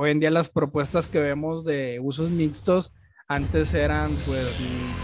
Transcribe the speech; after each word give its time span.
hoy 0.00 0.12
en 0.12 0.20
día 0.20 0.30
las 0.30 0.48
propuestas 0.48 1.08
que 1.08 1.20
vemos 1.20 1.62
de 1.62 2.00
usos 2.02 2.30
mixtos 2.30 2.90
antes 3.28 3.74
eran 3.74 4.16
pues 4.24 4.48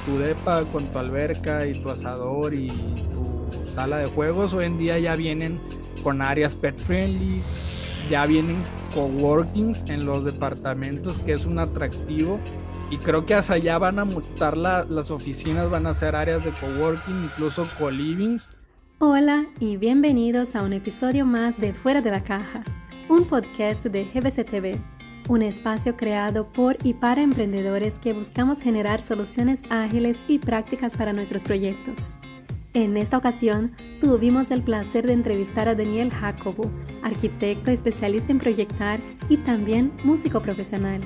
tu 0.07 0.19
depa 0.19 0.65
con 0.73 0.87
tu 0.87 0.99
alberca 0.99 1.67
y 1.67 1.83
tu 1.83 1.91
asador 1.91 2.55
y 2.55 2.69
tu 3.13 3.71
sala 3.71 3.99
de 3.99 4.07
juegos. 4.07 4.55
Hoy 4.55 4.65
en 4.65 4.79
día 4.79 4.99
ya 4.99 5.15
vienen 5.15 5.61
con 6.03 6.23
áreas 6.23 6.57
pet 6.57 6.79
friendly, 6.79 7.43
ya 8.09 8.25
vienen 8.25 8.57
coworkings 8.95 9.85
en 9.87 10.07
los 10.07 10.25
departamentos, 10.25 11.19
que 11.19 11.35
es 11.35 11.45
un 11.45 11.59
atractivo. 11.59 12.41
Y 12.91 12.97
creo 12.97 13.27
que 13.27 13.35
hacia 13.35 13.57
allá 13.57 13.77
van 13.77 13.99
a 13.99 14.07
mutar 14.07 14.57
las 14.57 15.11
oficinas, 15.11 15.69
van 15.69 15.87
a 15.87 15.93
ser 15.93 16.17
áreas 16.17 16.43
de 16.43 16.53
coworking, 16.53 17.25
incluso 17.25 17.69
co-livings. 17.79 18.49
Hola 18.99 19.45
y 19.61 19.77
bienvenidos 19.77 20.57
a 20.57 20.63
un 20.63 20.73
episodio 20.73 21.27
más 21.27 21.61
de 21.61 21.75
Fuera 21.75 22.01
de 22.01 22.11
la 22.11 22.25
Caja, 22.25 22.65
un 23.09 23.25
podcast 23.25 23.85
de 23.85 24.05
GBC 24.05 24.45
TV 24.45 24.81
un 25.29 25.43
espacio 25.43 25.97
creado 25.97 26.53
por 26.53 26.77
y 26.85 26.95
para 26.95 27.23
emprendedores 27.23 27.99
que 27.99 28.13
buscamos 28.13 28.61
generar 28.61 29.03
soluciones 29.03 29.63
ágiles 29.71 30.23
y 30.29 30.39
prácticas 30.39 30.97
para 30.97 31.13
nuestros 31.13 31.45
proyectos. 31.45 32.15
En 32.75 32.97
esta 32.97 33.17
ocasión, 33.17 33.73
tuvimos 34.01 34.51
el 34.51 34.63
placer 34.63 35.07
de 35.07 35.15
entrevistar 35.15 35.69
a 35.69 35.75
Daniel 35.75 36.11
Jacobo, 36.11 36.71
arquitecto 37.03 37.71
especialista 37.71 38.31
en 38.31 38.39
proyectar 38.39 39.01
y 39.29 39.39
también 39.39 39.93
músico 40.05 40.41
profesional. 40.41 41.01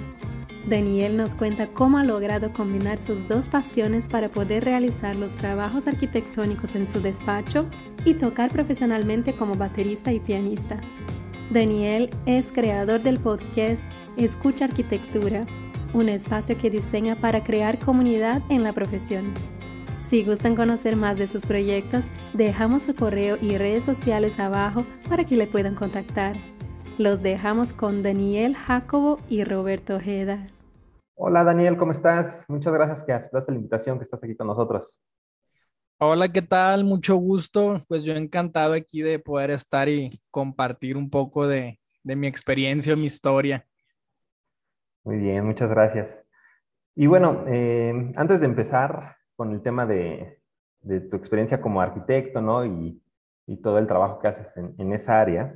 Daniel 0.69 1.16
nos 1.16 1.35
cuenta 1.35 1.69
cómo 1.69 1.96
ha 1.96 2.05
logrado 2.05 2.52
combinar 2.52 3.01
sus 3.01 3.27
dos 3.27 3.48
pasiones 3.48 4.09
para 4.09 4.30
poder 4.30 4.65
realizar 4.65 5.16
los 5.16 5.32
trabajos 5.35 5.87
arquitectónicos 5.87 6.74
en 6.74 6.87
su 6.87 7.01
despacho 7.01 7.66
y 8.05 8.15
tocar 8.15 8.51
profesionalmente 8.52 9.35
como 9.35 9.55
baterista 9.55 10.12
y 10.12 10.21
pianista. 10.21 10.79
Daniel 11.50 12.10
es 12.27 12.52
creador 12.52 13.02
del 13.02 13.18
podcast 13.18 13.82
Escucha 14.16 14.66
Arquitectura, 14.66 15.46
un 15.92 16.09
espacio 16.09 16.56
que 16.56 16.70
diseña 16.70 17.16
para 17.16 17.42
crear 17.42 17.80
comunidad 17.80 18.40
en 18.51 18.62
la 18.62 18.73
profesión. 18.73 19.34
Si 20.02 20.24
gustan 20.24 20.54
conocer 20.54 20.95
más 20.95 21.16
de 21.16 21.26
sus 21.26 21.46
proyectos, 21.46 22.12
dejamos 22.34 22.84
su 22.84 22.95
correo 22.95 23.37
y 23.40 23.59
redes 23.59 23.82
sociales 23.82 24.38
abajo 24.38 24.87
para 25.09 25.24
que 25.24 25.34
le 25.34 25.48
puedan 25.48 25.74
contactar. 25.74 26.37
Los 26.98 27.20
dejamos 27.20 27.73
con 27.73 28.04
Daniel 28.04 28.54
Jacobo 28.54 29.18
y 29.29 29.42
Roberto 29.42 29.96
Ojeda. 29.96 30.46
Hola 31.16 31.42
Daniel, 31.42 31.76
¿cómo 31.76 31.90
estás? 31.90 32.45
Muchas 32.46 32.73
gracias 32.73 33.02
que 33.02 33.12
aceptaste 33.12 33.51
la 33.51 33.59
invitación, 33.59 33.98
que 33.98 34.04
estás 34.04 34.23
aquí 34.23 34.37
con 34.37 34.46
nosotros. 34.46 35.01
Hola, 36.02 36.32
¿qué 36.32 36.40
tal? 36.40 36.84
Mucho 36.84 37.16
gusto. 37.16 37.84
Pues 37.87 38.04
yo 38.04 38.15
encantado 38.15 38.73
aquí 38.73 39.02
de 39.02 39.18
poder 39.18 39.51
estar 39.51 39.87
y 39.87 40.10
compartir 40.30 40.96
un 40.96 41.10
poco 41.10 41.46
de, 41.46 41.79
mi 42.04 42.26
experiencia, 42.26 42.96
mi 42.96 43.04
historia. 43.04 43.66
Muy 45.04 45.18
bien, 45.18 45.45
muchas 45.45 45.68
gracias. 45.68 46.24
Y 46.95 47.07
bueno, 47.07 47.45
eh, 47.48 48.15
antes 48.16 48.40
de 48.40 48.46
empezar 48.46 49.16
con 49.37 49.52
el 49.52 49.60
tema 49.60 49.84
de, 49.84 50.40
tu 51.10 51.16
experiencia 51.16 51.60
como 51.60 51.82
arquitecto, 51.82 52.40
¿no? 52.40 52.64
Y, 52.64 53.02
todo 53.62 53.79
el 53.79 53.87
trabajo 53.87 54.20
que 54.20 54.29
haces 54.29 54.57
en, 54.57 54.92
esa 54.95 55.20
área, 55.20 55.54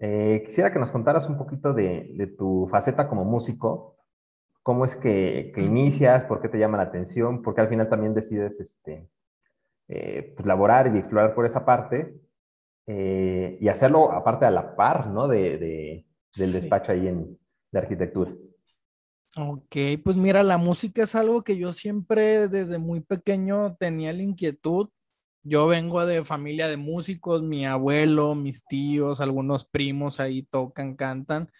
eh, 0.00 0.42
quisiera 0.44 0.72
que 0.72 0.80
nos 0.80 0.90
contaras 0.90 1.28
un 1.28 1.38
poquito 1.38 1.72
de, 1.72 2.34
tu 2.36 2.66
faceta 2.68 3.06
como 3.06 3.24
músico, 3.24 3.96
cómo 4.64 4.84
es 4.84 4.96
que, 4.96 5.52
que, 5.54 5.62
inicias, 5.62 6.24
por 6.24 6.40
qué 6.40 6.48
te 6.48 6.58
llama 6.58 6.78
la 6.78 6.84
atención, 6.84 7.42
porque 7.42 7.60
al 7.60 7.68
final 7.68 7.88
también 7.88 8.14
decides 8.14 8.58
este, 8.58 9.08
eh, 9.88 10.32
pues, 10.36 10.46
laborar 10.46 10.94
y 10.94 10.98
explorar 10.98 11.34
por 11.34 11.46
esa 11.46 11.64
parte 11.64 12.14
eh, 12.86 13.58
y 13.60 13.68
hacerlo 13.68 14.12
aparte 14.12 14.46
a 14.46 14.50
la 14.50 14.74
par, 14.76 15.08
¿no? 15.08 15.28
De, 15.28 16.06
del 16.36 16.52
despacho 16.52 16.92
ahí 16.92 17.08
en, 17.08 17.38
de 17.70 17.78
arquitectura. 17.78 18.32
Ok, 19.36 19.76
pues 20.04 20.14
mira, 20.16 20.42
la 20.42 20.58
música 20.58 21.04
es 21.04 21.14
algo 21.14 21.42
que 21.42 21.56
yo 21.56 21.72
siempre 21.72 22.48
desde 22.48 22.76
muy 22.76 23.00
pequeño 23.00 23.76
tenía 23.76 24.12
la 24.12 24.22
inquietud. 24.22 24.90
Yo 25.42 25.66
vengo 25.66 26.04
de 26.04 26.24
familia 26.24 26.68
de 26.68 26.76
músicos, 26.76 27.42
mi 27.42 27.66
abuelo, 27.66 28.34
mis 28.34 28.64
tíos, 28.66 29.20
algunos 29.20 29.64
primos 29.64 30.20
ahí 30.20 30.42
tocan, 30.42 30.96
cantan. 30.96 31.50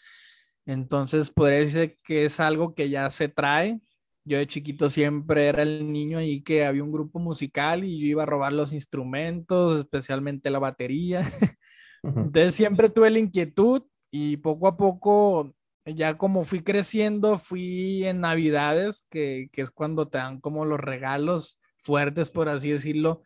Entonces 0.66 1.30
podría 1.30 1.60
decir 1.60 1.98
que 2.04 2.26
es 2.26 2.40
algo 2.40 2.74
que 2.74 2.90
ya 2.90 3.08
se 3.10 3.28
trae. 3.28 3.80
Yo 4.24 4.38
de 4.38 4.46
chiquito 4.46 4.88
siempre 4.88 5.48
era 5.48 5.62
el 5.62 5.92
niño 5.92 6.18
ahí 6.18 6.42
que 6.42 6.64
había 6.64 6.84
un 6.84 6.92
grupo 6.92 7.18
musical 7.18 7.82
y 7.84 7.98
yo 7.98 8.06
iba 8.06 8.22
a 8.22 8.26
robar 8.26 8.52
los 8.52 8.72
instrumentos, 8.72 9.78
especialmente 9.78 10.50
la 10.50 10.60
batería. 10.60 11.22
Entonces 12.02 12.54
siempre 12.54 12.88
tuve 12.88 13.10
la 13.10 13.18
inquietud 13.18 13.82
y 14.12 14.36
poco 14.36 14.68
a 14.68 14.76
poco, 14.76 15.54
ya 15.84 16.16
como 16.18 16.44
fui 16.44 16.62
creciendo, 16.62 17.38
fui 17.38 18.04
en 18.04 18.20
Navidades, 18.20 19.06
que, 19.10 19.48
es 19.52 19.70
cuando 19.70 20.08
te 20.08 20.18
dan 20.18 20.40
como 20.40 20.64
los 20.64 20.78
regalos 20.78 21.60
fuertes, 21.78 22.30
por 22.30 22.48
así 22.48 22.70
decirlo. 22.70 23.22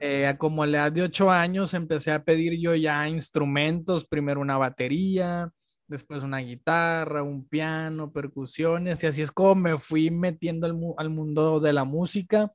Eh, 0.00 0.32
como 0.38 0.62
a 0.62 0.66
la 0.68 0.78
edad 0.78 0.92
de 0.92 1.02
ocho 1.02 1.28
años 1.28 1.74
empecé 1.74 2.12
a 2.12 2.22
pedir 2.22 2.60
yo 2.60 2.76
ya 2.76 3.08
instrumentos, 3.08 4.06
primero 4.06 4.40
una 4.40 4.58
batería, 4.58 5.50
después 5.90 6.22
una 6.22 6.38
guitarra, 6.38 7.22
un 7.22 7.46
piano, 7.46 8.12
percusiones, 8.12 9.02
y 9.02 9.06
así 9.06 9.22
es 9.22 9.32
como 9.32 9.54
me 9.56 9.78
fui 9.78 10.10
metiendo 10.10 10.66
al, 10.96 11.10
mundo 11.10 11.60
de 11.60 11.72
la 11.72 11.84
música. 11.84 12.52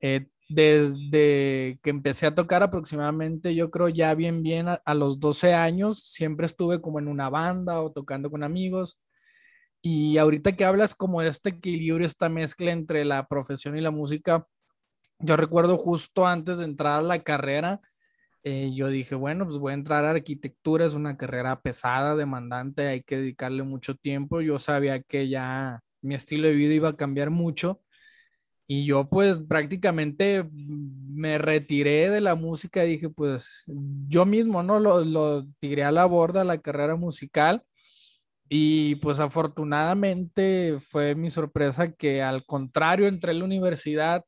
Eh, 0.00 0.28
desde 0.48 1.80
que 1.82 1.90
empecé 1.90 2.26
a 2.26 2.34
tocar 2.34 2.62
aproximadamente, 2.62 3.54
yo 3.54 3.70
creo 3.70 3.88
ya 3.88 4.14
bien, 4.14 4.42
bien 4.42 4.66
a, 4.68 4.94
los 4.94 5.18
12 5.18 5.54
años, 5.54 6.04
siempre 6.04 6.46
estuve 6.46 6.80
como 6.80 6.98
en 6.98 7.08
una 7.08 7.30
banda 7.30 7.80
o 7.82 7.92
tocando 7.92 8.30
con 8.30 8.42
amigos. 8.42 9.00
Y 9.82 10.18
ahorita 10.18 10.56
que 10.56 10.64
hablas 10.64 10.94
como 10.94 11.22
este 11.22 11.50
equilibrio, 11.50 12.06
esta 12.06 12.28
mezcla 12.28 12.72
entre 12.72 13.04
la 13.04 13.26
profesión 13.26 13.76
y 13.76 13.80
la 13.80 13.90
música, 13.90 14.46
yo 15.18 15.36
recuerdo 15.36 15.78
justo 15.78 16.26
antes 16.26 16.58
de 16.58 16.64
entrar 16.64 17.00
a 17.00 17.02
la 17.02 17.20
carrera, 17.22 17.80
eh, 18.44 18.72
yo 18.74 18.88
dije, 18.88 19.14
bueno, 19.14 19.46
pues 19.46 19.58
voy 19.58 19.72
a 19.72 19.74
entrar 19.74 20.04
a 20.04 20.10
arquitectura, 20.10 20.84
es 20.86 20.94
una 20.94 21.16
carrera 21.16 21.60
pesada, 21.62 22.14
demandante, 22.14 22.86
hay 22.86 23.02
que 23.02 23.16
dedicarle 23.16 23.62
mucho 23.62 23.94
tiempo. 23.96 24.42
Yo 24.42 24.58
sabía 24.58 25.02
que 25.02 25.28
ya 25.28 25.80
mi 26.02 26.14
estilo 26.14 26.48
de 26.48 26.54
vida 26.54 26.74
iba 26.74 26.90
a 26.90 26.96
cambiar 26.96 27.30
mucho 27.30 27.80
y 28.66 28.86
yo 28.86 29.08
pues 29.08 29.38
prácticamente 29.40 30.44
me 30.52 31.38
retiré 31.38 32.10
de 32.10 32.20
la 32.20 32.34
música 32.34 32.84
y 32.84 32.92
dije, 32.92 33.10
pues 33.10 33.64
yo 34.08 34.26
mismo, 34.26 34.62
¿no? 34.62 34.80
Lo, 34.80 35.04
lo 35.04 35.46
tiré 35.60 35.84
a 35.84 35.92
la 35.92 36.06
borda 36.06 36.44
la 36.44 36.58
carrera 36.58 36.96
musical. 36.96 37.62
Y 38.48 38.96
pues 38.96 39.20
afortunadamente 39.20 40.78
fue 40.80 41.14
mi 41.14 41.30
sorpresa 41.30 41.92
que 41.92 42.22
al 42.22 42.44
contrario 42.46 43.08
entré 43.08 43.32
en 43.32 43.40
la 43.40 43.44
universidad, 43.46 44.24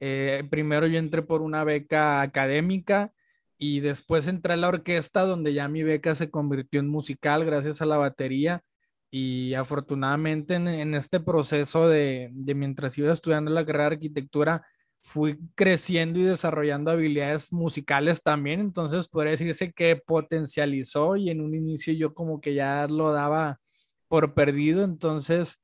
eh, 0.00 0.44
primero 0.50 0.86
yo 0.86 0.98
entré 0.98 1.22
por 1.22 1.42
una 1.42 1.64
beca 1.64 2.22
académica 2.22 3.12
y 3.58 3.80
después 3.80 4.28
entré 4.28 4.54
a 4.54 4.56
la 4.56 4.68
orquesta 4.68 5.22
donde 5.22 5.52
ya 5.52 5.68
mi 5.68 5.82
beca 5.82 6.14
se 6.14 6.30
convirtió 6.30 6.80
en 6.80 6.88
musical 6.88 7.44
gracias 7.44 7.82
a 7.82 7.86
la 7.86 7.96
batería 7.96 8.62
y 9.10 9.54
afortunadamente 9.54 10.54
en, 10.54 10.94
este 10.94 11.18
proceso 11.20 11.88
de, 11.88 12.30
mientras 12.32 12.96
iba 12.98 13.12
estudiando 13.12 13.50
la 13.50 13.64
carrera 13.66 13.90
de 13.90 13.96
arquitectura 13.96 14.66
fui 15.00 15.38
creciendo 15.54 16.18
y 16.18 16.24
desarrollando 16.24 16.90
habilidades 16.90 17.52
musicales 17.52 18.22
también, 18.22 18.60
entonces 18.60 19.08
podría 19.08 19.32
decirse 19.32 19.72
que 19.72 19.96
potencializó 19.96 21.16
y 21.16 21.30
en 21.30 21.40
un 21.40 21.54
inicio 21.54 21.94
yo 21.94 22.14
como 22.14 22.40
que 22.40 22.54
ya 22.54 22.86
lo 22.88 23.12
daba 23.12 23.60
por 24.08 24.34
perdido, 24.34 24.84
entonces 24.84 25.58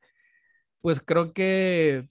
pues 0.80 1.00
creo 1.00 1.32
que 1.32 2.08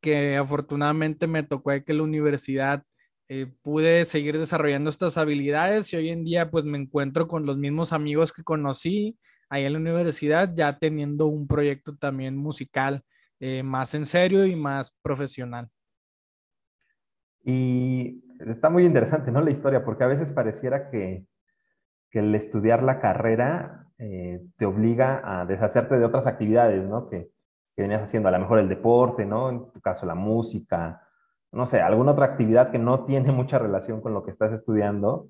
que 0.00 0.36
afortunadamente 0.36 1.26
me 1.26 1.42
tocó 1.42 1.72
que 1.84 1.94
la 1.94 2.02
universidad 2.02 2.84
eh, 3.32 3.46
pude 3.62 4.04
seguir 4.06 4.36
desarrollando 4.36 4.90
estas 4.90 5.16
habilidades 5.16 5.92
y 5.92 5.96
hoy 5.96 6.08
en 6.08 6.24
día 6.24 6.50
pues 6.50 6.64
me 6.64 6.76
encuentro 6.76 7.28
con 7.28 7.46
los 7.46 7.56
mismos 7.56 7.92
amigos 7.92 8.32
que 8.32 8.42
conocí 8.42 9.16
ahí 9.48 9.66
en 9.66 9.74
la 9.74 9.78
universidad, 9.78 10.52
ya 10.52 10.76
teniendo 10.76 11.28
un 11.28 11.46
proyecto 11.46 11.96
también 11.96 12.36
musical 12.36 13.04
eh, 13.38 13.62
más 13.62 13.94
en 13.94 14.04
serio 14.04 14.44
y 14.46 14.56
más 14.56 14.98
profesional. 15.00 15.68
Y 17.44 18.20
está 18.40 18.68
muy 18.68 18.84
interesante, 18.84 19.30
¿no? 19.30 19.40
La 19.42 19.52
historia, 19.52 19.84
porque 19.84 20.02
a 20.02 20.08
veces 20.08 20.32
pareciera 20.32 20.90
que, 20.90 21.24
que 22.10 22.18
el 22.18 22.34
estudiar 22.34 22.82
la 22.82 22.98
carrera 22.98 23.86
eh, 23.98 24.40
te 24.56 24.66
obliga 24.66 25.22
a 25.22 25.46
deshacerte 25.46 26.00
de 26.00 26.04
otras 26.04 26.26
actividades, 26.26 26.84
¿no? 26.84 27.08
Que, 27.08 27.30
que 27.76 27.82
venías 27.82 28.02
haciendo, 28.02 28.28
a 28.28 28.32
lo 28.32 28.40
mejor 28.40 28.58
el 28.58 28.68
deporte, 28.68 29.24
¿no? 29.24 29.50
En 29.50 29.70
tu 29.70 29.80
caso 29.80 30.04
la 30.04 30.16
música, 30.16 31.00
no 31.52 31.66
sé, 31.66 31.80
alguna 31.80 32.12
otra 32.12 32.26
actividad 32.26 32.70
que 32.70 32.78
no 32.78 33.04
tiene 33.04 33.32
mucha 33.32 33.58
relación 33.58 34.00
con 34.00 34.14
lo 34.14 34.24
que 34.24 34.30
estás 34.30 34.52
estudiando 34.52 35.28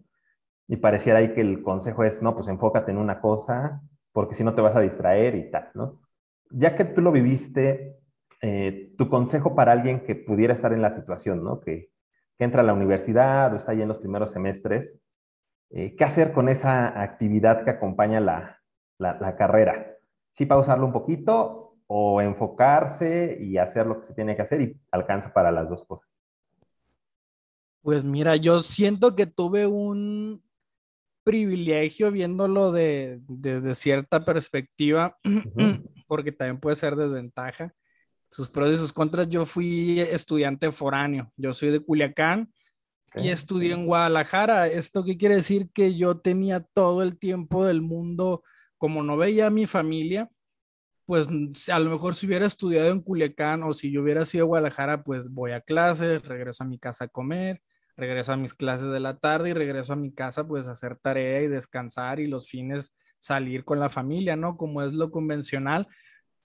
y 0.69 0.76
pareciera 0.76 1.19
ahí 1.19 1.34
que 1.34 1.40
el 1.40 1.62
consejo 1.62 2.05
es, 2.05 2.22
no, 2.22 2.34
pues 2.34 2.49
enfócate 2.49 2.90
en 2.90 2.99
una 2.99 3.20
cosa 3.20 3.82
porque 4.12 4.34
si 4.34 4.44
no 4.44 4.55
te 4.55 4.61
vas 4.61 4.76
a 4.76 4.81
distraer 4.81 5.34
y 5.34 5.50
tal, 5.50 5.70
¿no? 5.75 6.00
Ya 6.50 6.76
que 6.76 6.84
tú 6.84 7.00
lo 7.00 7.12
viviste, 7.12 8.00
eh, 8.43 8.93
tu 8.96 9.08
consejo 9.08 9.55
para 9.55 9.72
alguien 9.72 10.00
que 10.05 10.14
pudiera 10.14 10.55
estar 10.55 10.72
en 10.72 10.82
la 10.82 10.90
situación, 10.90 11.44
¿no? 11.44 11.61
Que, 11.61 11.90
entra 12.38 12.62
a 12.62 12.64
la 12.64 12.72
universidad 12.72 13.52
o 13.52 13.56
está 13.56 13.72
ahí 13.72 13.82
en 13.82 13.88
los 13.88 13.99
primeros 13.99 14.31
semestres, 14.31 14.99
eh, 15.69 15.94
¿qué 15.94 16.05
hacer 16.05 16.32
con 16.32 16.49
esa 16.49 17.02
actividad 17.02 17.64
que 17.64 17.70
acompaña 17.70 18.19
la, 18.19 18.58
la, 18.96 19.37
carrera? 19.37 19.94
sí 20.32 20.46
pausarlo 20.46 20.87
un 20.87 20.93
poquito 20.94 21.76
o 21.87 22.22
enfocarse 22.22 23.37
y 23.38 23.58
hacer 23.58 23.87
lo 23.87 24.00
que 24.00 24.06
se 24.06 24.14
tiene 24.14 24.37
que 24.37 24.43
hacer 24.43 24.62
y 24.62 24.81
alcanza 24.90 25.34
para 25.34 25.52
las 25.52 25.69
dos 25.69 25.84
cosas? 25.84 26.10
Pues 27.82 28.05
mira, 28.05 28.37
yo 28.37 28.62
siento 28.62 29.17
que 29.17 29.27
tuve 29.27 29.67
un 29.67 30.43
privilegio 31.25 32.11
viéndolo 32.11 32.73
de, 32.73 33.21
desde 33.29 33.75
cierta 33.75 34.25
perspectiva, 34.25 35.19
porque 36.06 36.32
también 36.32 36.61
puede 36.61 36.77
ser 36.77 36.97
desventaja. 36.97 37.73
Sus 38.31 38.49
pros 38.49 38.71
y 38.73 38.77
sus 38.77 38.93
contras, 38.93 39.29
yo 39.29 39.44
fui 39.44 40.00
estudiante 40.00 40.71
foráneo, 40.73 41.32
yo 41.37 41.53
soy 41.53 41.71
de 41.71 41.81
Culiacán 41.81 42.53
y 43.17 43.29
estudié 43.29 43.73
en 43.73 43.87
Guadalajara. 43.87 44.69
¿Esto 44.69 45.03
qué 45.03 45.17
quiere 45.17 45.37
decir? 45.37 45.71
Que 45.73 45.97
yo 45.97 46.19
tenía 46.19 46.61
todo 46.61 47.03
el 47.03 47.19
tiempo 47.19 47.65
del 47.65 47.82
mundo, 47.82 48.44
como 48.79 49.03
no 49.03 49.17
veía 49.17 49.49
a 49.49 49.50
mi 49.50 49.67
familia, 49.67 50.31
pues 51.06 51.29
a 51.73 51.79
lo 51.81 51.91
mejor 51.91 52.15
si 52.15 52.27
hubiera 52.27 52.47
estudiado 52.47 52.91
en 52.91 53.00
Culiacán 53.00 53.65
o 53.65 53.73
si 53.73 53.91
yo 53.91 54.03
hubiera 54.03 54.25
sido 54.25 54.47
Guadalajara, 54.47 55.03
pues 55.03 55.29
voy 55.29 55.50
a 55.50 55.61
clases, 55.61 56.23
regreso 56.23 56.62
a 56.62 56.69
mi 56.69 56.79
casa 56.79 57.06
a 57.06 57.09
comer, 57.09 57.61
regreso 57.97 58.33
a 58.33 58.37
mis 58.37 58.55
clases 58.55 58.91
de 58.91 59.01
la 59.01 59.19
tarde 59.19 59.51
y 59.51 59.55
regreso 59.55 59.93
a 59.93 59.97
mi 59.97 60.13
casa 60.13 60.47
pues 60.47 60.69
a 60.69 60.73
hacer 60.73 60.97
tarea 60.97 61.43
y 61.43 61.49
descansar 61.49 62.21
y 62.21 62.27
los 62.27 62.49
fines 62.49 62.95
salir 63.19 63.65
con 63.65 63.79
la 63.79 63.91
familia, 63.91 64.37
¿no? 64.37 64.57
Como 64.57 64.83
es 64.83 64.95
lo 64.95 65.11
convencional. 65.11 65.89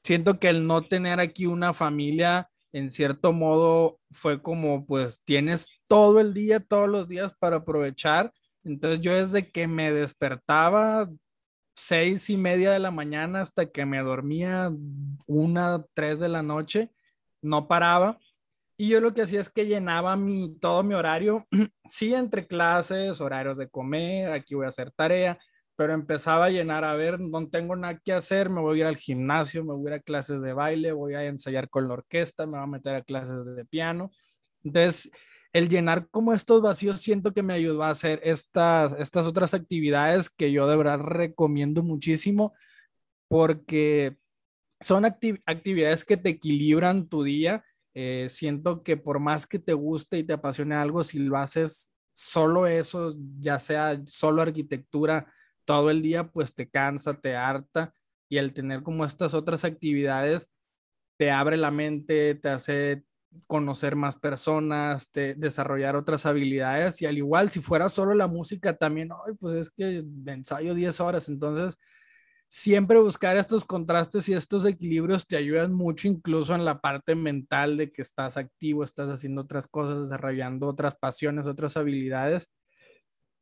Siento 0.04 0.40
que 0.40 0.50
el 0.50 0.68
no 0.68 0.84
tener 0.84 1.20
aquí 1.20 1.46
una 1.46 1.74
familia 1.74 2.50
en 2.74 2.92
cierto 2.92 3.32
modo 3.32 4.00
fue 4.12 4.42
como 4.42 4.86
pues 4.86 5.22
tienes 5.24 5.66
todo 5.88 6.20
el 6.20 6.34
día, 6.34 6.60
todos 6.60 6.90
los 6.90 7.08
días 7.08 7.34
para 7.34 7.58
aprovechar. 7.58 8.34
Entonces 8.66 9.00
yo 9.00 9.14
desde 9.16 9.50
que 9.50 9.66
me 9.66 9.94
despertaba 9.94 11.10
seis 11.76 12.30
y 12.30 12.36
media 12.36 12.72
de 12.72 12.80
la 12.80 12.92
mañana 12.92 13.42
hasta 13.42 13.72
que 13.72 13.86
me 13.86 14.00
dormía 14.00 14.72
una, 15.26 15.86
tres 15.94 16.20
de 16.20 16.28
la 16.28 16.44
noche, 16.44 16.92
no 17.42 17.68
paraba. 17.68 18.20
Y 18.78 18.90
yo 18.90 19.00
lo 19.00 19.14
que 19.14 19.22
hacía 19.22 19.40
es 19.40 19.50
que 19.50 19.66
llenaba 19.66 20.16
mi, 20.18 20.58
todo 20.60 20.84
mi 20.84 20.94
horario, 20.94 21.48
sí, 21.90 22.14
entre 22.14 22.46
clases, 22.46 23.22
horarios 23.22 23.58
de 23.58 23.70
comer, 23.70 24.32
aquí 24.32 24.56
voy 24.56 24.66
a 24.66 24.70
hacer 24.70 24.92
tarea, 24.92 25.38
pero 25.76 25.94
empezaba 25.94 26.46
a 26.46 26.50
llenar, 26.50 26.84
a 26.84 26.96
ver, 26.96 27.20
no 27.20 27.48
tengo 27.50 27.76
nada 27.76 28.00
que 28.04 28.14
hacer, 28.14 28.50
me 28.50 28.62
voy 28.62 28.80
a 28.80 28.82
ir 28.82 28.88
al 28.88 28.98
gimnasio, 28.98 29.64
me 29.64 29.74
voy 29.74 29.88
a 29.88 29.96
ir 29.96 30.00
a 30.00 30.04
clases 30.04 30.42
de 30.42 30.54
baile, 30.54 30.92
voy 30.92 31.16
a 31.16 31.26
ensayar 31.26 31.70
con 31.70 31.88
la 31.88 31.96
orquesta, 31.96 32.46
me 32.46 32.54
voy 32.54 32.64
a 32.64 32.68
meter 32.68 32.96
a 32.96 33.04
clases 33.04 33.46
de 33.46 33.66
piano. 33.66 34.12
Entonces, 34.64 35.10
el 35.54 35.70
llenar 35.70 36.10
como 36.10 36.34
estos 36.34 36.62
vacíos 36.62 37.00
siento 37.00 37.34
que 37.34 37.44
me 37.44 37.54
ayudó 37.54 37.84
a 37.84 37.90
hacer 37.90 38.20
estas, 38.24 38.94
estas 39.00 39.26
otras 39.26 39.54
actividades 39.54 40.30
que 40.30 40.52
yo 40.52 40.68
de 40.68 40.76
verdad 40.76 41.00
recomiendo 41.00 41.82
muchísimo 41.82 42.54
porque 43.30 44.18
son 44.82 45.06
actividades 45.06 46.04
que 46.04 46.18
te 46.18 46.30
equilibran 46.30 47.08
tu 47.08 47.24
día. 47.24 47.64
Eh, 47.98 48.28
siento 48.30 48.84
que 48.84 48.98
por 48.98 49.20
más 49.20 49.48
que 49.48 49.58
te 49.58 49.74
guste 49.74 50.18
y 50.18 50.24
te 50.26 50.34
apasione 50.34 50.76
algo, 50.76 51.04
si 51.04 51.18
lo 51.18 51.38
haces 51.38 51.94
solo 52.14 52.68
eso, 52.68 53.16
ya 53.40 53.58
sea 53.58 54.02
solo 54.06 54.42
arquitectura, 54.42 55.32
todo 55.64 55.90
el 55.90 56.02
día, 56.02 56.28
pues 56.28 56.54
te 56.54 56.70
cansa, 56.70 57.20
te 57.20 57.36
harta 57.36 57.94
y 58.30 58.38
el 58.38 58.54
tener 58.54 58.84
como 58.84 59.06
estas 59.06 59.34
otras 59.34 59.64
actividades 59.64 60.52
te 61.18 61.32
abre 61.32 61.56
la 61.56 61.72
mente, 61.72 62.36
te 62.36 62.50
hace 62.50 63.06
conocer 63.48 63.96
más 63.96 64.18
personas, 64.18 65.12
te, 65.12 65.34
desarrollar 65.36 65.96
otras 65.96 66.26
habilidades 66.26 67.02
y 67.02 67.06
al 67.06 67.18
igual 67.18 67.50
si 67.50 67.60
fuera 67.62 67.90
solo 67.90 68.14
la 68.14 68.28
música 68.28 68.76
también, 68.76 69.10
pues 69.40 69.56
es 69.56 69.70
que 69.70 70.04
ensayo 70.26 70.74
10 70.74 71.00
horas, 71.00 71.30
entonces 71.30 71.78
siempre 72.48 73.00
buscar 73.00 73.38
estos 73.38 73.66
contrastes 73.66 74.30
y 74.30 74.34
estos 74.34 74.66
equilibrios 74.66 75.28
te 75.28 75.38
ayudan 75.38 75.74
mucho 75.74 76.08
incluso 76.08 76.56
en 76.56 76.66
la 76.66 76.80
parte 76.80 77.16
mental 77.16 77.78
de 77.78 77.92
que 77.92 78.02
estás 78.02 78.38
activo, 78.38 78.84
estás 78.84 79.10
haciendo 79.10 79.42
otras 79.42 79.68
cosas, 79.68 80.02
desarrollando 80.02 80.68
otras 80.68 80.96
pasiones, 80.96 81.48
otras 81.48 81.78
habilidades 81.78 82.50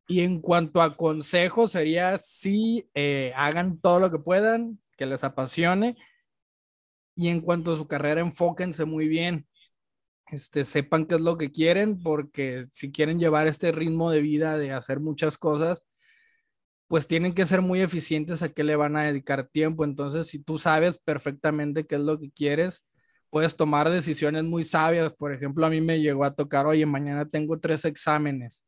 y 0.07 0.21
en 0.21 0.41
cuanto 0.41 0.81
a 0.81 0.95
consejos, 0.97 1.71
sería 1.71 2.17
sí, 2.17 2.89
eh, 2.93 3.31
hagan 3.35 3.79
todo 3.79 3.99
lo 3.99 4.11
que 4.11 4.19
puedan, 4.19 4.79
que 4.97 5.05
les 5.05 5.23
apasione. 5.23 5.95
Y 7.15 7.29
en 7.29 7.41
cuanto 7.41 7.71
a 7.71 7.75
su 7.75 7.87
carrera, 7.87 8.21
enfóquense 8.21 8.85
muy 8.85 9.07
bien. 9.07 9.47
Este, 10.27 10.63
sepan 10.63 11.05
qué 11.05 11.15
es 11.15 11.21
lo 11.21 11.37
que 11.37 11.51
quieren, 11.51 12.01
porque 12.01 12.65
si 12.71 12.91
quieren 12.91 13.19
llevar 13.19 13.47
este 13.47 13.71
ritmo 13.71 14.11
de 14.11 14.21
vida 14.21 14.57
de 14.57 14.71
hacer 14.71 14.99
muchas 14.99 15.37
cosas, 15.37 15.85
pues 16.87 17.07
tienen 17.07 17.33
que 17.33 17.45
ser 17.45 17.61
muy 17.61 17.81
eficientes 17.81 18.43
a 18.43 18.49
qué 18.49 18.63
le 18.63 18.75
van 18.75 18.95
a 18.95 19.03
dedicar 19.03 19.47
tiempo. 19.47 19.83
Entonces, 19.83 20.27
si 20.27 20.39
tú 20.39 20.57
sabes 20.57 20.97
perfectamente 20.99 21.85
qué 21.85 21.95
es 21.95 22.01
lo 22.01 22.19
que 22.19 22.31
quieres, 22.31 22.83
puedes 23.29 23.55
tomar 23.55 23.89
decisiones 23.89 24.43
muy 24.43 24.63
sabias. 24.63 25.13
Por 25.15 25.33
ejemplo, 25.33 25.65
a 25.65 25.69
mí 25.69 25.81
me 25.81 26.01
llegó 26.01 26.23
a 26.25 26.35
tocar, 26.35 26.67
oye, 26.67 26.85
mañana 26.85 27.27
tengo 27.27 27.59
tres 27.59 27.85
exámenes 27.85 28.65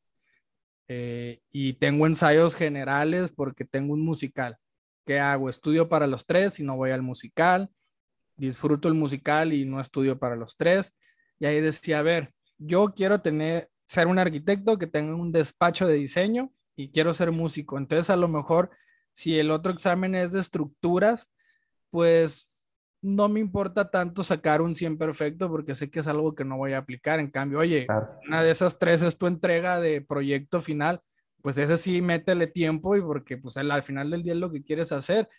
eh, 0.87 1.39
y 1.51 1.73
tengo 1.73 2.07
ensayos 2.07 2.55
generales 2.55 3.31
porque 3.31 3.65
tengo 3.65 3.93
un 3.93 4.01
musical. 4.01 4.57
¿Qué 5.05 5.19
hago? 5.19 5.49
Estudio 5.49 5.87
para 5.87 6.07
los 6.07 6.25
tres 6.25 6.59
y 6.59 6.63
no 6.63 6.75
voy 6.77 6.91
al 6.91 7.03
musical. 7.03 7.69
Disfruto 8.37 8.87
el 8.87 8.95
musical 8.95 9.53
y 9.53 9.65
no 9.65 9.79
estudio 9.79 10.17
para 10.19 10.35
los 10.35 10.57
tres. 10.57 10.97
Y 11.39 11.45
ahí 11.45 11.61
decía, 11.61 11.99
a 11.99 12.01
ver, 12.01 12.33
yo 12.57 12.93
quiero 12.95 13.21
tener, 13.21 13.69
ser 13.87 14.07
un 14.07 14.19
arquitecto 14.19 14.77
que 14.77 14.87
tenga 14.87 15.15
un 15.15 15.31
despacho 15.31 15.87
de 15.87 15.95
diseño 15.95 16.51
y 16.75 16.89
quiero 16.89 17.13
ser 17.13 17.31
músico. 17.31 17.77
Entonces, 17.77 18.09
a 18.09 18.15
lo 18.15 18.27
mejor, 18.27 18.71
si 19.13 19.37
el 19.39 19.51
otro 19.51 19.71
examen 19.71 20.15
es 20.15 20.31
de 20.31 20.39
estructuras, 20.39 21.29
pues 21.89 22.49
no 23.01 23.29
me 23.29 23.39
importa 23.39 23.91
tanto 23.91 24.23
sacar 24.23 24.61
un 24.61 24.73
100 24.73 24.97
perfecto 24.97 25.47
porque 25.49 25.75
sé 25.75 25.91
que 25.91 25.99
es 25.99 26.07
algo 26.07 26.33
que 26.33 26.43
no 26.43 26.57
voy 26.57 26.73
a 26.73 26.79
aplicar. 26.79 27.19
En 27.19 27.29
cambio, 27.29 27.59
oye, 27.59 27.87
una 28.27 28.41
de 28.41 28.51
esas 28.51 28.79
tres 28.79 29.03
es 29.03 29.17
tu 29.17 29.27
entrega 29.27 29.79
de 29.79 30.01
proyecto 30.01 30.59
final, 30.59 31.01
pues 31.41 31.57
ese 31.57 31.77
sí 31.77 32.01
métele 32.01 32.47
tiempo 32.47 32.95
y 32.95 33.01
porque 33.01 33.37
pues 33.37 33.57
al, 33.57 33.83
final 33.83 34.09
del 34.09 34.23
día 34.23 34.33
es 34.33 34.39
lo 34.39 34.51
que 34.51 34.63
quieres 34.63 34.91
hacer. 34.91 35.29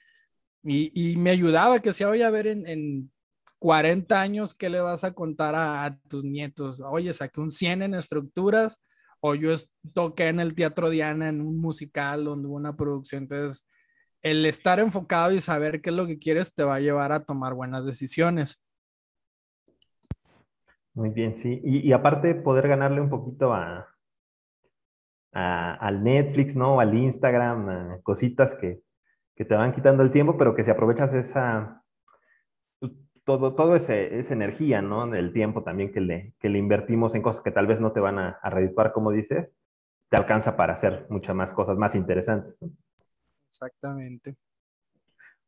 Y, 0.62 1.16
me 1.16 1.30
ayudaba 1.30 1.78
que 1.78 1.92
si 1.92 2.04
voy 2.04 2.22
a 2.22 2.30
ver 2.30 2.48
en, 2.48 2.66
en 2.66 3.10
40 3.58 4.20
años, 4.20 4.54
¿qué 4.54 4.68
le 4.68 4.80
vas 4.80 5.04
a 5.04 5.12
contar 5.12 5.54
a, 5.56 5.98
tus 6.08 6.24
nietos? 6.24 6.80
Oye, 6.80 7.12
saqué 7.12 7.40
un 7.40 7.50
100 7.50 7.82
en 7.82 7.94
estructuras 7.94 8.80
o 9.26 9.34
yo 9.34 9.50
toqué 9.92 10.28
en 10.28 10.40
el 10.40 10.54
Teatro 10.54 10.88
Diana 10.88 11.28
en 11.28 11.40
un 11.40 11.60
musical 11.60 12.24
donde 12.24 12.48
hubo 12.48 12.56
una 12.56 12.76
producción. 12.76 13.24
Entonces, 13.24 13.66
el 14.22 14.46
estar 14.46 14.78
enfocado 14.78 15.32
y 15.32 15.40
saber 15.40 15.80
qué 15.80 15.90
es 15.90 15.96
lo 15.96 16.06
que 16.06 16.18
quieres 16.18 16.54
te 16.54 16.62
va 16.62 16.76
a 16.76 16.80
llevar 16.80 17.12
a 17.12 17.24
tomar 17.24 17.54
buenas 17.54 17.84
decisiones. 17.84 18.60
Muy 20.94 21.10
bien, 21.10 21.36
sí. 21.36 21.60
Y, 21.64 21.92
aparte 21.92 22.34
poder 22.34 22.68
ganarle 22.68 23.00
un 23.00 23.10
poquito 23.10 23.52
a, 23.52 23.88
al 25.32 26.02
Netflix, 26.02 26.56
¿no? 26.56 26.80
Al 26.80 26.94
Instagram, 26.94 28.00
cositas 28.02 28.54
que, 28.54 28.80
te 29.34 29.54
van 29.54 29.74
quitando 29.74 30.02
el 30.02 30.10
tiempo, 30.10 30.38
pero 30.38 30.54
que 30.54 30.64
si 30.64 30.70
aprovechas 30.70 31.12
esa, 31.12 31.82
todo, 33.26 33.54
todo 33.54 33.74
ese, 33.74 34.18
esa 34.20 34.34
energía, 34.34 34.80
¿no? 34.80 35.08
Del 35.08 35.32
tiempo 35.32 35.64
también 35.64 35.92
que 35.92 36.00
le, 36.00 36.34
que 36.38 36.48
le 36.48 36.58
invertimos 36.58 37.14
en 37.16 37.22
cosas 37.22 37.42
que 37.42 37.50
tal 37.50 37.66
vez 37.66 37.80
no 37.80 37.90
te 37.90 37.98
van 37.98 38.20
a, 38.20 38.38
a 38.40 38.92
como 38.92 39.10
dices, 39.10 39.50
te 40.08 40.16
alcanza 40.16 40.56
para 40.56 40.74
hacer 40.74 41.06
muchas 41.10 41.34
más 41.34 41.52
cosas 41.52 41.76
más 41.76 41.96
interesantes. 41.96 42.54
¿no? 42.60 42.70
Exactamente. 43.48 44.36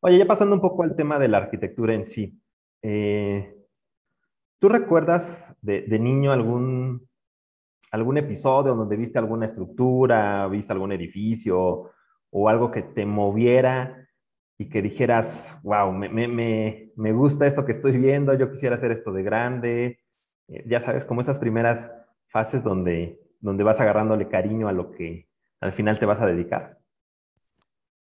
Oye, 0.01 0.19
ya 0.19 0.27
pasando 0.27 0.57
un 0.57 0.61
poco 0.61 0.83
al 0.83 0.97
tema 0.97 1.21
de 1.21 1.29
la 1.29 1.39
arquitectura 1.39 1.95
en 1.95 2.09
sí. 2.09 2.37
Eh, 2.83 3.55
¿Tú 4.59 4.69
recuerdas 4.69 5.47
de, 5.63 5.87
niño 6.01 6.33
algún, 6.33 7.09
algún 7.93 8.19
episodio 8.19 8.75
donde 8.75 8.97
viste 8.97 9.21
alguna 9.21 9.47
estructura, 9.47 10.49
viste 10.49 10.73
algún 10.73 10.91
edificio 10.91 11.93
o 12.31 12.49
algo 12.49 12.73
que 12.73 12.83
te 12.83 13.07
moviera 13.07 14.09
y 14.59 14.69
que 14.69 14.83
dijeras, 14.83 15.57
wow, 15.63 15.93
me, 15.93 16.88
gusta 17.13 17.47
esto 17.47 17.65
que 17.65 17.73
estoy 17.73 17.97
viendo, 17.97 18.35
yo 18.35 18.51
quisiera 18.51 18.77
hacer 18.77 18.91
esto 18.91 19.13
de 19.13 19.23
grande? 19.23 20.01
Eh, 20.49 20.65
ya 20.67 20.81
sabes, 20.81 21.05
como 21.05 21.21
esas 21.21 21.39
primeras 21.39 21.91
fases 22.27 22.63
donde, 22.63 23.21
donde 23.41 23.65
vas 23.65 23.81
agarrándole 23.81 24.29
cariño 24.29 24.69
a 24.69 24.73
lo 24.73 24.91
que 24.91 25.29
al 25.61 25.73
final 25.73 25.99
te 25.99 26.07
vas 26.07 26.21
a 26.21 26.27
dedicar. 26.27 26.79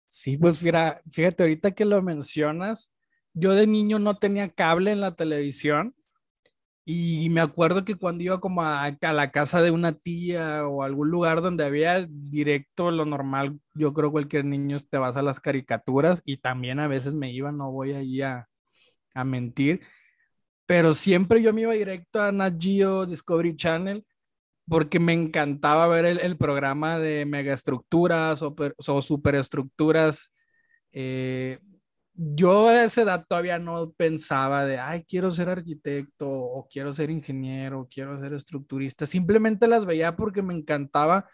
Sí, 0.08 0.38
pues 0.38 0.62
mira, 0.62 1.02
fíjate, 1.12 1.44
ahorita 1.44 1.72
que 1.72 1.86
lo 1.86 2.02
mencionas, 2.02 2.92
yo 3.34 3.54
de 3.54 3.68
niño 3.68 4.00
no 4.00 4.18
tenía 4.18 4.50
cable 4.50 4.92
en 4.92 5.02
la 5.02 5.16
televisión 5.16 5.96
y 6.84 7.30
me 7.30 7.42
acuerdo 7.42 7.86
que 7.86 7.94
cuando 7.94 8.24
iba 8.24 8.40
como 8.40 8.64
a, 8.64 8.92
la 9.00 9.30
casa 9.30 9.62
de 9.62 9.70
una 9.70 9.94
tía 9.94 10.68
o 10.68 10.82
algún 10.82 11.12
lugar 11.12 11.44
donde 11.44 11.64
había 11.64 12.08
directo 12.10 12.90
lo 12.90 13.06
normal, 13.06 13.60
yo 13.76 13.94
creo 13.94 14.12
cualquier 14.12 14.46
niño 14.46 14.78
te 14.90 14.98
vas 14.98 15.16
a 15.16 15.22
las 15.22 15.40
caricaturas 15.40 16.24
y 16.26 16.38
también 16.38 16.80
a 16.80 16.88
veces 16.88 17.14
me 17.14 17.32
iba, 17.32 17.52
no 17.52 17.72
voy 17.72 17.94
allí 17.94 18.24
a, 18.24 18.49
a 19.20 19.24
mentir, 19.26 19.82
pero 20.66 20.94
siempre 20.94 21.42
yo 21.42 21.54
me 21.54 21.62
iba 21.62 21.74
directo 21.74 22.22
a 22.22 22.32
Nat 22.32 22.56
Geo 22.60 23.06
Discovery 23.06 23.56
Channel 23.56 24.06
porque 24.68 25.00
me 25.00 25.14
encantaba 25.14 25.88
ver 25.88 26.06
el, 26.06 26.38
programa 26.38 27.00
de 27.00 27.26
megaestructuras 27.26 28.42
o, 28.44 28.56
o 28.88 29.02
superestructuras. 29.02 30.32
Eh, 30.92 31.60
yo 32.14 32.68
a 32.68 32.84
esa 32.84 33.02
edad 33.02 33.26
todavía 33.28 33.58
no 33.60 33.92
pensaba 33.94 34.66
de, 34.66 34.78
ay, 34.78 35.06
quiero 35.06 35.32
ser 35.32 35.50
arquitecto 35.50 36.30
o 36.30 36.68
quiero 36.70 36.94
ser 36.94 37.10
ingeniero, 37.10 37.82
o 37.82 37.88
quiero 37.90 38.18
ser 38.18 38.34
estructurista. 38.34 39.06
Simplemente 39.06 39.68
las 39.68 39.86
veía 39.86 40.16
porque 40.16 40.42
me 40.42 40.54
encantaba 40.54 41.28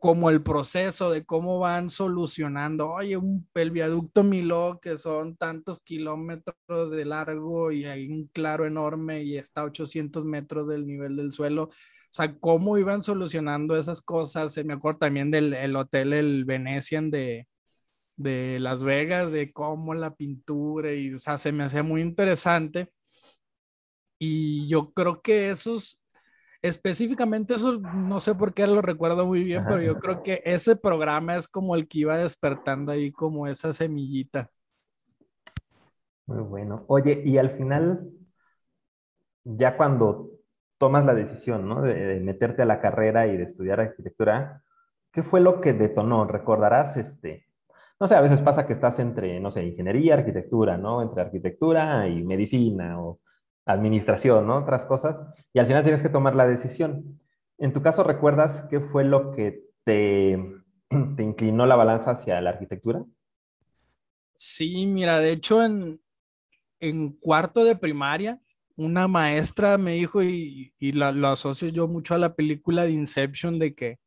como 0.00 0.30
el 0.30 0.42
proceso 0.42 1.10
de 1.10 1.24
cómo 1.24 1.58
van 1.60 1.90
solucionando, 1.90 2.90
oye, 2.90 3.16
un, 3.16 3.48
el 3.54 3.70
viaducto 3.70 4.22
Miló 4.24 4.80
que 4.82 4.98
son 4.98 5.36
tantos 5.36 5.80
kilómetros 5.80 6.90
de 6.90 7.04
largo 7.04 7.70
y 7.72 7.84
hay 7.86 8.08
un 8.10 8.28
claro 8.28 8.66
enorme 8.66 9.22
y 9.22 9.38
está 9.38 9.62
a 9.62 9.64
800 9.64 10.24
metros 10.24 10.68
del 10.68 10.86
nivel 10.86 11.16
del 11.16 11.32
suelo. 11.32 11.64
O 11.64 11.72
sea, 12.12 12.34
cómo 12.40 12.78
iban 12.78 13.02
solucionando 13.02 13.76
esas 13.76 14.00
cosas. 14.02 14.52
Se 14.54 14.64
me 14.64 14.74
acuerdo 14.74 14.98
también 15.00 15.30
del 15.30 15.54
el 15.54 15.76
hotel, 15.76 16.12
el 16.14 16.44
Venetian 16.44 17.10
de, 17.10 17.46
de 18.16 18.58
Las 18.60 18.82
Vegas, 18.84 19.32
de 19.32 19.52
cómo 19.52 19.94
la 19.94 20.14
pintura, 20.16 20.92
y 20.94 21.12
o 21.14 21.18
sea, 21.18 21.38
se 21.38 21.52
me 21.52 21.64
hacía 21.64 21.82
muy 21.82 22.02
interesante. 22.02 22.90
Y 24.18 24.68
yo 24.68 24.92
creo 24.92 25.22
que 25.22 25.50
esos, 25.50 25.99
específicamente 26.62 27.54
esos, 27.54 27.80
no 27.80 28.20
sé 28.20 28.34
por 28.34 28.52
qué 28.54 28.66
lo 28.66 28.82
recuerdo 28.82 29.26
muy 29.26 29.44
bien, 29.44 29.64
pero 29.64 29.80
yo 29.80 29.98
creo 29.98 30.22
que 30.22 30.42
ese 30.44 30.76
programa 30.76 31.36
es 31.36 31.48
como 31.48 31.74
el 31.74 31.88
que 31.88 32.00
iba 32.00 32.18
despertando 32.18 32.92
ahí 32.92 33.10
como 33.12 33.46
esa 33.46 33.72
semillita. 33.72 34.50
Muy 36.26 36.42
bueno. 36.42 36.84
Oye, 36.86 37.22
y 37.24 37.38
al 37.38 37.50
final, 37.50 38.10
ya 39.44 39.76
cuando 39.76 40.30
tomas 40.78 41.04
la 41.04 41.14
decisión, 41.14 41.68
¿no? 41.68 41.82
De, 41.82 41.94
de 41.94 42.20
meterte 42.20 42.62
a 42.62 42.66
la 42.66 42.80
carrera 42.80 43.26
y 43.26 43.36
de 43.36 43.44
estudiar 43.44 43.80
arquitectura, 43.80 44.62
¿qué 45.12 45.22
fue 45.22 45.40
lo 45.40 45.60
que 45.60 45.72
detonó? 45.72 46.26
¿Recordarás 46.26 46.96
este, 46.96 47.46
no 48.00 48.06
sé, 48.06 48.14
a 48.14 48.22
veces 48.22 48.40
pasa 48.40 48.66
que 48.66 48.72
estás 48.72 48.98
entre, 48.98 49.38
no 49.40 49.50
sé, 49.50 49.62
ingeniería, 49.62 50.14
arquitectura, 50.14 50.78
¿no? 50.78 51.02
Entre 51.02 51.20
arquitectura 51.20 52.08
y 52.08 52.22
medicina 52.22 52.98
o 52.98 53.20
administración, 53.72 54.46
¿no? 54.46 54.58
Otras 54.58 54.84
cosas. 54.84 55.16
Y 55.52 55.58
al 55.58 55.66
final 55.66 55.82
tienes 55.82 56.02
que 56.02 56.08
tomar 56.08 56.34
la 56.34 56.46
decisión. 56.46 57.20
En 57.58 57.72
tu 57.72 57.82
caso, 57.82 58.04
¿recuerdas 58.04 58.66
qué 58.70 58.80
fue 58.80 59.04
lo 59.04 59.32
que 59.32 59.64
te, 59.84 60.62
te 61.16 61.22
inclinó 61.22 61.66
la 61.66 61.76
balanza 61.76 62.12
hacia 62.12 62.40
la 62.40 62.50
arquitectura? 62.50 63.04
Sí, 64.34 64.86
mira, 64.86 65.18
de 65.18 65.32
hecho 65.32 65.62
en, 65.62 66.00
en 66.78 67.10
cuarto 67.10 67.64
de 67.64 67.76
primaria, 67.76 68.40
una 68.76 69.06
maestra 69.06 69.76
me 69.76 69.92
dijo, 69.92 70.22
y, 70.22 70.72
y 70.78 70.92
lo 70.92 71.28
asocio 71.28 71.68
yo 71.68 71.86
mucho 71.86 72.14
a 72.14 72.18
la 72.18 72.34
película 72.34 72.84
de 72.84 72.92
Inception, 72.92 73.58
de 73.58 73.74
que 73.74 73.98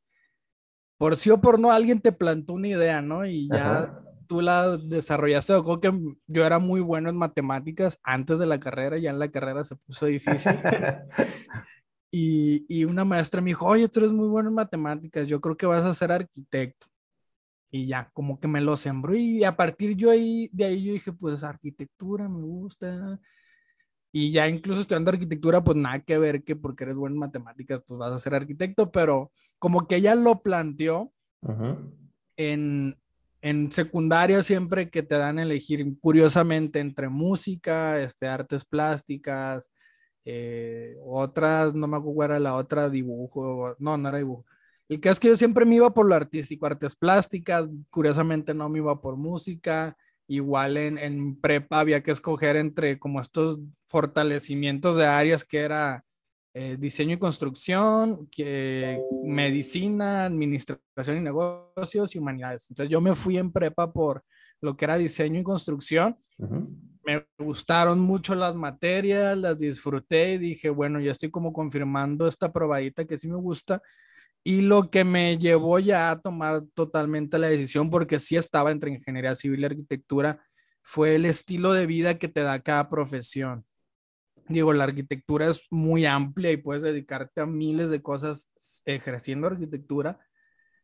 por 0.97 1.15
sí 1.15 1.29
o 1.29 1.39
por 1.39 1.59
no, 1.59 1.71
alguien 1.71 1.99
te 1.99 2.11
plantó 2.11 2.53
una 2.53 2.69
idea, 2.69 3.01
¿no? 3.01 3.25
Y 3.25 3.49
ya 3.49 4.02
tú 4.33 4.41
la 4.41 4.77
desarrollaste. 4.77 5.53
Creo 5.61 5.79
que 5.79 5.93
yo 6.25 6.43
era 6.43 6.57
muy 6.57 6.81
bueno 6.81 7.09
en 7.09 7.15
matemáticas 7.15 7.99
antes 8.03 8.39
de 8.39 8.47
la 8.47 8.59
carrera, 8.59 8.97
ya 8.97 9.11
en 9.11 9.19
la 9.19 9.29
carrera 9.29 9.63
se 9.63 9.75
puso 9.75 10.07
difícil. 10.07 10.53
y, 12.11 12.65
y, 12.67 12.85
una 12.85 13.05
maestra 13.05 13.41
me 13.41 13.51
dijo, 13.51 13.67
oye, 13.67 13.87
tú 13.89 13.99
eres 13.99 14.11
muy 14.11 14.27
bueno 14.27 14.49
en 14.49 14.55
matemáticas, 14.55 15.27
yo 15.27 15.39
creo 15.39 15.55
que 15.55 15.67
vas 15.67 15.85
a 15.85 15.93
ser 15.93 16.11
arquitecto. 16.11 16.87
Y 17.69 17.85
ya, 17.85 18.09
como 18.13 18.39
que 18.39 18.47
me 18.47 18.59
lo 18.59 18.75
sembró 18.75 19.15
y 19.15 19.43
a 19.43 19.55
partir 19.55 19.95
yo 19.95 20.09
ahí, 20.09 20.49
de 20.51 20.65
ahí 20.65 20.83
yo 20.83 20.93
dije, 20.93 21.11
pues 21.13 21.43
arquitectura 21.43 22.27
me 22.27 22.41
gusta. 22.41 23.19
Y 24.11 24.31
ya 24.31 24.47
incluso 24.47 24.81
estudiando 24.81 25.11
arquitectura, 25.11 25.63
pues 25.63 25.77
nada 25.77 25.99
que 25.99 26.17
ver 26.17 26.43
que 26.43 26.55
porque 26.55 26.85
eres 26.85 26.95
bueno 26.95 27.15
en 27.15 27.19
matemáticas, 27.19 27.83
pues 27.87 27.99
vas 27.99 28.13
a 28.13 28.19
ser 28.19 28.33
arquitecto, 28.33 28.91
pero 28.91 29.31
como 29.59 29.87
que 29.87 29.97
ella 29.97 30.15
lo 30.15 30.41
planteó 30.41 31.11
en, 32.35 32.95
en 33.43 33.69
secundaria 33.73 34.41
siempre 34.41 34.89
que 34.89 35.03
te 35.03 35.15
dan 35.17 35.37
a 35.37 35.43
elegir, 35.43 35.85
curiosamente, 35.99 36.79
entre 36.79 37.09
música, 37.09 37.99
este, 38.01 38.25
artes 38.25 38.63
plásticas, 38.63 39.69
eh, 40.23 40.95
otras, 41.05 41.73
no 41.75 41.85
me 41.87 41.97
acuerdo 41.97 42.23
era 42.23 42.39
la 42.39 42.55
otra, 42.55 42.89
dibujo, 42.89 43.75
no, 43.79 43.97
no 43.97 44.09
era 44.09 44.19
dibujo. 44.19 44.45
El 44.87 45.01
que 45.01 45.09
es 45.09 45.19
que 45.19 45.27
yo 45.27 45.35
siempre 45.35 45.65
me 45.65 45.75
iba 45.75 45.93
por 45.93 46.05
lo 46.07 46.15
artístico, 46.15 46.65
artes 46.65 46.95
plásticas, 46.95 47.67
curiosamente 47.89 48.53
no 48.53 48.69
me 48.69 48.79
iba 48.79 49.01
por 49.01 49.17
música, 49.17 49.97
igual 50.25 50.77
en, 50.77 50.97
en 50.97 51.35
prepa 51.41 51.81
había 51.81 52.01
que 52.01 52.11
escoger 52.11 52.55
entre 52.55 52.97
como 52.97 53.19
estos 53.19 53.59
fortalecimientos 53.87 54.95
de 54.95 55.05
áreas 55.05 55.43
que 55.43 55.59
era 55.59 56.05
eh, 56.55 56.77
diseño 56.79 57.15
y 57.15 57.19
construcción, 57.19 58.27
que, 58.27 59.01
medicina, 59.23 60.25
administración 60.25 61.17
y 61.17 61.21
negocios 61.21 62.13
y 62.13 62.19
humanidades. 62.19 62.69
Entonces 62.69 62.91
yo 62.91 63.01
me 63.01 63.15
fui 63.15 63.37
en 63.37 63.51
prepa 63.51 63.91
por 63.91 64.23
lo 64.61 64.77
que 64.77 64.85
era 64.85 64.97
diseño 64.97 65.39
y 65.39 65.43
construcción. 65.43 66.15
Me 67.05 67.25
gustaron 67.39 67.99
mucho 67.99 68.35
las 68.35 68.55
materias, 68.55 69.35
las 69.37 69.57
disfruté 69.57 70.33
y 70.33 70.37
dije, 70.37 70.69
bueno, 70.69 70.99
ya 70.99 71.11
estoy 71.11 71.31
como 71.31 71.51
confirmando 71.51 72.27
esta 72.27 72.53
probadita 72.53 73.05
que 73.05 73.17
sí 73.17 73.27
me 73.27 73.37
gusta. 73.37 73.81
Y 74.43 74.61
lo 74.61 74.91
que 74.91 75.03
me 75.03 75.37
llevó 75.37 75.79
ya 75.79 76.11
a 76.11 76.21
tomar 76.21 76.63
totalmente 76.75 77.39
la 77.39 77.47
decisión, 77.47 77.89
porque 77.89 78.19
sí 78.19 78.35
estaba 78.35 78.71
entre 78.71 78.91
ingeniería 78.91 79.33
civil 79.33 79.61
y 79.61 79.65
arquitectura, 79.65 80.39
fue 80.83 81.15
el 81.15 81.25
estilo 81.25 81.73
de 81.73 81.87
vida 81.87 82.19
que 82.19 82.27
te 82.27 82.41
da 82.41 82.61
cada 82.61 82.89
profesión. 82.89 83.65
Digo, 84.47 84.73
la 84.73 84.83
arquitectura 84.83 85.47
es 85.47 85.67
muy 85.71 86.05
amplia 86.05 86.51
y 86.51 86.57
puedes 86.57 86.83
dedicarte 86.83 87.41
a 87.41 87.45
miles 87.45 87.89
de 87.89 88.01
cosas 88.01 88.49
ejerciendo 88.85 89.47
arquitectura. 89.47 90.19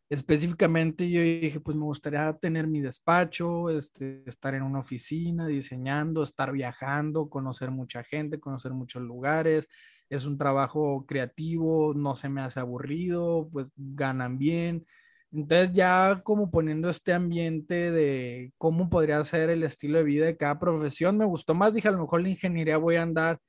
Específicamente 0.09 1.09
yo 1.09 1.21
dije, 1.21 1.59
pues 1.59 1.77
me 1.77 1.83
gustaría 1.83 2.33
tener 2.41 2.65
mi 2.67 2.81
despacho, 2.81 3.69
este, 3.69 4.23
estar 4.25 4.55
en 4.55 4.63
una 4.63 4.79
oficina 4.79 5.45
diseñando, 5.45 6.23
estar 6.23 6.51
viajando, 6.51 7.29
conocer 7.29 7.69
mucha 7.69 8.03
gente, 8.03 8.39
conocer 8.39 8.73
muchos 8.73 9.03
lugares, 9.03 9.67
es 10.09 10.25
un 10.25 10.37
trabajo 10.37 11.05
creativo, 11.05 11.93
no 11.93 12.15
se 12.15 12.29
me 12.29 12.41
hace 12.41 12.59
aburrido, 12.59 13.49
pues 13.51 13.71
ganan 13.75 14.39
bien. 14.39 14.85
Entonces 15.31 15.73
ya 15.73 16.21
como 16.23 16.49
poniendo 16.49 16.89
este 16.89 17.13
ambiente 17.13 17.91
de 17.91 18.51
cómo 18.57 18.89
podría 18.89 19.23
ser 19.23 19.51
el 19.51 19.63
estilo 19.63 19.99
de 19.99 20.03
vida 20.05 20.25
de 20.25 20.37
cada 20.37 20.59
profesión, 20.59 21.17
me 21.17 21.25
gustó 21.25 21.53
más. 21.53 21.73
Dije, 21.73 21.87
a 21.87 21.91
lo 21.91 21.99
mejor 21.99 22.23
la 22.23 22.29
ingeniería 22.29 22.77
voy 22.77 22.95
a 22.95 23.03
andar 23.03 23.39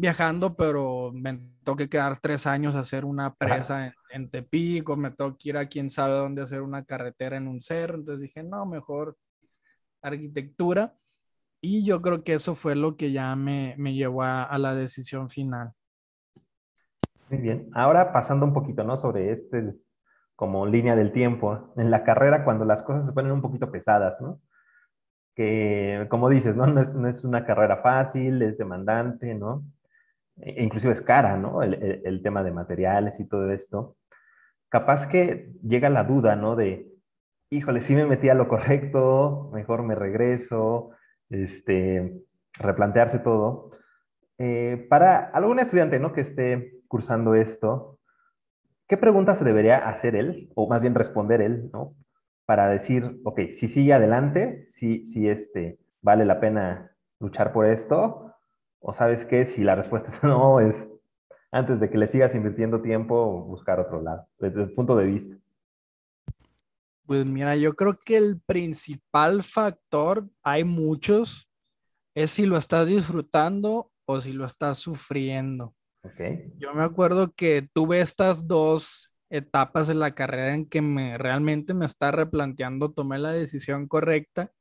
viajando, 0.00 0.54
pero 0.56 1.12
me 1.12 1.38
tengo 1.62 1.76
que 1.76 1.90
quedar 1.90 2.18
tres 2.18 2.46
años 2.46 2.74
a 2.74 2.80
hacer 2.80 3.04
una 3.04 3.34
presa 3.34 3.86
en, 3.86 3.94
en, 4.08 4.30
Tepic, 4.30 4.88
o 4.88 4.96
me 4.96 5.10
tengo 5.10 5.36
que 5.36 5.50
ir 5.50 5.58
a 5.58 5.68
quién 5.68 5.90
sabe 5.90 6.14
dónde 6.14 6.40
hacer 6.40 6.62
una 6.62 6.84
carretera 6.86 7.36
en 7.36 7.46
un 7.46 7.60
cerro. 7.60 7.96
Entonces 7.96 8.22
dije, 8.22 8.42
no, 8.42 8.64
mejor 8.64 9.18
arquitectura. 10.00 10.94
Y 11.60 11.84
yo 11.84 12.00
creo 12.00 12.24
que 12.24 12.32
eso 12.32 12.54
fue 12.54 12.74
lo 12.74 12.96
que 12.96 13.12
ya 13.12 13.36
me, 13.36 13.74
me 13.76 13.92
llevó 13.92 14.22
a, 14.22 14.44
a 14.44 14.56
la 14.56 14.74
decisión 14.74 15.28
final. 15.28 15.72
Muy 17.28 17.38
bien. 17.38 17.68
Ahora 17.74 18.10
pasando 18.10 18.46
un 18.46 18.54
poquito, 18.54 18.82
¿no? 18.82 18.96
Sobre 18.96 19.30
este, 19.32 19.74
como 20.34 20.64
línea 20.64 20.96
del 20.96 21.12
tiempo, 21.12 21.74
en 21.76 21.90
la 21.90 22.04
carrera 22.04 22.42
cuando 22.42 22.64
las 22.64 22.82
cosas 22.82 23.04
se 23.04 23.12
ponen 23.12 23.32
un 23.32 23.42
poquito 23.42 23.70
pesadas, 23.70 24.18
¿no? 24.22 24.40
Que, 25.36 26.06
como 26.08 26.30
dices, 26.30 26.56
¿no? 26.56 26.66
No 26.66 26.80
es, 26.80 26.94
no 26.94 27.06
es 27.06 27.22
una 27.22 27.44
carrera 27.44 27.82
fácil, 27.82 28.40
es 28.40 28.56
demandante, 28.56 29.34
¿no? 29.34 29.62
E 30.42 30.62
inclusive 30.62 30.92
es 30.92 31.02
cara, 31.02 31.36
¿no? 31.36 31.62
El, 31.62 32.22
tema 32.22 32.42
de 32.42 32.52
materiales 32.52 33.20
y 33.20 33.28
todo 33.28 33.50
esto. 33.50 33.96
Capaz 34.68 35.06
que 35.06 35.52
llega 35.62 35.90
la 35.90 36.04
duda, 36.04 36.36
¿no? 36.36 36.56
De, 36.56 36.90
híjole, 37.50 37.80
sí 37.80 37.94
me 37.94 38.06
metí 38.06 38.28
a 38.28 38.34
lo 38.34 38.48
correcto, 38.48 39.50
mejor 39.52 39.82
me 39.82 39.94
regreso, 39.94 40.90
este, 41.28 42.22
replantearse 42.54 43.18
todo. 43.18 43.72
Eh, 44.38 44.86
para 44.88 45.26
algún 45.30 45.58
estudiante, 45.58 45.98
¿no? 45.98 46.12
Que 46.12 46.22
esté 46.22 46.80
cursando 46.88 47.34
esto, 47.34 47.98
¿qué 48.88 48.96
preguntas 48.96 49.38
se 49.38 49.44
debería 49.44 49.88
hacer 49.88 50.16
él, 50.16 50.50
o 50.54 50.68
más 50.68 50.80
bien 50.80 50.94
responder 50.94 51.40
él, 51.40 51.70
¿no? 51.72 51.94
Para 52.46 52.68
decir, 52.68 53.20
ok, 53.24 53.40
si 53.52 53.68
sigue 53.68 53.92
adelante, 53.92 54.66
si, 54.68 55.06
si 55.06 55.28
este, 55.28 55.78
vale 56.02 56.24
la 56.24 56.40
pena 56.40 56.90
luchar 57.20 57.52
por 57.52 57.66
esto, 57.66 58.29
o 58.80 58.92
sabes 58.92 59.24
qué, 59.24 59.46
si 59.46 59.62
la 59.62 59.76
respuesta 59.76 60.10
es 60.10 60.22
no, 60.22 60.60
es 60.60 60.88
antes 61.52 61.80
de 61.80 61.90
que 61.90 61.98
le 61.98 62.08
sigas 62.08 62.34
invirtiendo 62.34 62.80
tiempo, 62.80 63.44
buscar 63.44 63.80
otro 63.80 64.00
lado, 64.02 64.28
desde 64.38 64.62
el 64.62 64.72
punto 64.72 64.96
de 64.96 65.06
vista. 65.06 65.36
Pues 67.06 67.28
mira, 67.28 67.56
yo 67.56 67.74
creo 67.74 67.94
que 68.04 68.16
el 68.16 68.40
principal 68.40 69.42
factor, 69.42 70.28
hay 70.44 70.62
muchos, 70.62 71.50
es 72.14 72.30
si 72.30 72.46
lo 72.46 72.56
estás 72.56 72.86
disfrutando 72.86 73.90
o 74.06 74.20
si 74.20 74.32
lo 74.32 74.44
estás 74.44 74.78
sufriendo. 74.78 75.74
Okay. 76.02 76.52
Yo 76.56 76.72
me 76.72 76.82
acuerdo 76.82 77.32
que 77.34 77.68
tuve 77.72 78.00
estas 78.00 78.46
dos 78.46 79.10
etapas 79.28 79.88
en 79.88 79.98
la 79.98 80.14
carrera 80.14 80.54
en 80.54 80.66
que 80.66 80.82
me 80.82 81.18
realmente 81.18 81.74
me 81.74 81.86
está 81.86 82.10
replanteando, 82.10 82.92
tomé 82.92 83.18
la 83.18 83.32
decisión 83.32 83.86
correcta. 83.86 84.52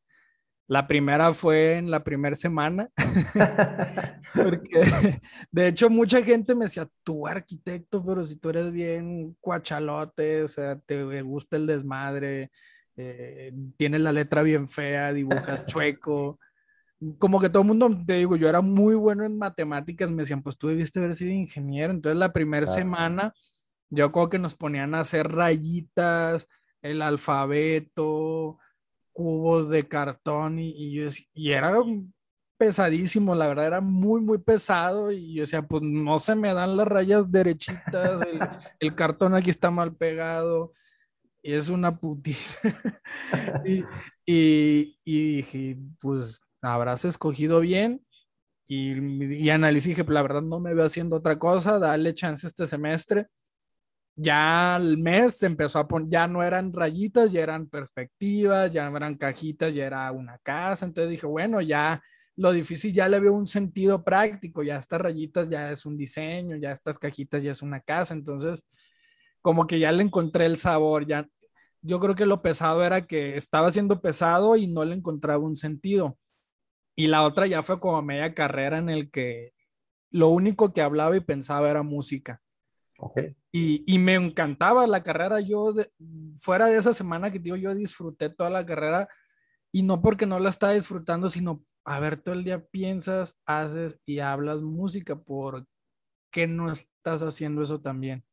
La 0.70 0.88
primera 0.88 1.34
fue 1.34 1.78
en 1.78 1.90
la 1.90 2.04
primera 2.04 2.36
semana, 2.36 2.90
porque 4.36 4.70
de 5.52 5.68
hecho 5.68 5.90
mucha 5.90 6.22
gente 6.22 6.54
me 6.54 6.66
decía, 6.66 6.88
tú 7.04 7.26
arquitecto, 7.26 8.06
pero 8.06 8.22
si 8.22 8.36
tú 8.36 8.50
eres 8.50 8.72
bien 8.72 9.36
cuachalote, 9.42 10.44
o 10.44 10.48
sea, 10.48 10.78
te 10.80 11.24
gusta 11.24 11.58
el 11.58 11.66
desmadre, 11.66 12.52
eh, 12.96 13.52
tienes 13.78 14.02
la 14.02 14.12
letra 14.12 14.44
bien 14.44 14.70
fea, 14.70 15.12
dibujas 15.12 15.66
chueco, 15.66 16.40
como 17.18 17.42
que 17.42 17.50
todo 17.50 17.64
el 17.64 17.68
mundo, 17.68 17.90
te 18.06 18.14
digo, 18.14 18.36
yo 18.36 18.48
era 18.48 18.62
muy 18.62 18.94
bueno 18.94 19.24
en 19.24 19.40
matemáticas, 19.40 20.08
me 20.12 20.18
decían, 20.22 20.44
pues 20.44 20.56
tú 20.56 20.68
debiste 20.68 21.00
haber 21.00 21.16
sido 21.16 21.32
ingeniero. 21.32 21.92
Entonces 21.94 22.20
la 22.20 22.32
primera 22.32 22.68
semana, 22.68 23.34
yo 23.90 24.12
creo 24.12 24.30
que 24.30 24.38
nos 24.38 24.54
ponían 24.54 24.94
a 24.94 25.00
hacer 25.00 25.32
rayitas, 25.32 26.48
el 26.84 27.02
alfabeto, 27.02 28.60
cubos 29.20 29.70
de 29.70 29.84
cartón 29.84 30.60
y, 30.60 30.70
y, 30.70 30.94
yo, 30.94 31.10
y 31.34 31.52
era 31.52 31.74
pesadísimo, 32.58 33.36
la 33.36 33.48
verdad 33.48 33.68
era 33.68 33.82
muy, 33.82 34.22
muy 34.22 34.38
pesado 34.38 35.12
y 35.12 35.34
yo 35.34 35.42
decía, 35.42 35.62
pues 35.62 35.84
no 35.84 36.20
se 36.20 36.36
me 36.36 36.54
dan 36.54 36.78
las 36.78 36.88
rayas 36.88 37.30
derechitas, 37.30 38.22
el, 38.22 38.40
el 38.80 38.96
cartón 38.96 39.36
aquí 39.36 39.50
está 39.50 39.72
mal 39.72 39.94
pegado 39.94 40.72
y 41.44 41.52
es 41.52 41.68
una 41.68 41.98
putiza. 41.98 42.62
y, 43.66 43.84
y, 44.26 44.98
y, 45.04 45.36
dije, 45.36 45.78
pues 46.00 46.40
habrás 46.62 47.04
escogido 47.04 47.60
bien 47.60 48.02
y, 48.70 49.26
y 49.36 49.50
analicé, 49.50 49.90
dije, 49.90 50.06
la 50.08 50.22
verdad 50.22 50.44
no 50.44 50.62
me 50.62 50.74
veo 50.74 50.86
haciendo 50.86 51.18
otra 51.18 51.38
cosa, 51.38 51.78
dale 51.78 52.14
chance 52.14 52.48
este 52.48 52.66
semestre. 52.66 53.28
Ya 54.22 54.76
al 54.76 54.98
mes 54.98 55.42
empezó 55.44 55.80
a 55.80 55.88
poner, 55.88 56.10
ya 56.10 56.28
no 56.28 56.44
eran 56.44 56.74
rayitas, 56.74 57.32
ya 57.32 57.42
eran 57.42 57.70
perspectivas, 57.70 58.70
ya 58.70 58.90
no 58.90 58.98
eran 58.98 59.16
cajitas, 59.16 59.74
ya 59.74 59.86
era 59.86 60.12
una 60.12 60.38
casa. 60.40 60.86
Entonces 60.86 61.12
dije, 61.12 61.26
bueno, 61.26 61.62
ya 61.62 62.02
lo 62.36 62.52
difícil 62.52 62.94
ya 62.94 63.08
le 63.08 63.20
veo 63.20 63.34
un 63.34 63.48
sentido 63.48 64.04
práctico, 64.04 64.62
ya 64.64 64.78
estas 64.78 65.00
rayitas 65.02 65.50
ya 65.50 65.72
es 65.72 65.86
un 65.86 65.98
diseño, 65.98 66.58
ya 66.58 66.72
estas 66.74 67.00
cajitas 67.00 67.44
ya 67.44 67.52
es 67.52 67.62
una 67.62 67.80
casa, 67.82 68.14
entonces 68.14 68.66
como 69.42 69.68
que 69.68 69.80
ya 69.80 69.92
le 69.92 70.04
encontré 70.04 70.46
el 70.46 70.58
sabor, 70.58 71.08
ya 71.08 71.28
yo 71.82 72.00
creo 72.00 72.16
que 72.16 72.26
lo 72.26 72.42
pesado 72.42 72.84
era 72.84 73.08
que 73.08 73.38
estaba 73.38 73.72
siendo 73.72 74.02
pesado 74.02 74.58
y 74.58 74.68
no 74.68 74.86
le 74.86 74.96
encontraba 74.96 75.44
un 75.44 75.56
sentido. 75.56 76.18
Y 76.96 77.08
la 77.08 77.24
otra 77.24 77.48
ya 77.48 77.64
fue 77.64 77.80
como 77.80 78.02
media 78.02 78.34
carrera 78.34 78.78
en 78.80 78.90
el 78.90 79.12
que 79.12 79.54
lo 80.12 80.30
único 80.30 80.74
que 80.74 80.82
hablaba 80.82 81.18
y 81.18 81.22
pensaba 81.22 81.70
era 81.70 81.84
música. 81.84 82.42
Y, 83.52 83.84
y, 83.88 83.98
me 83.98 84.16
encantaba 84.16 84.86
la 84.88 85.04
carrera. 85.04 85.40
Yo, 85.40 85.74
fuera 86.40 86.68
de 86.68 86.78
esa 86.78 86.94
semana 86.94 87.32
que 87.32 87.40
digo, 87.40 87.56
yo 87.56 87.74
disfruté 87.74 88.30
toda 88.30 88.50
la 88.50 88.66
carrera 88.66 89.08
y 89.72 89.84
no 89.84 90.02
porque 90.02 90.26
no 90.26 90.40
la 90.40 90.50
estaba 90.50 90.74
disfrutando, 90.74 91.30
sino 91.30 91.64
a 91.86 92.00
ver, 92.00 92.22
todo 92.22 92.36
el 92.36 92.44
día 92.44 92.64
piensas, 92.66 93.38
haces 93.46 94.00
y 94.06 94.20
hablas 94.20 94.62
música, 94.62 95.16
¿por 95.16 95.66
qué 96.32 96.48
no 96.48 96.72
estás 96.72 97.24
haciendo 97.24 97.64
eso 97.64 97.82
también? 97.82 98.24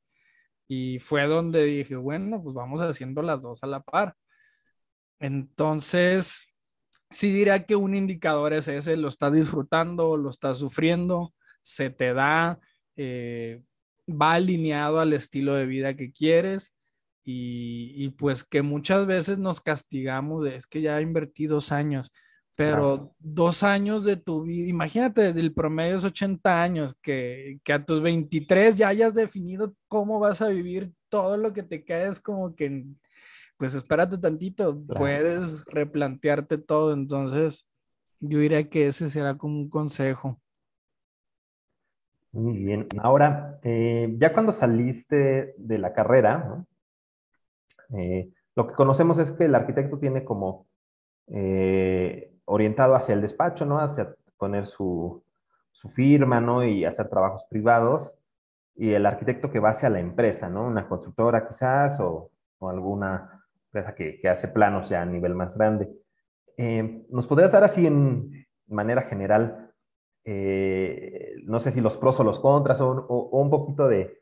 Y 0.68 0.98
fue 1.00 1.26
donde 1.26 1.64
dije, 1.64 1.96
bueno, 1.96 2.42
pues 2.42 2.54
vamos 2.54 2.82
haciendo 2.82 3.22
las 3.22 3.42
dos 3.42 3.62
a 3.62 3.66
la 3.66 3.80
par. 3.82 4.16
Entonces, 5.20 6.44
sí 7.10 7.32
diría 7.32 7.64
que 7.64 7.76
un 7.76 7.94
indicador 7.94 8.52
es 8.52 8.68
ese, 8.68 8.96
lo 8.96 9.08
estás 9.08 9.32
disfrutando, 9.32 10.16
lo 10.16 10.30
estás 10.30 10.58
sufriendo, 10.58 11.34
se 11.62 11.90
te 11.90 12.12
da, 12.14 12.60
eh, 12.96 13.62
va 14.08 14.34
alineado 14.34 15.00
al 15.00 15.12
estilo 15.12 15.54
de 15.54 15.66
vida 15.66 15.96
que 15.96 16.12
quieres 16.12 16.72
y, 17.24 17.92
y, 17.96 18.10
pues 18.10 18.44
que 18.44 18.62
muchas 18.62 19.06
veces 19.06 19.38
nos 19.38 19.60
castigamos 19.60 20.44
de 20.44 20.56
es 20.56 20.66
que 20.66 20.80
ya 20.80 20.98
he 20.98 21.02
invertido 21.02 21.56
dos 21.56 21.72
años 21.72 22.12
pero 22.56 23.14
dos 23.18 23.62
años 23.62 24.02
de 24.02 24.16
tu 24.16 24.42
vida, 24.42 24.66
imagínate, 24.66 25.28
el 25.28 25.52
promedio 25.52 25.96
es 25.96 26.04
80 26.04 26.62
años, 26.62 26.96
que, 27.02 27.60
que, 27.62 27.72
a 27.74 27.84
tus 27.84 28.00
23 28.00 28.76
ya 28.76 28.88
hayas 28.88 29.12
definido 29.12 29.74
cómo 29.88 30.18
vas 30.18 30.40
a 30.40 30.48
vivir 30.48 30.90
todo 31.10 31.36
lo 31.36 31.52
que 31.52 31.62
te 31.62 31.84
caes, 31.84 32.18
como 32.18 32.56
que, 32.56 32.86
pues 33.58 33.74
espérate 33.74 34.16
tantito, 34.16 34.82
puedes 34.86 35.66
replantearte 35.66 36.56
todo, 36.56 36.94
entonces 36.94 37.66
yo 38.20 38.38
diría 38.38 38.70
que 38.70 38.86
ese 38.86 39.10
será 39.10 39.36
como 39.36 39.58
un 39.58 39.68
consejo. 39.68 40.40
Muy 42.36 42.58
bien, 42.58 42.86
ahora, 43.00 43.58
eh, 43.62 44.14
ya 44.18 44.34
cuando 44.34 44.52
saliste 44.52 45.54
de 45.56 45.78
la 45.78 45.94
carrera, 45.94 46.66
eh, 47.96 48.28
lo 48.54 48.66
que 48.66 48.74
conocemos 48.74 49.18
es 49.18 49.32
que 49.32 49.46
el 49.46 49.54
arquitecto 49.54 49.98
tiene 49.98 50.22
como... 50.22 50.66
Eh, 51.28 52.30
orientado 52.44 52.94
hacia 52.94 53.14
el 53.14 53.22
despacho, 53.22 53.64
¿no? 53.64 53.78
Hacia 53.80 54.14
poner 54.36 54.66
su, 54.66 55.24
firma, 55.94 56.40
¿no? 56.40 56.62
Y 56.62 56.84
hacer 56.84 57.08
trabajos 57.08 57.44
privados. 57.48 58.12
Y 58.74 58.92
el 58.92 59.06
arquitecto 59.06 59.50
que 59.50 59.58
va 59.58 59.70
hacia 59.70 59.88
la 59.88 60.00
empresa, 60.00 60.50
¿no? 60.50 60.66
Una 60.66 60.86
constructora 60.88 61.48
quizás 61.48 61.98
o, 62.00 62.30
alguna 62.60 63.46
empresa 63.66 63.94
que, 63.94 64.20
hace 64.28 64.48
planos 64.48 64.90
ya 64.90 65.00
a 65.00 65.06
nivel 65.06 65.34
más 65.34 65.56
grande. 65.56 65.90
¿Nos 67.08 67.26
podrías 67.26 67.52
dar 67.52 67.64
así 67.64 67.86
en 67.86 68.46
manera 68.66 69.02
general, 69.02 69.72
eh, 70.24 71.15
no 71.46 71.60
sé 71.60 71.70
si 71.70 71.80
los 71.80 71.96
pros 71.96 72.18
o 72.20 72.24
los 72.24 72.40
contras 72.40 72.80
o, 72.80 73.06
un 73.30 73.50
poquito 73.50 73.88
de, 73.88 74.20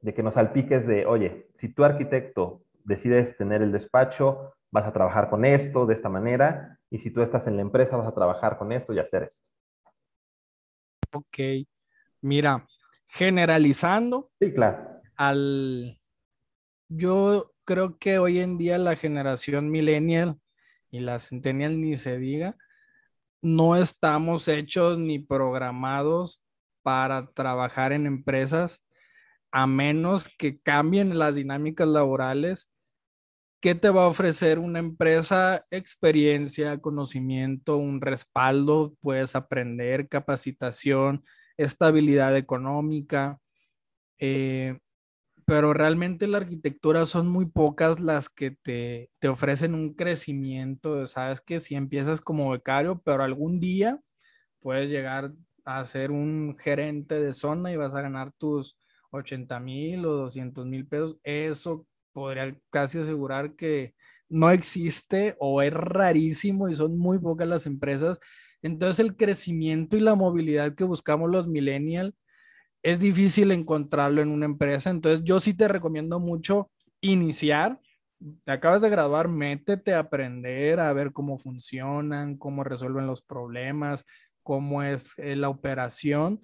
de 0.00 0.14
que 0.14 0.22
nos 0.22 0.34
salpiques 0.34 0.86
de, 0.86 1.06
oye, 1.06 1.48
si 1.56 1.68
tu 1.68 1.84
arquitecto 1.84 2.62
decides 2.84 3.36
tener 3.36 3.62
el 3.62 3.72
despacho, 3.72 4.54
vas 4.70 4.86
a 4.86 4.92
trabajar 4.92 5.28
con 5.28 5.44
esto 5.44 5.86
de 5.86 5.94
esta 5.94 6.08
manera, 6.08 6.78
y 6.88 6.98
si 6.98 7.10
tú 7.10 7.20
estás 7.22 7.46
en 7.46 7.56
la 7.56 7.62
empresa 7.62 7.96
vas 7.96 8.06
a 8.06 8.14
trabajar 8.14 8.58
con 8.58 8.72
esto 8.72 8.92
y 8.92 8.98
hacer 8.98 9.24
esto. 9.24 9.46
Ok, 11.12 11.66
mira, 12.20 12.66
generalizando. 13.08 14.30
Sí, 14.40 14.52
claro. 14.52 15.00
Al, 15.16 15.98
yo 16.88 17.52
creo 17.64 17.98
que 17.98 18.18
hoy 18.18 18.38
en 18.38 18.56
día 18.56 18.78
la 18.78 18.96
generación 18.96 19.70
millennial 19.70 20.38
y 20.90 21.00
la 21.00 21.18
centennial 21.18 21.80
ni 21.80 21.96
se 21.96 22.18
diga, 22.18 22.56
no 23.42 23.76
estamos 23.76 24.46
hechos 24.46 24.98
ni 24.98 25.18
programados 25.18 26.41
para 26.82 27.26
trabajar 27.32 27.92
en 27.92 28.06
empresas 28.06 28.82
a 29.52 29.66
menos 29.66 30.28
que 30.38 30.60
cambien 30.60 31.18
las 31.18 31.34
dinámicas 31.34 31.88
laborales 31.88 32.72
¿Qué 33.62 33.76
te 33.76 33.90
va 33.90 34.02
a 34.02 34.08
ofrecer 34.08 34.58
una 34.58 34.80
empresa? 34.80 35.64
Experiencia, 35.70 36.80
conocimiento, 36.80 37.76
un 37.76 38.00
respaldo, 38.00 38.96
puedes 39.00 39.36
aprender, 39.36 40.08
capacitación, 40.08 41.24
estabilidad 41.56 42.36
económica. 42.36 43.38
Eh, 44.18 44.80
pero 45.46 45.74
realmente 45.74 46.26
la 46.26 46.38
arquitectura 46.38 47.06
son 47.06 47.28
muy 47.28 47.50
pocas 47.50 48.00
las 48.00 48.28
que 48.28 48.50
te, 48.50 49.10
te 49.20 49.28
ofrecen 49.28 49.74
un 49.74 49.94
crecimiento. 49.94 51.06
Sabes 51.06 51.40
que 51.40 51.60
si 51.60 51.76
empiezas 51.76 52.20
como 52.20 52.50
becario, 52.50 53.00
pero 53.04 53.22
algún 53.22 53.60
día 53.60 54.00
puedes 54.60 54.90
llegar 54.90 55.34
a 55.64 55.84
ser 55.84 56.10
un 56.10 56.56
gerente 56.58 57.20
de 57.20 57.34
zona 57.34 57.72
y 57.72 57.76
vas 57.76 57.94
a 57.94 58.02
ganar 58.02 58.32
tus 58.32 58.76
80 59.10 59.60
mil 59.60 60.04
o 60.06 60.12
200 60.12 60.66
mil 60.66 60.86
pesos. 60.86 61.18
Eso 61.22 61.86
podría 62.12 62.56
casi 62.70 62.98
asegurar 62.98 63.54
que 63.54 63.94
no 64.28 64.50
existe 64.50 65.36
o 65.38 65.62
es 65.62 65.72
rarísimo 65.72 66.68
y 66.68 66.74
son 66.74 66.98
muy 66.98 67.18
pocas 67.18 67.46
las 67.48 67.66
empresas. 67.66 68.18
Entonces 68.62 69.00
el 69.00 69.16
crecimiento 69.16 69.96
y 69.96 70.00
la 70.00 70.14
movilidad 70.14 70.74
que 70.74 70.84
buscamos 70.84 71.30
los 71.30 71.46
millennials 71.46 72.14
es 72.82 73.00
difícil 73.00 73.52
encontrarlo 73.52 74.22
en 74.22 74.30
una 74.30 74.46
empresa. 74.46 74.90
Entonces 74.90 75.24
yo 75.24 75.40
sí 75.40 75.54
te 75.54 75.68
recomiendo 75.68 76.18
mucho 76.20 76.70
iniciar. 77.00 77.80
Te 78.44 78.52
acabas 78.52 78.80
de 78.80 78.90
graduar, 78.90 79.28
métete 79.28 79.94
a 79.94 80.00
aprender, 80.00 80.80
a 80.80 80.92
ver 80.92 81.12
cómo 81.12 81.38
funcionan, 81.38 82.36
cómo 82.36 82.64
resuelven 82.64 83.06
los 83.06 83.22
problemas, 83.22 84.04
cómo 84.42 84.82
es 84.82 85.18
eh, 85.18 85.36
la 85.36 85.48
operación. 85.48 86.42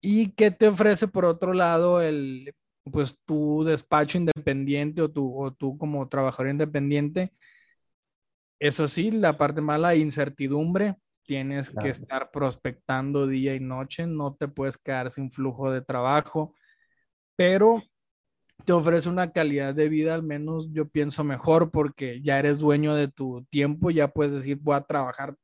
¿Y 0.00 0.32
qué 0.32 0.50
te 0.50 0.68
ofrece 0.68 1.08
por 1.08 1.24
otro 1.24 1.52
lado 1.52 2.00
el 2.00 2.54
pues 2.90 3.18
tu 3.24 3.64
despacho 3.64 4.18
independiente 4.18 5.02
o 5.02 5.10
tú, 5.10 5.36
o 5.36 5.52
tú 5.52 5.76
como 5.76 6.08
trabajador 6.08 6.50
independiente, 6.50 7.32
eso 8.58 8.88
sí, 8.88 9.10
la 9.10 9.36
parte 9.36 9.60
mala, 9.60 9.94
incertidumbre, 9.94 10.96
tienes 11.24 11.70
que 11.70 11.88
estar 11.88 12.30
prospectando 12.30 13.26
día 13.26 13.54
y 13.54 13.60
noche, 13.60 14.06
no 14.06 14.34
te 14.34 14.48
puedes 14.48 14.78
quedar 14.78 15.10
sin 15.10 15.30
flujo 15.30 15.70
de 15.70 15.82
trabajo, 15.82 16.54
pero 17.34 17.82
te 18.64 18.72
ofrece 18.72 19.08
una 19.08 19.32
calidad 19.32 19.74
de 19.74 19.88
vida, 19.88 20.14
al 20.14 20.22
menos 20.22 20.72
yo 20.72 20.88
pienso 20.88 21.24
mejor, 21.24 21.70
porque 21.70 22.22
ya 22.22 22.38
eres 22.38 22.60
dueño 22.60 22.94
de 22.94 23.08
tu 23.08 23.44
tiempo, 23.50 23.90
ya 23.90 24.08
puedes 24.08 24.32
decir, 24.32 24.58
voy 24.60 24.76
a 24.76 24.82
trabajar 24.82 25.36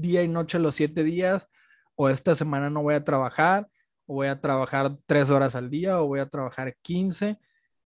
día 0.00 0.22
y 0.22 0.28
noche 0.28 0.58
los 0.58 0.74
siete 0.74 1.04
días, 1.04 1.48
o 1.94 2.08
esta 2.08 2.34
semana 2.34 2.70
no 2.70 2.82
voy 2.82 2.94
a 2.94 3.04
trabajar, 3.04 3.68
o 4.06 4.14
voy 4.14 4.28
a 4.28 4.40
trabajar 4.40 4.96
tres 5.06 5.30
horas 5.30 5.54
al 5.54 5.70
día 5.70 6.00
o 6.00 6.06
voy 6.06 6.20
a 6.20 6.28
trabajar 6.28 6.74
15. 6.82 7.38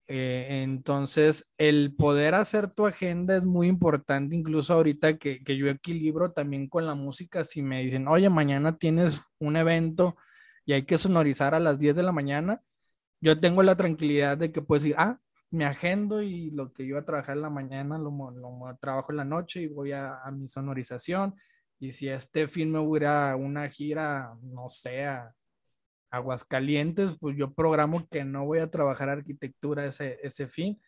Eh, 0.08 0.62
entonces, 0.62 1.48
el 1.58 1.94
poder 1.94 2.34
hacer 2.34 2.70
tu 2.70 2.86
agenda 2.86 3.36
es 3.36 3.44
muy 3.44 3.68
importante, 3.68 4.34
incluso 4.34 4.74
ahorita 4.74 5.18
que, 5.18 5.44
que, 5.44 5.56
yo 5.56 5.68
equilibro 5.68 6.32
también 6.32 6.68
con 6.68 6.86
la 6.86 6.94
música, 6.94 7.44
si 7.44 7.62
me 7.62 7.82
dicen, 7.82 8.08
oye, 8.08 8.28
mañana 8.30 8.78
tienes 8.78 9.20
un 9.38 9.56
evento 9.56 10.16
y 10.64 10.72
hay 10.72 10.84
que 10.84 10.98
sonorizar 10.98 11.54
a 11.54 11.60
las 11.60 11.78
10 11.78 11.96
de 11.96 12.02
la 12.02 12.12
mañana, 12.12 12.62
yo 13.20 13.38
tengo 13.40 13.62
la 13.62 13.76
tranquilidad 13.76 14.38
de 14.38 14.50
que 14.52 14.62
puedo 14.62 14.80
decir, 14.80 14.94
ah, 14.98 15.18
me 15.50 15.64
agendo 15.66 16.22
y 16.22 16.50
lo 16.50 16.72
que 16.72 16.84
iba 16.84 17.00
a 17.00 17.04
trabajar 17.04 17.36
en 17.36 17.42
la 17.42 17.50
mañana 17.50 17.98
lo, 17.98 18.10
lo, 18.10 18.76
trabajo 18.80 19.12
en 19.12 19.16
la 19.18 19.24
noche 19.24 19.62
y 19.62 19.66
voy 19.68 19.92
a, 19.92 20.20
a 20.22 20.30
mi 20.30 20.48
sonorización 20.48 21.34
Y 21.78 21.92
si 21.92 22.08
este 22.08 22.48
fin 22.48 22.72
me 22.72 22.78
hubiera 22.78 23.34
una 23.36 23.68
gira, 23.68 24.34
no 24.42 24.68
sé, 24.68 25.04
a 25.04 25.32
Aguascalientes, 26.10 27.16
pues 27.18 27.36
yo 27.36 27.52
programo 27.52 28.08
que 28.08 28.24
no 28.24 28.46
voy 28.46 28.58
a 28.58 28.70
trabajar 28.70 29.08
arquitectura 29.08 29.86
ese, 29.86 30.18
ese 30.22 30.48
fin. 30.48 30.80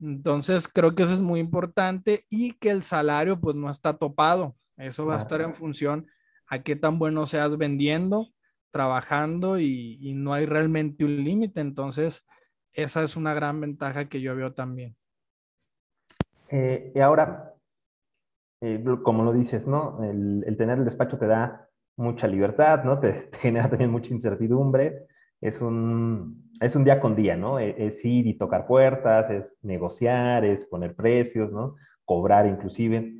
Entonces 0.00 0.68
creo 0.68 0.94
que 0.94 1.04
eso 1.04 1.14
es 1.14 1.22
muy 1.22 1.40
importante 1.40 2.26
y 2.28 2.52
que 2.54 2.70
el 2.70 2.82
salario 2.82 3.40
pues 3.40 3.56
no 3.56 3.70
está 3.70 3.96
topado. 3.96 4.56
Eso 4.76 5.06
va 5.06 5.16
a 5.16 5.18
estar 5.18 5.40
en 5.40 5.54
función 5.54 6.06
a 6.46 6.62
qué 6.62 6.76
tan 6.76 6.98
bueno 6.98 7.26
seas 7.26 7.56
vendiendo, 7.56 8.28
trabajando 8.70 9.58
y, 9.58 10.12
no 10.14 10.34
hay 10.34 10.46
realmente 10.46 11.04
un 11.04 11.22
límite. 11.24 11.60
Entonces 11.60 12.26
esa 12.72 13.02
es 13.02 13.16
una 13.16 13.34
gran 13.34 13.60
ventaja 13.60 14.08
que 14.08 14.20
yo 14.20 14.34
veo 14.34 14.52
también. 14.52 14.96
Eh, 16.48 16.92
y 16.94 16.98
ahora, 17.00 17.53
eh, 18.64 18.82
como 19.02 19.24
lo 19.24 19.32
dices, 19.34 19.66
¿no? 19.66 20.02
El, 20.02 20.56
tener 20.56 20.78
el 20.78 20.86
despacho 20.86 21.18
te 21.18 21.26
da 21.26 21.68
mucha 21.96 22.26
libertad, 22.26 22.82
¿no? 22.84 22.98
Te, 23.00 23.28
genera 23.40 23.68
también 23.68 23.90
mucha 23.90 24.14
incertidumbre. 24.14 25.06
Es 25.40 25.60
un, 25.60 26.50
es 26.60 26.74
un 26.74 26.84
día 26.84 26.98
con 26.98 27.14
día, 27.14 27.36
¿no? 27.36 27.58
Es, 27.58 27.74
es, 27.76 28.04
ir 28.06 28.26
y 28.26 28.38
tocar 28.38 28.66
puertas, 28.66 29.28
es 29.28 29.54
negociar, 29.62 30.46
es 30.46 30.64
poner 30.64 30.94
precios, 30.96 31.52
¿no? 31.52 31.74
Cobrar 32.06 32.46
inclusive. 32.46 33.18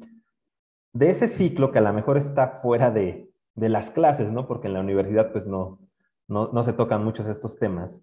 De 0.94 1.10
ese 1.10 1.28
ciclo 1.28 1.72
que 1.72 1.78
a 1.78 1.82
lo 1.82 1.92
mejor 1.92 2.16
está 2.16 2.60
fuera 2.62 2.90
de, 2.90 3.30
de 3.54 3.68
las 3.68 3.90
clases, 3.90 4.32
¿no? 4.32 4.46
Porque 4.48 4.68
en 4.68 4.74
la 4.74 4.80
universidad 4.80 5.30
pues 5.32 5.46
no, 5.46 5.78
no, 6.26 6.50
no 6.52 6.62
se 6.62 6.72
tocan 6.72 7.04
muchos 7.04 7.26
estos 7.26 7.58
temas. 7.58 8.00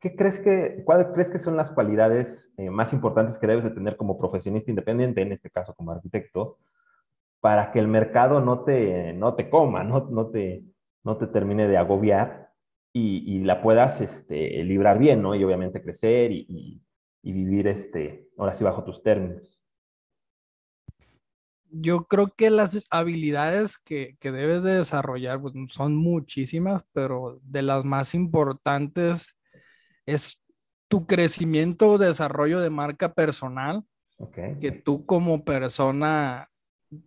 ¿Qué 0.00 0.14
crees 0.14 0.38
que, 0.40 0.82
cuáles 0.84 1.06
crees 1.14 1.30
que 1.30 1.38
son 1.38 1.56
las 1.56 1.70
cualidades 1.72 2.52
eh, 2.58 2.68
más 2.68 2.92
importantes 2.92 3.38
que 3.38 3.46
debes 3.46 3.64
de 3.64 3.70
tener 3.70 3.96
como 3.96 4.18
profesionista 4.18 4.70
independiente, 4.70 5.22
en 5.22 5.32
este 5.32 5.50
caso 5.50 5.74
como 5.74 5.92
arquitecto, 5.92 6.58
para 7.40 7.72
que 7.72 7.78
el 7.78 7.88
mercado 7.88 8.40
no 8.40 8.64
te, 8.64 9.14
no 9.14 9.34
te 9.34 9.48
coma, 9.48 9.84
no, 9.84 10.08
no, 10.10 10.28
te, 10.28 10.64
no 11.02 11.16
te 11.16 11.26
termine 11.28 11.66
de 11.66 11.78
agobiar 11.78 12.50
y, 12.92 13.24
y 13.26 13.44
la 13.44 13.62
puedas 13.62 14.00
este, 14.00 14.62
librar 14.64 14.98
bien, 14.98 15.22
¿no? 15.22 15.34
Y 15.34 15.44
obviamente 15.44 15.82
crecer 15.82 16.32
y, 16.32 16.46
y, 16.48 16.82
y, 17.22 17.32
vivir, 17.32 17.68
este, 17.68 18.28
ahora 18.36 18.54
sí, 18.54 18.64
bajo 18.64 18.84
tus 18.84 19.02
términos. 19.02 19.60
Yo 21.70 22.04
creo 22.04 22.28
que 22.28 22.50
las 22.50 22.80
habilidades 22.90 23.78
que, 23.78 24.16
que 24.18 24.32
debes 24.32 24.62
de 24.62 24.76
desarrollar 24.76 25.40
pues, 25.40 25.54
son 25.68 25.94
muchísimas, 25.94 26.84
pero 26.92 27.38
de 27.42 27.62
las 27.62 27.84
más 27.84 28.14
importantes 28.14 29.35
es 30.06 30.40
tu 30.88 31.06
crecimiento 31.06 31.90
o 31.90 31.98
desarrollo 31.98 32.60
de 32.60 32.70
marca 32.70 33.12
personal. 33.12 33.82
Que 34.60 34.72
tú 34.72 35.04
como 35.04 35.44
persona, 35.44 36.48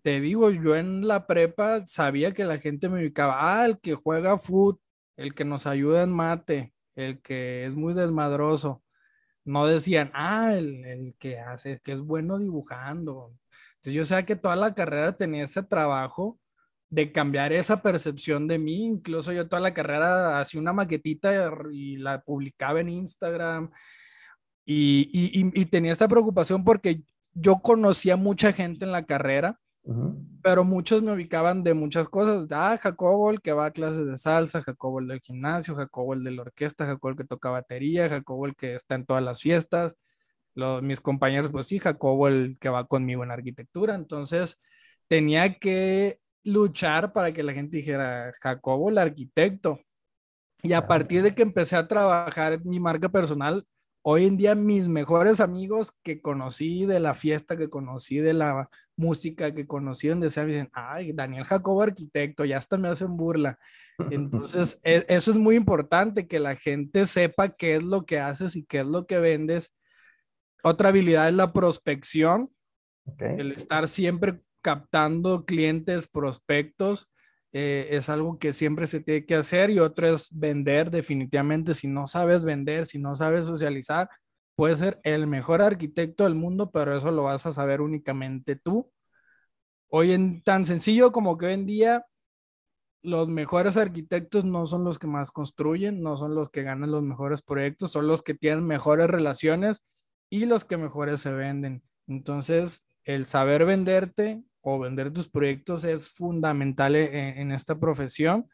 te 0.03 0.19
digo, 0.19 0.51
yo 0.51 0.75
en 0.75 1.07
la 1.07 1.25
prepa 1.25 1.85
sabía 1.85 2.33
que 2.33 2.43
la 2.43 2.59
gente 2.59 2.87
me 2.87 2.99
ubicaba, 2.99 3.61
ah, 3.61 3.65
el 3.65 3.79
que 3.79 3.95
juega 3.95 4.37
foot, 4.37 4.79
el 5.17 5.33
que 5.33 5.45
nos 5.45 5.65
ayuda 5.65 6.03
en 6.03 6.11
mate, 6.11 6.73
el 6.95 7.21
que 7.21 7.65
es 7.65 7.73
muy 7.73 7.93
desmadroso. 7.95 8.83
No 9.43 9.65
decían, 9.65 10.11
ah, 10.13 10.53
el, 10.53 10.85
el 10.85 11.15
que 11.17 11.39
hace, 11.39 11.79
que 11.83 11.93
es 11.93 12.01
bueno 12.01 12.37
dibujando. 12.37 13.33
Entonces 13.77 13.93
yo 13.93 14.05
sé 14.05 14.23
que 14.25 14.35
toda 14.35 14.55
la 14.55 14.75
carrera 14.75 15.15
tenía 15.15 15.45
ese 15.45 15.63
trabajo 15.63 16.37
de 16.89 17.11
cambiar 17.11 17.53
esa 17.53 17.81
percepción 17.81 18.47
de 18.47 18.57
mí. 18.59 18.85
Incluso 18.85 19.31
yo 19.31 19.47
toda 19.47 19.61
la 19.61 19.73
carrera 19.73 20.39
hacía 20.39 20.61
una 20.61 20.73
maquetita 20.73 21.51
y 21.71 21.97
la 21.97 22.21
publicaba 22.21 22.81
en 22.81 22.89
Instagram 22.89 23.71
y, 24.65 25.09
y, 25.11 25.61
y, 25.61 25.65
tenía 25.65 25.91
esta 25.91 26.07
preocupación 26.07 26.63
porque 26.63 27.01
yo 27.33 27.59
conocía 27.59 28.15
mucha 28.17 28.53
gente 28.53 28.85
en 28.85 28.91
la 28.91 29.05
carrera, 29.05 29.59
pero 30.43 30.63
muchos 30.63 31.01
me 31.01 31.11
ubicaban 31.11 31.63
de 31.63 31.73
muchas 31.73 32.07
cosas. 32.07 32.47
Ah, 32.51 32.77
Jacobo, 32.79 33.31
el 33.31 33.41
que 33.41 33.51
va 33.51 33.65
a 33.65 33.71
clases 33.71 34.05
de 34.05 34.15
salsa, 34.17 34.61
Jacobo, 34.61 34.99
el 34.99 35.07
del 35.07 35.21
gimnasio, 35.21 35.73
Jacobo, 35.73 36.13
el 36.13 36.23
de 36.23 36.31
la 36.31 36.43
orquesta, 36.43 36.85
Jacobo, 36.85 37.09
el 37.09 37.17
que 37.17 37.23
toca 37.23 37.49
batería, 37.49 38.09
Jacobo, 38.09 38.45
el 38.45 38.55
que 38.55 38.75
está 38.75 38.93
en 38.93 39.07
todas 39.07 39.23
las 39.23 39.41
fiestas. 39.41 39.97
Los, 40.53 40.83
mis 40.83 41.01
compañeros, 41.01 41.49
pues 41.51 41.65
sí, 41.65 41.79
Jacobo, 41.79 42.27
el 42.27 42.57
que 42.59 42.69
va 42.69 42.85
conmigo 42.85 43.23
en 43.23 43.31
arquitectura. 43.31 43.95
Entonces, 43.95 44.61
tenía 45.07 45.57
que 45.57 46.19
luchar 46.43 47.13
para 47.13 47.31
que 47.31 47.43
la 47.43 47.53
gente 47.53 47.77
dijera, 47.77 48.31
Jacobo, 48.39 48.89
el 48.89 48.97
arquitecto. 48.97 49.79
Y 50.61 50.73
a 50.73 50.87
partir 50.87 51.21
de 51.21 51.33
que 51.33 51.41
empecé 51.41 51.75
a 51.75 51.87
trabajar 51.87 52.63
mi 52.65 52.79
marca 52.79 53.09
personal, 53.09 53.65
hoy 54.01 54.25
en 54.25 54.37
día 54.37 54.55
mis 54.55 54.87
mejores 54.87 55.39
amigos 55.39 55.93
que 56.03 56.21
conocí 56.21 56.85
de 56.85 56.99
la 56.99 57.13
fiesta, 57.13 57.57
que 57.57 57.69
conocí 57.69 58.19
de 58.19 58.33
la 58.33 58.69
música, 58.95 59.53
que 59.53 59.67
conocí 59.67 60.07
donde 60.07 60.29
sea, 60.29 60.43
me 60.43 60.51
dicen, 60.51 60.69
ay, 60.73 61.13
Daniel 61.13 61.45
Jacobo, 61.45 61.81
arquitecto, 61.81 62.43
ya 62.43 62.57
hasta 62.57 62.77
me 62.77 62.89
hacen 62.89 63.15
burla. 63.15 63.57
Entonces, 64.09 64.79
e, 64.83 65.05
eso 65.07 65.31
es 65.31 65.37
muy 65.37 65.55
importante, 65.55 66.27
que 66.27 66.39
la 66.39 66.55
gente 66.55 67.05
sepa 67.05 67.49
qué 67.49 67.75
es 67.75 67.83
lo 67.83 68.05
que 68.05 68.19
haces 68.19 68.55
y 68.55 68.65
qué 68.65 68.79
es 68.79 68.85
lo 68.85 69.05
que 69.05 69.19
vendes. 69.19 69.73
Otra 70.63 70.89
habilidad 70.89 71.29
es 71.29 71.35
la 71.35 71.53
prospección, 71.53 72.49
el 73.17 73.53
estar 73.53 73.87
siempre 73.87 74.41
captando 74.61 75.45
clientes, 75.45 76.07
prospectos, 76.07 77.09
eh, 77.51 77.87
es 77.91 78.09
algo 78.09 78.37
que 78.37 78.53
siempre 78.53 78.87
se 78.87 78.99
tiene 79.01 79.25
que 79.25 79.35
hacer 79.35 79.71
y 79.71 79.79
otro 79.79 80.07
es 80.13 80.29
vender 80.31 80.91
definitivamente. 80.91 81.73
Si 81.73 81.87
no 81.87 82.07
sabes 82.07 82.43
vender, 82.43 82.85
si 82.85 82.99
no 82.99 83.15
sabes 83.15 83.45
socializar, 83.45 84.09
puedes 84.55 84.79
ser 84.79 84.99
el 85.03 85.27
mejor 85.27 85.61
arquitecto 85.61 86.25
del 86.25 86.35
mundo, 86.35 86.71
pero 86.71 86.97
eso 86.97 87.11
lo 87.11 87.23
vas 87.23 87.45
a 87.45 87.51
saber 87.51 87.81
únicamente 87.81 88.55
tú. 88.55 88.91
Hoy 89.89 90.13
en 90.13 90.43
tan 90.43 90.65
sencillo 90.65 91.11
como 91.11 91.37
que 91.37 91.47
hoy 91.47 91.53
en 91.53 91.65
día 91.65 92.05
los 93.01 93.29
mejores 93.29 93.77
arquitectos 93.77 94.45
no 94.45 94.67
son 94.67 94.83
los 94.83 94.99
que 94.99 95.07
más 95.07 95.31
construyen, 95.31 96.03
no 96.03 96.17
son 96.17 96.35
los 96.35 96.49
que 96.49 96.63
ganan 96.63 96.91
los 96.91 97.03
mejores 97.03 97.41
proyectos, 97.41 97.91
son 97.91 98.07
los 98.07 98.21
que 98.21 98.33
tienen 98.33 98.65
mejores 98.67 99.07
relaciones 99.09 99.85
y 100.29 100.45
los 100.45 100.65
que 100.65 100.77
mejores 100.77 101.21
se 101.21 101.31
venden. 101.31 101.81
Entonces, 102.07 102.85
el 103.05 103.25
saber 103.25 103.65
venderte 103.65 104.43
o 104.61 104.79
vender 104.79 105.11
tus 105.11 105.29
proyectos 105.29 105.83
es 105.83 106.09
fundamental 106.09 106.95
e, 106.95 107.39
en, 107.41 107.51
esta 107.51 107.79
profesión. 107.79 108.49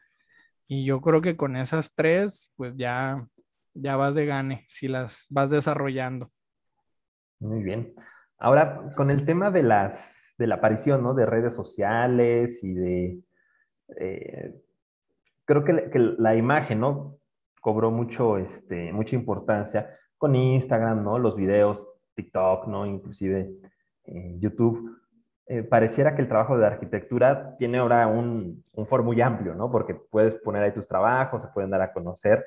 Y 0.66 0.84
yo 0.84 1.00
creo 1.00 1.20
que 1.20 1.36
con 1.36 1.56
esas 1.56 1.94
tres, 1.94 2.52
pues 2.56 2.76
ya, 2.76 3.26
ya 3.74 3.96
vas 3.96 4.14
de 4.14 4.26
gane 4.26 4.64
si 4.68 4.88
las 4.88 5.26
vas 5.30 5.50
desarrollando. 5.50 6.30
Muy 7.38 7.62
bien. 7.62 7.94
Ahora, 8.38 8.90
con 8.96 9.10
el 9.10 9.24
tema 9.24 9.50
de, 9.50 9.62
las, 9.62 10.34
de 10.38 10.46
la 10.46 10.56
aparición 10.56 11.02
¿no? 11.02 11.14
de 11.14 11.26
redes 11.26 11.54
sociales 11.54 12.62
y 12.62 12.72
de... 12.72 13.20
Eh, 13.98 14.54
creo 15.44 15.64
que, 15.64 15.90
que, 15.90 15.98
la 15.98 16.34
imagen, 16.34 16.80
¿no? 16.80 17.18
Cobró 17.60 17.90
mucho, 17.90 18.36
este, 18.36 18.92
mucha 18.92 19.14
importancia 19.14 19.96
con 20.18 20.34
Instagram, 20.34 21.04
¿no? 21.04 21.18
Los 21.18 21.36
videos, 21.36 21.86
TikTok, 22.14 22.66
¿no? 22.66 22.86
Inclusive 22.86 23.52
eh, 24.04 24.36
YouTube. 24.38 24.98
Eh, 25.48 25.62
pareciera 25.62 26.16
que 26.16 26.22
el 26.22 26.28
trabajo 26.28 26.58
de 26.58 26.66
arquitectura 26.66 27.56
tiene 27.56 27.78
ahora 27.78 28.08
un, 28.08 28.64
un 28.72 28.86
foro 28.86 29.04
muy 29.04 29.20
amplio, 29.20 29.54
¿no? 29.54 29.70
Porque 29.70 29.94
puedes 29.94 30.34
poner 30.34 30.64
ahí 30.64 30.72
tus 30.72 30.88
trabajos, 30.88 31.42
se 31.42 31.48
pueden 31.48 31.70
dar 31.70 31.82
a 31.82 31.92
conocer. 31.92 32.44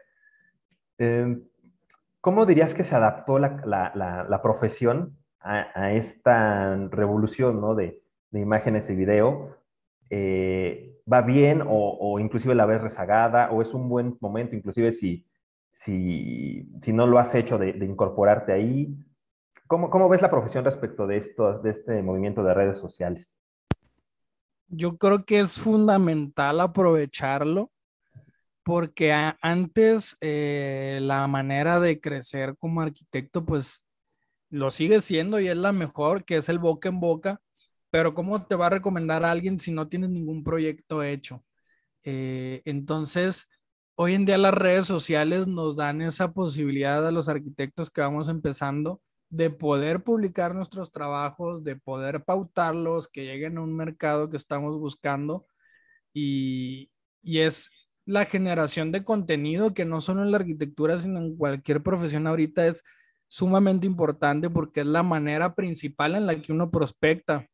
Eh, 0.97 1.39
¿Cómo 2.19 2.45
dirías 2.45 2.73
que 2.73 2.83
se 2.83 2.95
adaptó 2.95 3.39
la, 3.39 3.61
la, 3.65 4.25
la, 4.27 4.41
profesión 4.41 5.17
a, 5.39 5.67
a, 5.73 5.93
esta 5.93 6.75
revolución, 6.91 7.61
¿no? 7.61 7.73
De, 7.73 8.01
de 8.31 8.39
imágenes 8.41 8.89
y 8.89 8.95
video. 8.95 9.55
Eh, 10.09 10.97
¿Va 11.11 11.21
bien 11.21 11.61
o, 11.61 11.97
o, 11.99 12.19
inclusive 12.19 12.53
la 12.53 12.65
ves 12.65 12.81
rezagada 12.81 13.49
o 13.51 13.61
es 13.61 13.73
un 13.73 13.87
buen 13.87 14.17
momento, 14.19 14.57
inclusive 14.57 14.91
si, 14.91 15.25
si, 15.71 16.69
si 16.81 16.91
no 16.91 17.07
lo 17.07 17.17
has 17.17 17.33
hecho 17.33 17.57
de, 17.57 17.71
de 17.71 17.85
incorporarte 17.85 18.51
ahí? 18.51 18.93
¿Cómo, 19.69 20.09
ves 20.09 20.23
la 20.23 20.31
profesión 20.31 20.65
respecto 20.65 21.05
de, 21.05 21.17
esto, 21.17 21.59
de 21.59 21.69
este 21.69 22.01
movimiento 22.01 22.43
de 22.43 22.55
redes 22.55 22.79
sociales? 22.79 23.27
Yo 24.67 24.97
creo 24.97 25.25
que 25.25 25.41
es 25.41 25.59
fundamental 25.59 26.59
aprovecharlo 26.59 27.71
porque 28.63 29.13
antes 29.13 30.17
eh, 30.21 30.97
la 31.03 31.27
manera 31.27 31.79
de 31.79 32.01
crecer 32.01 32.55
como 32.57 32.81
arquitecto 32.81 33.45
pues 33.45 33.85
lo 34.49 34.71
sigue 34.71 35.01
siendo 35.01 35.39
y 35.39 35.49
es 35.49 35.57
la 35.57 35.71
mejor, 35.71 36.25
que 36.25 36.37
es 36.37 36.49
el 36.49 36.57
boca 36.57 36.89
en 36.89 36.99
boca, 36.99 37.39
pero 37.91 38.15
¿cómo 38.15 38.43
te 38.47 38.55
va 38.55 38.65
a 38.65 38.71
recomendar 38.71 39.23
a 39.23 39.29
alguien 39.29 39.59
si 39.59 39.71
no 39.71 39.87
tienes 39.87 40.09
ningún 40.09 40.43
proyecto 40.43 41.03
hecho? 41.03 41.43
Eh, 42.03 42.63
entonces, 42.65 43.47
hoy 43.93 44.15
en 44.15 44.25
día 44.25 44.39
las 44.39 44.55
redes 44.55 44.87
sociales 44.87 45.47
nos 45.47 45.75
dan 45.75 46.01
esa 46.01 46.31
posibilidad 46.31 47.07
a 47.07 47.11
los 47.11 47.29
arquitectos 47.29 47.91
que 47.91 48.01
vamos 48.01 48.29
empezando 48.29 48.99
de 49.29 49.49
poder 49.49 50.03
publicar 50.03 50.55
nuestros 50.55 50.91
trabajos, 50.91 51.63
de 51.63 51.75
poder 51.75 52.23
pautarlos, 52.23 53.07
que 53.07 53.25
lleguen 53.25 53.57
a 53.57 53.61
un 53.61 53.75
mercado 53.75 54.29
que 54.29 54.37
estamos 54.37 54.77
buscando 54.79 55.45
y, 56.13 56.91
es 57.23 57.71
la 58.05 58.25
generación 58.25 58.91
de 58.91 59.03
contenido 59.03 59.73
que 59.73 59.85
no 59.85 60.01
solo 60.01 60.23
en 60.23 60.31
la 60.31 60.37
arquitectura, 60.37 60.97
sino 60.97 61.19
en 61.19 61.37
cualquier 61.37 61.83
profesión 61.83 62.25
ahorita 62.27 62.65
es 62.67 62.83
sumamente 63.27 63.85
importante 63.85 64.49
porque 64.49 64.81
es 64.81 64.87
la 64.87 65.03
manera 65.03 65.53
principal 65.53 66.15
en 66.15 66.25
la 66.25 66.41
que 66.41 66.51
uno 66.51 66.71
prospecta, 66.71 67.47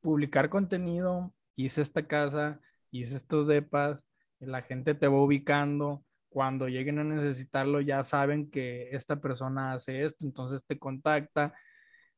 publicar 0.00 0.48
contenido, 0.48 1.34
hice 1.56 1.80
esta 1.82 2.06
casa, 2.06 2.60
hice 2.92 3.16
estos 3.16 3.48
depas, 3.48 4.06
la 4.38 4.62
gente 4.62 4.94
te 4.94 5.08
va 5.08 5.20
ubicando, 5.20 6.04
cuando 6.36 6.68
lleguen 6.68 6.98
a 6.98 7.04
necesitarlo 7.04 7.80
ya 7.80 8.04
saben 8.04 8.50
que 8.50 8.90
esta 8.94 9.18
persona 9.22 9.72
hace 9.72 10.04
esto, 10.04 10.26
entonces 10.26 10.62
te 10.66 10.78
contacta 10.78 11.54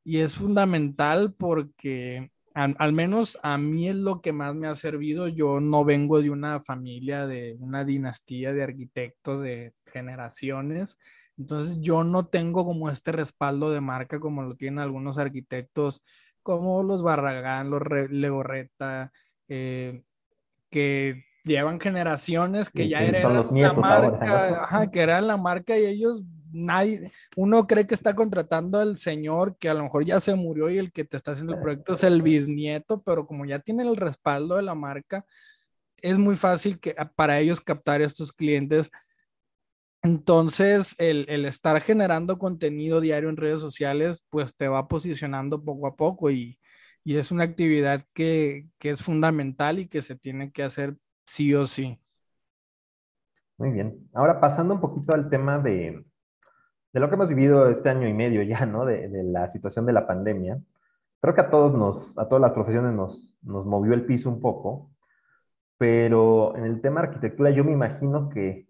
y 0.02 0.18
es 0.18 0.34
fundamental 0.34 1.34
porque 1.34 2.32
al, 2.52 2.92
menos 2.92 3.38
a 3.44 3.58
mí 3.58 3.88
es 3.88 3.94
lo 3.94 4.20
que 4.20 4.32
más 4.32 4.56
me 4.56 4.66
ha 4.66 4.74
servido. 4.74 5.28
Yo 5.28 5.60
no 5.60 5.84
vengo 5.84 6.20
de 6.20 6.30
una 6.30 6.58
familia, 6.58 7.28
de 7.28 7.56
una 7.60 7.84
dinastía 7.84 8.52
de 8.52 8.64
arquitectos 8.64 9.38
de 9.38 9.72
generaciones. 9.86 10.98
Entonces 11.36 11.78
yo 11.80 12.02
no 12.02 12.26
tengo 12.26 12.64
como 12.64 12.90
este 12.90 13.12
respaldo 13.12 13.70
de 13.70 13.80
marca 13.80 14.18
como 14.18 14.42
lo 14.42 14.56
tienen 14.56 14.80
algunos 14.80 15.18
arquitectos 15.18 16.02
como 16.42 16.82
los 16.82 17.04
Barragán, 17.04 17.70
los 17.70 17.82
Legorreta, 18.10 19.12
eh, 19.46 20.02
que 20.70 21.27
llevan 21.48 21.80
generaciones 21.80 22.70
que 22.70 22.88
ya 22.88 23.02
eran 23.02 23.42
la 23.50 23.72
marca, 23.72 24.88
que 24.92 25.00
eran 25.00 25.26
la 25.26 25.36
marca 25.36 25.76
y 25.76 25.86
ellos 25.86 26.22
nadie, 26.52 27.10
uno 27.36 27.66
cree 27.66 27.86
que 27.86 27.94
está 27.94 28.14
contratando 28.14 28.78
al 28.78 28.96
señor 28.96 29.56
que 29.58 29.68
a 29.68 29.74
lo 29.74 29.84
mejor 29.84 30.04
ya 30.04 30.20
se 30.20 30.34
murió 30.34 30.70
y 30.70 30.78
el 30.78 30.92
que 30.92 31.04
te 31.04 31.16
está 31.16 31.32
haciendo 31.32 31.54
el 31.54 31.60
proyecto 31.60 31.94
es 31.94 32.04
el 32.04 32.22
bisnieto, 32.22 32.96
pero 33.04 33.26
como 33.26 33.44
ya 33.44 33.58
tienen 33.58 33.88
el 33.88 33.96
respaldo 33.96 34.56
de 34.56 34.62
la 34.62 34.74
marca, 34.74 35.24
es 35.98 36.18
muy 36.18 36.36
fácil 36.36 36.78
que 36.80 36.94
para 37.16 37.38
ellos 37.40 37.60
captar 37.60 38.00
a 38.00 38.04
estos 38.04 38.32
clientes. 38.32 38.90
Entonces, 40.02 40.94
el, 40.98 41.26
el, 41.28 41.44
estar 41.44 41.80
generando 41.80 42.38
contenido 42.38 43.00
diario 43.00 43.28
en 43.28 43.36
redes 43.36 43.60
sociales, 43.60 44.24
pues 44.30 44.56
te 44.56 44.68
va 44.68 44.86
posicionando 44.86 45.62
poco 45.62 45.88
a 45.88 45.96
poco 45.96 46.30
y, 46.30 46.58
y 47.02 47.16
es 47.16 47.32
una 47.32 47.44
actividad 47.44 48.04
que, 48.14 48.66
que 48.78 48.90
es 48.90 49.02
fundamental 49.02 49.80
y 49.80 49.88
que 49.88 50.02
se 50.02 50.14
tiene 50.14 50.52
que 50.52 50.62
hacer 50.62 50.96
sí 51.28 51.54
o 51.54 51.66
sí. 51.66 52.00
Muy 53.58 53.70
bien. 53.70 54.08
Ahora 54.14 54.40
pasando 54.40 54.74
un 54.74 54.80
poquito 54.80 55.12
al 55.14 55.28
tema 55.28 55.58
de, 55.58 56.04
de 56.92 57.00
lo 57.00 57.08
que 57.08 57.14
hemos 57.16 57.28
vivido 57.28 57.68
este 57.68 57.90
año 57.90 58.08
y 58.08 58.14
medio 58.14 58.42
ya, 58.42 58.66
¿no? 58.66 58.84
De, 58.84 59.08
de, 59.08 59.22
la 59.24 59.48
situación 59.48 59.86
de 59.86 59.92
la 59.92 60.06
pandemia. 60.06 60.60
Creo 61.20 61.34
que 61.34 61.40
a 61.42 61.50
todos 61.50 61.74
nos, 61.74 62.16
a 62.18 62.28
todas 62.28 62.40
las 62.40 62.52
profesiones 62.52 62.94
nos, 62.94 63.38
nos 63.42 63.66
movió 63.66 63.94
el 63.94 64.06
piso 64.06 64.28
un 64.30 64.40
poco, 64.40 64.90
pero 65.76 66.56
en 66.56 66.64
el 66.64 66.80
tema 66.80 67.00
arquitectura 67.00 67.50
yo 67.50 67.64
me 67.64 67.72
imagino 67.72 68.28
que, 68.30 68.68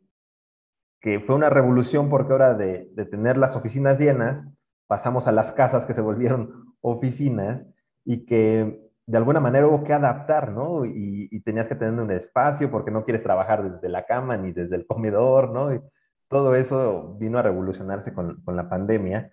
que 1.00 1.20
fue 1.20 1.36
una 1.36 1.50
revolución 1.50 2.10
porque 2.10 2.32
ahora 2.32 2.54
de, 2.54 2.90
de 2.92 3.04
tener 3.04 3.36
las 3.36 3.56
oficinas 3.56 4.00
llenas, 4.00 4.46
pasamos 4.86 5.28
a 5.28 5.32
las 5.32 5.52
casas 5.52 5.86
que 5.86 5.94
se 5.94 6.00
volvieron 6.00 6.74
oficinas 6.80 7.62
y 8.04 8.24
que 8.24 8.87
de 9.08 9.16
alguna 9.16 9.40
manera 9.40 9.66
hubo 9.66 9.84
que 9.84 9.94
adaptar, 9.94 10.52
¿no? 10.52 10.84
Y, 10.84 11.28
y, 11.30 11.40
tenías 11.40 11.66
que 11.66 11.74
tener 11.74 11.98
un 11.98 12.10
espacio 12.10 12.70
porque 12.70 12.90
no 12.90 13.04
quieres 13.04 13.22
trabajar 13.22 13.62
desde 13.62 13.88
la 13.88 14.04
cama 14.04 14.36
ni 14.36 14.52
desde 14.52 14.76
el 14.76 14.86
comedor, 14.86 15.50
¿no? 15.50 15.74
Y 15.74 15.80
todo 16.28 16.54
eso 16.54 17.16
vino 17.18 17.38
a 17.38 17.42
revolucionarse 17.42 18.12
con, 18.12 18.42
con 18.42 18.54
la 18.54 18.68
pandemia. 18.68 19.32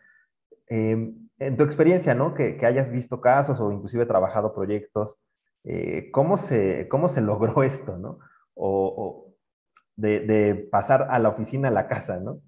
Eh, 0.69 1.13
en 1.39 1.57
tu 1.57 1.63
experiencia, 1.65 2.13
¿no? 2.13 2.33
Que, 2.33 2.55
que, 2.55 2.65
hayas 2.65 2.89
visto 2.89 3.19
casos 3.19 3.59
o 3.59 3.69
inclusive 3.69 4.05
trabajado 4.05 4.55
proyectos, 4.55 5.17
eh, 5.65 6.09
¿cómo, 6.13 6.38
se, 6.38 6.88
¿cómo 6.88 7.09
se 7.09 7.19
logró 7.19 7.61
esto, 7.63 7.97
¿no? 7.97 8.19
O, 8.53 8.95
o 8.97 9.35
de, 9.97 10.21
de, 10.21 10.55
pasar 10.55 11.07
a 11.11 11.19
la 11.19 11.27
oficina 11.27 11.67
a 11.67 11.71
la 11.71 11.89
casa, 11.89 12.17
¿no? 12.17 12.39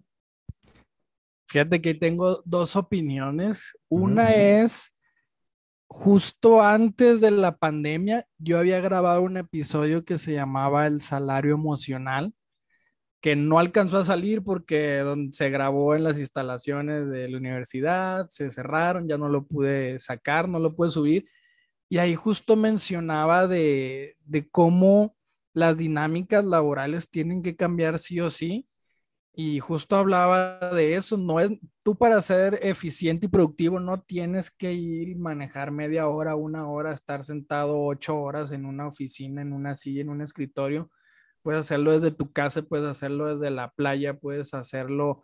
Fíjate 1.49 1.81
que 1.81 1.93
tengo 1.93 2.41
dos 2.45 2.77
opiniones. 2.77 3.77
Una 3.89 4.23
uh 4.23 4.27
-huh. 4.27 4.63
es 4.63 4.96
justo 5.87 6.61
antes 6.61 7.21
de 7.21 7.31
la 7.31 7.57
pandemia, 7.57 8.27
yo 8.37 8.59
había 8.59 8.81
grabado 8.81 9.21
un 9.21 9.37
episodio 9.37 10.05
que 10.05 10.17
se 10.17 10.33
llamaba 10.33 10.87
El 10.87 11.01
salario 11.01 11.53
emocional, 11.53 12.33
que 13.21 13.35
no 13.35 13.59
alcanzó 13.59 13.99
a 13.99 14.03
salir 14.03 14.43
porque 14.43 15.03
se 15.31 15.49
grabó 15.49 15.95
en 15.95 16.03
las 16.03 16.19
instalaciones 16.19 17.09
de 17.09 17.29
la 17.29 17.37
universidad, 17.37 18.27
se 18.29 18.51
cerraron, 18.51 19.07
ya 19.07 19.17
no 19.17 19.29
lo 19.29 19.45
pude 19.45 19.99
sacar, 19.99 20.47
no 20.47 20.59
lo 20.59 20.75
pude 20.75 20.91
subir. 20.91 21.25
Y 21.89 21.97
ahí 21.99 22.15
justo 22.15 22.55
mencionaba 22.55 23.47
de, 23.47 24.17
cómo 24.51 25.15
las 25.53 25.77
dinámicas 25.77 26.45
laborales 26.45 27.09
tienen 27.09 27.41
que 27.41 27.55
cambiar 27.55 27.97
sí 27.99 28.19
o 28.19 28.29
sí 28.29 28.67
y 29.39 29.59
justo 29.59 29.95
hablaba 29.95 30.57
de 30.73 30.95
eso, 30.95 31.15
no 31.15 31.39
es, 31.39 31.51
tú 31.83 31.95
para 31.95 32.19
ser 32.23 32.59
eficiente 32.63 33.27
y 33.27 33.29
productivo 33.29 33.79
no 33.79 34.01
tienes 34.01 34.49
que 34.49 34.73
ir 34.73 35.15
manejar 35.15 35.69
media 35.69 36.07
hora, 36.07 36.35
una 36.35 36.67
hora, 36.67 36.91
estar 36.91 37.23
sentado 37.23 37.79
ocho 37.79 38.19
horas 38.19 38.51
en 38.51 38.65
una 38.65 38.87
oficina, 38.87 39.43
en 39.43 39.53
una 39.53 39.75
silla, 39.75 40.01
en 40.01 40.09
un 40.09 40.23
escritorio. 40.23 40.89
Puedes 41.43 41.65
hacerlo 41.65 41.91
desde 41.91 42.09
tu 42.09 42.31
casa, 42.31 42.63
puedes 42.63 42.87
hacerlo 42.87 43.27
desde 43.27 43.51
la 43.51 43.69
playa, 43.69 44.15
puedes 44.15 44.55
hacerlo 44.55 45.21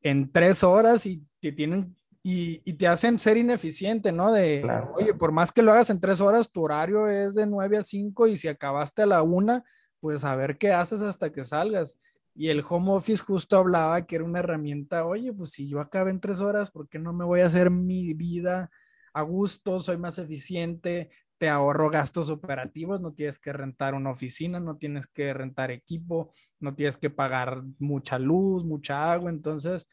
en 0.00 0.32
tres 0.32 0.64
horas 0.64 1.04
y 1.04 1.22
te 1.42 1.52
tienen 1.52 1.94
y, 2.22 2.62
y 2.64 2.72
te 2.72 2.88
hacen 2.88 3.18
ser 3.18 3.36
ineficiente, 3.36 4.10
¿no? 4.10 4.32
De, 4.32 4.62
claro. 4.62 4.94
oye, 4.94 5.12
por 5.12 5.32
más 5.32 5.52
que 5.52 5.60
lo 5.60 5.72
hagas 5.72 5.90
en 5.90 6.00
tres 6.00 6.22
horas, 6.22 6.50
tu 6.50 6.62
horario 6.62 7.08
es 7.08 7.34
de 7.34 7.44
nueve 7.44 7.76
a 7.76 7.82
cinco 7.82 8.26
y 8.26 8.36
si 8.36 8.48
acabaste 8.48 9.02
a 9.02 9.06
la 9.06 9.22
una, 9.22 9.64
pues 10.00 10.24
a 10.24 10.34
ver 10.34 10.56
qué 10.56 10.72
haces 10.72 11.02
hasta 11.02 11.30
que 11.30 11.44
salgas 11.44 12.00
y 12.34 12.48
el 12.48 12.62
home 12.68 12.92
office 12.92 13.22
justo 13.24 13.56
hablaba 13.56 14.06
que 14.06 14.16
era 14.16 14.24
una 14.24 14.38
herramienta, 14.40 15.04
oye, 15.04 15.32
pues 15.32 15.50
si 15.50 15.68
yo 15.68 15.80
acabé 15.80 16.10
en 16.10 16.20
tres 16.20 16.40
horas, 16.40 16.70
¿por 16.70 16.88
qué 16.88 16.98
no 16.98 17.12
me 17.12 17.24
voy 17.24 17.40
a 17.40 17.46
hacer 17.46 17.70
mi 17.70 18.14
vida 18.14 18.70
a 19.12 19.22
gusto? 19.22 19.80
Soy 19.80 19.98
más 19.98 20.18
eficiente, 20.18 21.10
te 21.38 21.48
ahorro 21.48 21.90
gastos 21.90 22.30
operativos, 22.30 23.00
no 23.00 23.12
tienes 23.12 23.38
que 23.38 23.52
rentar 23.52 23.94
una 23.94 24.10
oficina, 24.10 24.60
no 24.60 24.76
tienes 24.76 25.06
que 25.06 25.32
rentar 25.32 25.70
equipo, 25.70 26.32
no 26.60 26.74
tienes 26.74 26.96
que 26.98 27.10
pagar 27.10 27.62
mucha 27.78 28.18
luz, 28.18 28.64
mucha 28.64 29.12
agua, 29.12 29.30
entonces 29.30 29.88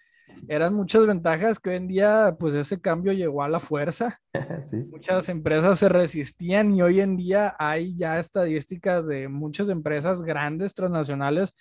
eran 0.48 0.74
muchas 0.74 1.08
ventajas 1.08 1.60
que 1.60 1.70
hoy 1.70 1.76
en 1.78 1.88
día, 1.88 2.36
pues 2.38 2.54
ese 2.54 2.82
cambio 2.82 3.14
llegó 3.14 3.44
a 3.44 3.50
la 3.50 3.60
fuerza. 3.60 4.20
Sí. 4.66 4.78
Muchas 4.90 5.30
empresas 5.30 5.80
se 5.80 5.88
resistían 5.88 6.76
y 6.76 6.82
hoy 6.82 7.00
en 7.00 7.16
día 7.16 7.56
hay 7.58 7.96
ya 7.96 8.20
estadísticas 8.20 9.08
de 9.08 9.30
muchas 9.30 9.70
empresas 9.70 10.22
grandes 10.22 10.74
transnacionales 10.74 11.54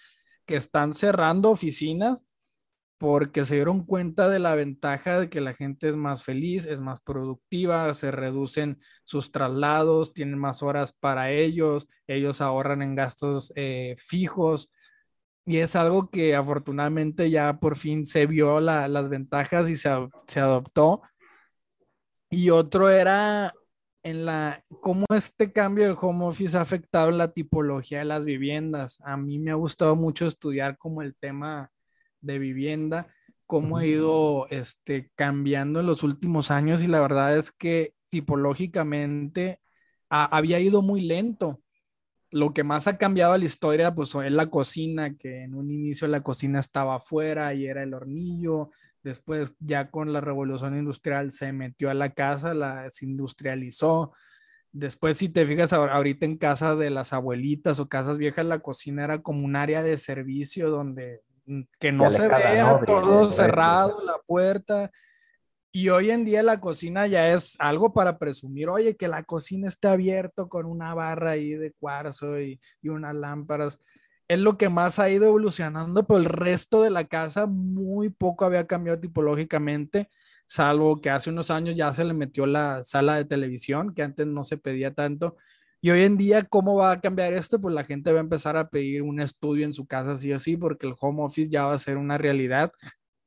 que 0.46 0.56
están 0.56 0.94
cerrando 0.94 1.50
oficinas 1.50 2.24
porque 2.98 3.44
se 3.44 3.56
dieron 3.56 3.85
cuenta 3.85 4.28
de 4.28 4.38
la 4.38 4.54
ventaja 4.54 5.20
de 5.20 5.28
que 5.28 5.40
la 5.40 5.54
gente 5.54 5.88
es 5.88 5.96
más 5.96 6.24
feliz, 6.24 6.66
es 6.66 6.80
más 6.80 7.02
productiva, 7.02 7.92
se 7.92 8.11
reducen 8.11 8.80
sus 9.04 9.32
traslados, 9.32 10.14
tienen 10.14 10.38
más 10.38 10.62
horas 10.62 10.92
para 10.94 11.30
ellos, 11.30 11.88
ellos 12.06 12.40
ahorran 12.40 12.80
en 12.82 12.94
gastos 12.94 13.52
eh, 13.54 13.96
fijos 13.98 14.72
y 15.44 15.59
es 15.59 15.76
algo 15.76 16.11
que 16.11 16.35
afortunadamente 16.35 17.30
ya 17.30 17.59
por 17.61 17.76
fin 17.76 18.04
se 18.06 18.26
vio 18.26 18.61
la, 18.61 18.88
las 18.88 19.09
ventajas 19.09 19.68
y 19.70 19.76
se, 19.76 19.90
se 20.26 20.40
adoptó. 20.40 21.02
Y 22.30 22.50
otro 22.50 22.90
era 22.90 23.54
en 24.06 24.24
la 24.24 24.64
cómo 24.80 25.04
este 25.12 25.52
cambio 25.52 25.84
del 25.84 25.96
home 26.00 26.26
office 26.26 26.56
ha 26.56 26.60
afectado 26.60 27.10
la 27.10 27.32
tipología 27.32 27.98
de 27.98 28.04
las 28.04 28.24
viviendas. 28.24 29.00
A 29.04 29.16
mí 29.16 29.40
me 29.40 29.50
ha 29.50 29.54
gustado 29.54 29.96
mucho 29.96 30.28
estudiar 30.28 30.78
como 30.78 31.02
el 31.02 31.16
tema 31.16 31.72
de 32.20 32.38
vivienda, 32.38 33.08
cómo 33.46 33.78
ha 33.78 33.84
ido 33.84 34.46
este, 34.50 35.10
cambiando 35.16 35.80
en 35.80 35.86
los 35.86 36.04
últimos 36.04 36.52
años 36.52 36.84
y 36.84 36.86
la 36.86 37.00
verdad 37.00 37.36
es 37.36 37.50
que 37.50 37.94
tipológicamente 38.08 39.58
a, 40.08 40.24
había 40.36 40.60
ido 40.60 40.82
muy 40.82 41.00
lento. 41.00 41.60
Lo 42.30 42.54
que 42.54 42.62
más 42.62 42.86
ha 42.86 42.98
cambiado 42.98 43.32
a 43.32 43.38
la 43.38 43.44
historia 43.44 43.92
pues 43.92 44.14
es 44.14 44.30
la 44.30 44.50
cocina, 44.50 45.16
que 45.16 45.42
en 45.42 45.54
un 45.56 45.68
inicio 45.68 46.06
la 46.06 46.22
cocina 46.22 46.60
estaba 46.60 46.96
afuera 46.96 47.54
y 47.54 47.66
era 47.66 47.82
el 47.82 47.92
hornillo, 47.92 48.70
Después, 49.06 49.54
ya 49.60 49.88
con 49.92 50.12
la 50.12 50.20
revolución 50.20 50.76
industrial, 50.76 51.30
se 51.30 51.52
metió 51.52 51.90
a 51.90 51.94
la 51.94 52.10
casa, 52.10 52.54
la 52.54 52.90
se 52.90 53.04
industrializó. 53.04 54.12
Después, 54.72 55.16
si 55.18 55.28
te 55.28 55.46
fijas 55.46 55.72
ahorita 55.72 56.26
en 56.26 56.36
casas 56.36 56.76
de 56.76 56.90
las 56.90 57.12
abuelitas 57.12 57.78
o 57.78 57.88
casas 57.88 58.18
viejas, 58.18 58.44
la 58.46 58.58
cocina 58.58 59.04
era 59.04 59.22
como 59.22 59.44
un 59.44 59.54
área 59.54 59.84
de 59.84 59.96
servicio 59.96 60.70
donde 60.70 61.20
mm, 61.44 61.60
que 61.78 61.92
no 61.92 62.10
se 62.10 62.26
vea 62.26 62.80
todo 62.84 63.30
cerrado, 63.30 64.02
la 64.04 64.18
puerta. 64.26 64.90
Y 65.70 65.88
hoy 65.90 66.10
en 66.10 66.24
día 66.24 66.42
la 66.42 66.58
cocina 66.58 67.06
ya 67.06 67.28
es 67.28 67.54
algo 67.60 67.92
para 67.92 68.18
presumir, 68.18 68.68
oye, 68.68 68.96
que 68.96 69.06
la 69.06 69.22
cocina 69.22 69.68
esté 69.68 69.86
abierto 69.86 70.48
con 70.48 70.66
una 70.66 70.94
barra 70.94 71.30
ahí 71.30 71.50
de 71.50 71.70
cuarzo 71.78 72.40
y, 72.40 72.60
y 72.82 72.88
unas 72.88 73.14
lámparas 73.14 73.78
es 74.28 74.38
lo 74.38 74.58
que 74.58 74.68
más 74.68 74.98
ha 74.98 75.10
ido 75.10 75.26
evolucionando, 75.26 76.06
pero 76.06 76.18
el 76.18 76.24
resto 76.24 76.82
de 76.82 76.90
la 76.90 77.06
casa 77.06 77.46
muy 77.46 78.10
poco 78.10 78.44
había 78.44 78.66
cambiado 78.66 78.98
tipológicamente, 79.00 80.08
salvo 80.46 81.00
que 81.00 81.10
hace 81.10 81.30
unos 81.30 81.50
años 81.50 81.76
ya 81.76 81.92
se 81.92 82.04
le 82.04 82.14
metió 82.14 82.46
la 82.46 82.82
sala 82.84 83.16
de 83.16 83.24
televisión, 83.24 83.94
que 83.94 84.02
antes 84.02 84.26
no 84.26 84.44
se 84.44 84.58
pedía 84.58 84.94
tanto. 84.94 85.36
Y 85.80 85.90
hoy 85.90 86.04
en 86.04 86.16
día, 86.16 86.42
¿cómo 86.44 86.76
va 86.76 86.92
a 86.92 87.00
cambiar 87.00 87.32
esto? 87.34 87.60
Pues 87.60 87.74
la 87.74 87.84
gente 87.84 88.12
va 88.12 88.18
a 88.18 88.22
empezar 88.22 88.56
a 88.56 88.68
pedir 88.70 89.02
un 89.02 89.20
estudio 89.20 89.64
en 89.64 89.74
su 89.74 89.86
casa 89.86 90.16
sí 90.16 90.32
o 90.32 90.38
sí, 90.38 90.56
porque 90.56 90.86
el 90.86 90.94
home 90.98 91.22
office 91.22 91.50
ya 91.50 91.64
va 91.66 91.74
a 91.74 91.78
ser 91.78 91.96
una 91.96 92.18
realidad. 92.18 92.72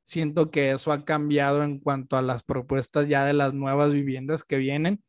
Siento 0.02 0.50
que 0.50 0.72
eso 0.72 0.92
ha 0.92 1.04
cambiado 1.04 1.62
en 1.62 1.78
cuanto 1.78 2.16
a 2.16 2.22
las 2.22 2.42
propuestas 2.42 3.08
ya 3.08 3.24
de 3.24 3.32
las 3.32 3.54
nuevas 3.54 3.92
viviendas 3.94 4.44
que 4.44 4.56
vienen 4.56 5.02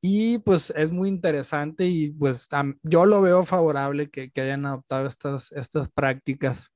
Y 0.00 0.38
pues 0.38 0.72
es 0.76 0.92
muy 0.92 1.08
interesante 1.08 1.84
y 1.86 2.10
pues 2.10 2.48
yo 2.82 3.06
lo 3.06 3.20
veo 3.20 3.44
favorable 3.44 4.10
que, 4.10 4.30
que 4.30 4.40
hayan 4.42 4.64
adoptado 4.66 5.06
estas, 5.06 5.50
estas 5.52 5.88
prácticas. 5.88 6.72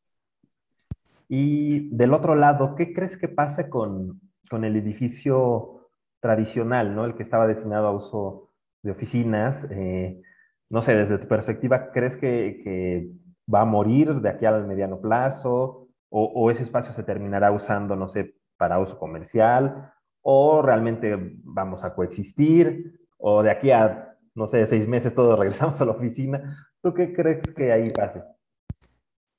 Y 1.29 1.89
del 1.97 2.15
otro 2.15 2.35
lado, 2.35 2.75
¿qué 2.75 2.93
crees 2.93 3.17
que 3.17 3.29
pase 3.29 3.69
con, 3.69 4.21
con 4.51 4.65
el 4.65 4.77
edificio 4.77 5.89
tradicional, 6.23 6.95
¿no? 6.95 7.05
El 7.05 7.15
que 7.15 7.23
estaba 7.25 7.47
destinado 7.47 7.89
a 7.89 7.93
uso 7.93 8.51
de 8.83 8.93
oficinas. 8.93 9.67
Eh, 9.71 10.23
no 10.71 10.81
sé, 10.81 10.95
desde 10.95 11.19
tu 11.19 11.27
perspectiva, 11.27 11.91
¿crees 11.91 12.17
que, 12.17 13.11
va 13.53 13.63
a 13.63 13.65
morir 13.65 14.15
de 14.21 14.29
aquí 14.29 14.47
al 14.47 14.67
mediano 14.67 15.01
plazo? 15.01 15.89
O, 16.09 16.25
o, 16.25 16.51
ese 16.51 16.63
espacio 16.63 16.93
se 16.93 17.03
terminará 17.03 17.51
usando, 17.51 17.97
no 17.97 18.09
sé, 18.09 18.37
para 18.57 18.79
uso 18.79 18.99
comercial? 18.99 19.93
¿O 20.21 20.63
realmente 20.63 21.19
vamos 21.43 21.83
a 21.83 21.95
coexistir? 21.95 23.02
¿O 23.25 23.41
de 23.41 23.53
aquí 23.53 23.71
a, 23.71 24.19
no 24.35 24.49
sé, 24.49 24.67
seis 24.67 24.87
meses 24.89 25.15
todos 25.15 25.39
regresamos 25.39 25.81
a 25.81 25.85
la 25.85 25.93
oficina? 25.93 26.69
¿Tú 26.83 26.93
qué 26.93 27.13
crees 27.15 27.41
que 27.55 27.73
ahí 27.73 27.89
pase? 27.89 28.23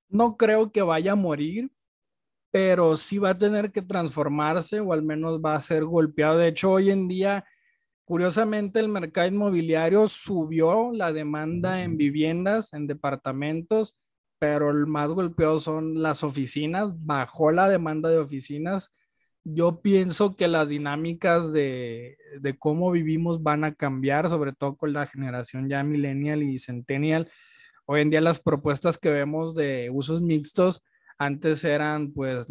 No 0.08 0.38
creo 0.38 0.72
que 0.72 0.82
vaya 0.82 1.12
a 1.12 1.16
morir, 1.16 1.70
pero 2.50 2.96
sí 2.96 3.18
va 3.18 3.32
a 3.32 3.38
tener 3.38 3.74
que 3.74 3.82
transformarse 3.82 4.80
o 4.80 4.94
al 4.94 5.04
menos 5.04 5.42
va 5.44 5.56
a 5.56 5.62
ser 5.62 5.84
golpeado. 5.84 6.38
De 6.38 6.48
hecho, 6.48 6.72
hoy 6.72 6.92
en 6.92 7.10
día, 7.10 7.44
curiosamente, 8.06 8.80
el 8.80 8.88
mercado 8.88 9.28
inmobiliario 9.28 10.08
subió 10.08 10.92
la 10.94 11.12
demanda 11.12 11.82
en 11.82 11.98
viviendas, 11.98 12.72
en 12.74 12.88
departamentos, 12.88 13.98
pero 14.40 14.70
el 14.70 14.88
más 14.88 15.12
golpeado 15.12 15.60
son 15.60 16.02
las 16.02 16.24
oficinas, 16.24 16.94
bajó 17.06 17.52
la 17.52 17.68
demanda 17.68 18.10
de 18.10 18.20
oficinas. 18.20 18.94
Yo 19.46 19.82
pienso 19.82 20.36
que 20.36 20.48
las 20.48 20.70
dinámicas 20.70 21.52
de, 21.52 22.18
cómo 22.60 22.92
vivimos 22.92 23.44
van 23.44 23.66
a 23.66 23.76
cambiar, 23.76 24.30
sobre 24.30 24.54
todo 24.54 24.78
con 24.78 24.94
la 24.94 25.06
generación 25.06 25.68
ya 25.70 25.84
millennial 25.84 26.44
y 26.44 26.60
centennial. 26.60 27.30
Hoy 27.86 28.02
en 28.02 28.10
día 28.10 28.22
las 28.22 28.40
propuestas 28.40 28.98
que 28.98 29.10
vemos 29.10 29.54
de 29.54 29.90
usos 29.92 30.22
mixtos, 30.22 30.82
antes 31.18 31.64
eran 31.66 32.14
pues 32.14 32.48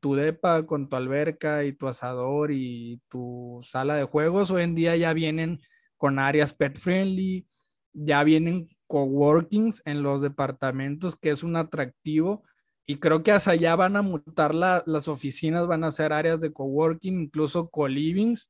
tu 0.00 0.14
depa 0.14 0.64
con 0.66 0.88
tu 0.88 0.96
alberca 0.96 1.64
y 1.64 1.72
tu 1.72 1.88
asador 1.88 2.52
y 2.52 3.00
tu 3.08 3.60
sala 3.64 3.96
de 3.96 4.04
juegos. 4.04 4.52
Hoy 4.52 4.62
en 4.62 4.76
día 4.76 4.96
ya 4.96 5.12
vienen 5.12 5.60
con 5.96 6.20
áreas 6.20 6.54
pet 6.54 6.78
friendly, 6.78 7.46
ya 7.92 8.22
vienen 8.22 8.68
coworkings 8.86 9.82
en 9.84 10.02
los 10.04 10.22
departamentos, 10.22 11.16
que 11.16 11.30
es 11.30 11.42
un 11.42 11.56
atractivo. 11.56 12.44
Y 12.86 12.98
creo 12.98 13.22
que 13.22 13.32
hacia 13.32 13.52
allá 13.54 13.74
van 13.76 13.96
a 13.96 14.02
mutar 14.02 14.54
las 14.54 15.08
oficinas, 15.08 15.66
van 15.66 15.84
a 15.84 15.90
ser 15.90 16.12
áreas 16.12 16.40
de 16.40 16.52
coworking, 16.52 17.22
incluso 17.22 17.68
co-livings, 17.68 18.48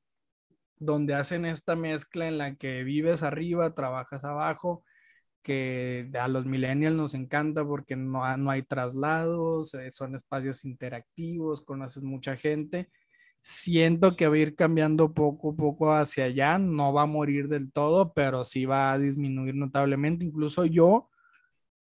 donde 0.78 1.14
hacen 1.14 1.46
esta 1.46 1.74
mezcla 1.74 2.28
en 2.28 2.38
la 2.38 2.56
que 2.56 2.84
vives 2.84 3.22
arriba, 3.22 3.74
trabajas 3.74 4.24
abajo 4.24 4.84
que 5.46 6.10
a 6.20 6.26
los 6.26 6.44
millennials 6.44 6.96
nos 6.96 7.14
encanta 7.14 7.64
porque 7.64 7.94
no, 7.94 8.36
no 8.36 8.50
hay 8.50 8.64
traslados, 8.64 9.74
eh, 9.74 9.92
son 9.92 10.16
espacios 10.16 10.64
interactivos, 10.64 11.62
conoces 11.62 12.02
mucha 12.02 12.36
gente. 12.36 12.90
Siento 13.40 14.16
que 14.16 14.26
va 14.26 14.34
a 14.34 14.38
ir 14.38 14.56
cambiando 14.56 15.14
poco 15.14 15.52
a 15.52 15.56
poco 15.56 15.92
hacia 15.92 16.24
allá, 16.24 16.58
no 16.58 16.92
va 16.92 17.02
a 17.02 17.06
morir 17.06 17.46
del 17.46 17.70
todo, 17.70 18.12
pero 18.12 18.44
sí 18.44 18.66
va 18.66 18.92
a 18.92 18.98
disminuir 18.98 19.54
notablemente. 19.54 20.24
Incluso 20.24 20.64
yo 20.66 21.10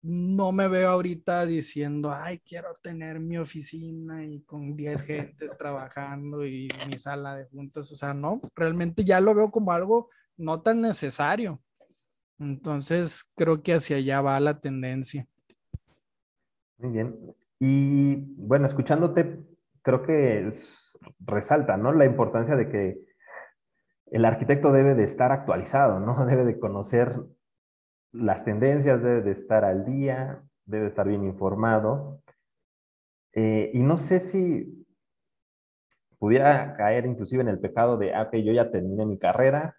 no 0.04 0.52
me 0.52 0.68
veo 0.68 0.89
ahorita 0.89 1.46
diciendo, 1.46 2.12
ay, 2.13 2.39
quiero 2.39 2.76
tener 2.82 3.22
mi 3.22 3.38
oficina 3.38 4.26
y 4.26 4.42
con 4.42 4.76
10 4.76 5.02
gente 5.02 5.50
trabajando 5.58 6.46
y 6.46 6.68
mi 6.88 6.98
sala 7.00 7.38
de 7.38 7.46
juntas. 7.46 7.89
O 7.89 7.96
sea, 7.96 8.13
no, 8.13 8.42
realmente 8.54 9.06
ya 9.06 9.22
lo 9.22 9.34
veo 9.34 9.50
como 9.50 9.72
algo 9.72 10.10
no 10.36 10.62
tan 10.62 10.82
necesario. 10.82 11.62
Entonces, 12.38 13.24
creo 13.36 13.63
que 13.63 13.76
hacia 13.76 13.96
allá 13.96 14.20
va 14.20 14.39
la 14.42 14.60
tendencia. 14.60 15.26
Muy 16.80 16.92
bien. 16.92 17.16
Y 17.60 18.18
bueno, 18.36 18.68
escuchándote, 18.68 19.39
creo 19.82 20.04
que 20.04 20.50
resalta, 21.20 21.78
¿no? 21.78 21.94
La 21.94 22.06
importancia 22.06 22.58
de 22.58 22.68
que 22.68 23.00
el 24.08 24.26
arquitecto 24.26 24.74
debe 24.74 24.96
de 24.96 25.06
estar 25.06 25.32
actualizado, 25.32 26.02
¿no? 26.02 26.13
Debe 26.26 26.44
de 26.44 26.60
conocer 26.60 27.24
las 28.13 28.45
tendencias, 28.45 29.02
debe 29.02 29.21
de 29.21 29.32
estar 29.32 29.65
al 29.65 29.86
día, 29.86 30.41
debe 30.65 30.84
de 30.84 30.89
estar 30.89 31.08
bien 31.08 31.23
informado. 31.23 32.21
Eh, 33.34 33.71
y 33.73 33.80
no 33.80 33.97
sé 33.97 34.19
si 34.19 34.86
pudiera 36.19 36.76
caer 36.78 37.06
inclusive 37.06 37.41
en 37.41 37.49
el 37.49 37.60
pecado 37.60 37.97
de, 37.97 38.13
ah, 38.13 38.23
ok, 38.23 38.36
yo 38.38 38.54
ya 38.54 38.71
terminé 38.71 39.06
mi 39.06 39.17
carrera, 39.17 39.76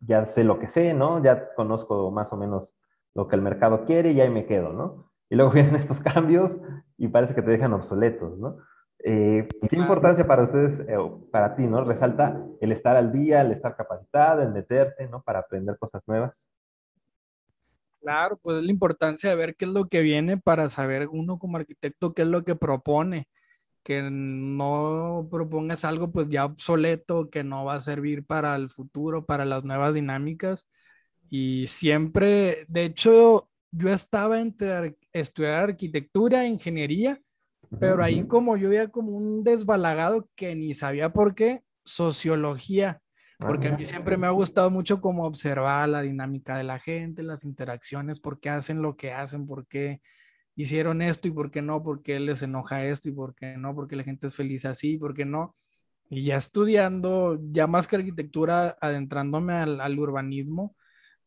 ya 0.00 0.26
sé 0.26 0.42
lo 0.42 0.58
que 0.58 0.68
sé, 0.68 0.94
¿no? 0.94 1.22
Ya 1.22 1.54
conozco 1.54 2.10
más 2.10 2.32
o 2.32 2.36
menos 2.36 2.76
lo 3.14 3.28
que 3.28 3.36
el 3.36 3.42
mercado 3.42 3.84
quiere 3.84 4.12
y 4.12 4.20
ahí 4.20 4.30
me 4.30 4.46
quedo, 4.46 4.72
¿no? 4.72 5.12
Y 5.28 5.36
luego 5.36 5.52
vienen 5.52 5.76
estos 5.76 6.00
cambios 6.00 6.58
y 6.96 7.08
parece 7.08 7.34
que 7.34 7.42
te 7.42 7.50
dejan 7.50 7.74
obsoletos, 7.74 8.38
¿no? 8.38 8.56
Eh, 9.04 9.48
¿Qué 9.68 9.76
importancia 9.76 10.26
para 10.26 10.44
ustedes, 10.44 10.80
eh, 10.80 10.96
para 11.30 11.54
ti, 11.56 11.66
¿no? 11.66 11.84
Resalta 11.84 12.40
el 12.60 12.72
estar 12.72 12.96
al 12.96 13.12
día, 13.12 13.40
el 13.40 13.52
estar 13.52 13.76
capacitado, 13.76 14.42
el 14.42 14.52
meterte, 14.52 15.08
¿no? 15.08 15.22
Para 15.22 15.40
aprender 15.40 15.76
cosas 15.78 16.06
nuevas. 16.06 16.46
Claro, 18.02 18.36
pues 18.42 18.58
es 18.58 18.64
la 18.64 18.70
importancia 18.72 19.30
de 19.30 19.36
ver 19.36 19.54
qué 19.56 19.64
es 19.64 19.70
lo 19.70 19.88
que 19.88 20.00
viene 20.00 20.36
para 20.36 20.68
saber 20.68 21.08
uno 21.08 21.38
como 21.38 21.56
arquitecto 21.56 22.12
qué 22.14 22.22
es 22.22 22.28
lo 22.28 22.44
que 22.44 22.56
propone 22.56 23.28
que 23.82 24.02
no 24.10 25.28
propongas 25.30 25.84
algo 25.84 26.10
pues 26.12 26.28
ya 26.28 26.44
obsoleto, 26.44 27.30
que 27.30 27.44
no 27.44 27.64
va 27.64 27.74
a 27.76 27.80
servir 27.80 28.24
para 28.24 28.54
el 28.56 28.68
futuro, 28.70 29.24
para 29.26 29.44
las 29.44 29.64
nuevas 29.64 29.94
dinámicas. 29.94 30.68
Y 31.30 31.66
siempre, 31.66 32.64
de 32.68 32.84
hecho, 32.84 33.48
yo 33.70 33.88
estaba 33.88 34.40
entre 34.40 34.96
estudiar 35.12 35.54
arquitectura 35.70 36.46
ingeniería, 36.46 37.20
pero 37.80 38.04
ahí 38.04 38.26
como 38.26 38.56
yo 38.56 38.68
veía 38.68 38.88
como 38.88 39.12
un 39.16 39.42
desbalagado 39.44 40.28
que 40.36 40.54
ni 40.54 40.74
sabía 40.74 41.12
por 41.12 41.34
qué, 41.34 41.62
sociología, 41.84 43.00
porque 43.44 43.68
a 43.68 43.76
mí 43.76 43.84
siempre 43.84 44.16
me 44.16 44.26
ha 44.26 44.30
gustado 44.30 44.70
mucho 44.70 45.00
como 45.00 45.24
observar 45.24 45.88
la 45.88 46.02
dinámica 46.02 46.56
de 46.56 46.64
la 46.64 46.78
gente, 46.78 47.22
las 47.22 47.44
interacciones, 47.44 48.20
por 48.20 48.40
qué 48.40 48.50
hacen 48.50 48.82
lo 48.82 48.96
que 48.96 49.12
hacen, 49.12 49.46
por 49.46 49.66
qué 49.66 50.00
hicieron 50.54 51.02
esto 51.02 51.28
y 51.28 51.30
por 51.30 51.50
qué 51.50 51.62
no, 51.62 51.82
por 51.82 52.02
qué 52.02 52.20
les 52.20 52.42
enoja 52.42 52.84
esto 52.84 53.08
y 53.08 53.12
por 53.12 53.34
qué 53.34 53.56
no, 53.56 53.74
porque 53.74 53.96
la 53.96 54.04
gente 54.04 54.26
es 54.26 54.36
feliz 54.36 54.64
así, 54.64 54.98
por 54.98 55.14
qué 55.14 55.24
no. 55.24 55.56
Y 56.10 56.24
ya 56.24 56.36
estudiando, 56.36 57.38
ya 57.52 57.66
más 57.66 57.86
que 57.86 57.96
arquitectura, 57.96 58.76
adentrándome 58.80 59.54
al, 59.54 59.98
urbanismo, 59.98 60.76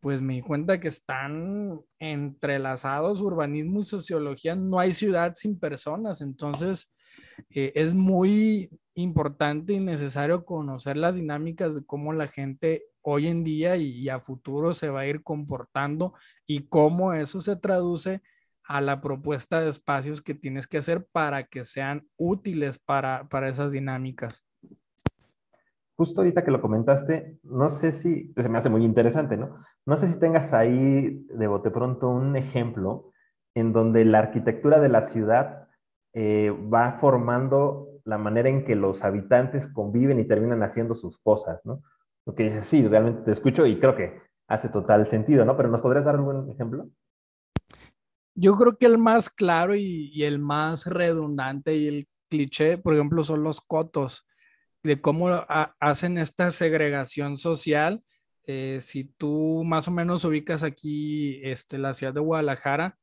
pues 0.06 0.22
me 0.22 0.36
di 0.36 0.42
cuenta 0.44 0.80
que 0.80 0.88
están 0.88 1.82
entrelazados 1.98 3.22
urbanismo 3.22 3.80
y 3.80 3.86
sociología. 3.86 4.56
No 4.56 4.78
hay 4.78 4.94
ciudad 4.94 5.34
sin 5.34 5.60
personas, 5.60 6.22
entonces 6.22 6.94
eh, 7.50 7.72
es 7.74 7.96
muy 7.96 8.70
importante 8.94 9.74
y 9.74 9.80
necesario 9.80 10.46
conocer 10.46 10.96
las 10.96 11.16
dinámicas 11.16 11.74
de 11.74 11.84
cómo 11.84 12.14
la 12.14 12.28
gente 12.28 12.84
hoy 13.02 13.26
en 13.26 13.44
día 13.44 13.78
y 13.78 14.08
a 14.08 14.20
futuro 14.20 14.76
se 14.76 14.92
va 14.92 15.00
a 15.00 15.08
ir 15.08 15.24
comportando 15.24 16.14
y 16.46 16.68
cómo 16.68 17.14
eso 17.14 17.42
se 17.42 17.56
traduce 17.56 18.22
a 18.64 18.82
la 18.82 19.02
propuesta 19.02 19.60
de 19.60 19.72
espacios 19.72 20.22
que 20.22 20.36
tienes 20.36 20.68
que 20.68 20.78
hacer 20.78 21.08
para 21.12 21.46
que 21.48 21.66
sean 21.66 22.08
útiles 22.16 22.78
para, 22.78 23.28
esas 23.50 23.72
dinámicas. 23.72 24.46
Justo 25.98 26.22
ahorita 26.22 26.44
que 26.44 26.52
lo 26.52 26.62
comentaste, 26.62 27.40
no 27.42 27.70
sé 27.70 27.92
si, 27.92 28.32
se 28.38 28.50
me 28.50 28.60
hace 28.60 28.70
muy 28.70 28.84
interesante, 28.84 29.36
¿no? 29.36 29.66
No 29.86 29.98
sé 29.98 30.08
si 30.08 30.20
tengas 30.20 30.54
ahí 30.54 31.26
de 31.30 31.48
bote 31.48 31.70
pronto 31.70 32.10
un 32.10 32.36
ejemplo 32.36 33.12
en 33.54 33.72
donde 33.72 34.04
la 34.06 34.20
arquitectura 34.20 34.80
de 34.80 34.90
la 34.90 35.04
ciudad 35.04 35.68
eh, 36.14 36.52
va 36.52 36.98
formando 37.00 37.90
la 38.04 38.18
manera 38.18 38.50
en 38.50 38.66
que 38.66 38.76
los 38.76 39.04
habitantes 39.04 39.68
conviven 39.68 40.20
y 40.20 40.28
terminan 40.28 40.64
haciendo 40.64 40.96
sus 40.96 41.18
cosas, 41.20 41.60
¿no? 41.66 41.82
Lo 42.26 42.34
que 42.34 42.44
dices, 42.44 42.66
sí, 42.66 42.88
realmente 42.88 43.22
te 43.24 43.32
escucho 43.32 43.66
y 43.66 43.80
creo 43.80 43.96
que 43.96 44.22
hace 44.48 44.70
total 44.70 45.06
sentido, 45.08 45.46
¿no? 45.46 45.58
Pero 45.58 45.70
¿nos 45.70 45.82
podrías 45.82 46.06
dar 46.06 46.16
algún 46.16 46.50
ejemplo? 46.50 46.90
Yo 48.36 48.56
creo 48.56 48.78
que 48.78 48.86
el 48.86 48.98
más 48.98 49.30
claro 49.30 49.76
y, 49.76 50.24
el 50.24 50.40
más 50.40 50.86
redundante 50.86 51.76
y 51.76 51.88
el 51.88 52.08
cliché, 52.30 52.78
por 52.78 52.94
ejemplo, 52.94 53.24
son 53.24 53.44
los 53.44 53.62
cotos, 53.62 54.28
de 54.84 55.02
cómo 55.02 55.30
hacen 55.80 56.18
esta 56.18 56.52
segregación 56.52 57.38
social. 57.38 58.04
Eh, 58.48 58.80
si 58.82 59.06
tú 59.06 59.64
más 59.66 59.88
o 59.88 59.92
menos 59.92 60.24
ubicas 60.26 60.64
aquí 60.64 61.42
este, 61.44 61.78
la 61.78 61.94
ciudad 61.94 62.14
de 62.14 62.20
Guadalajara, 62.20 62.98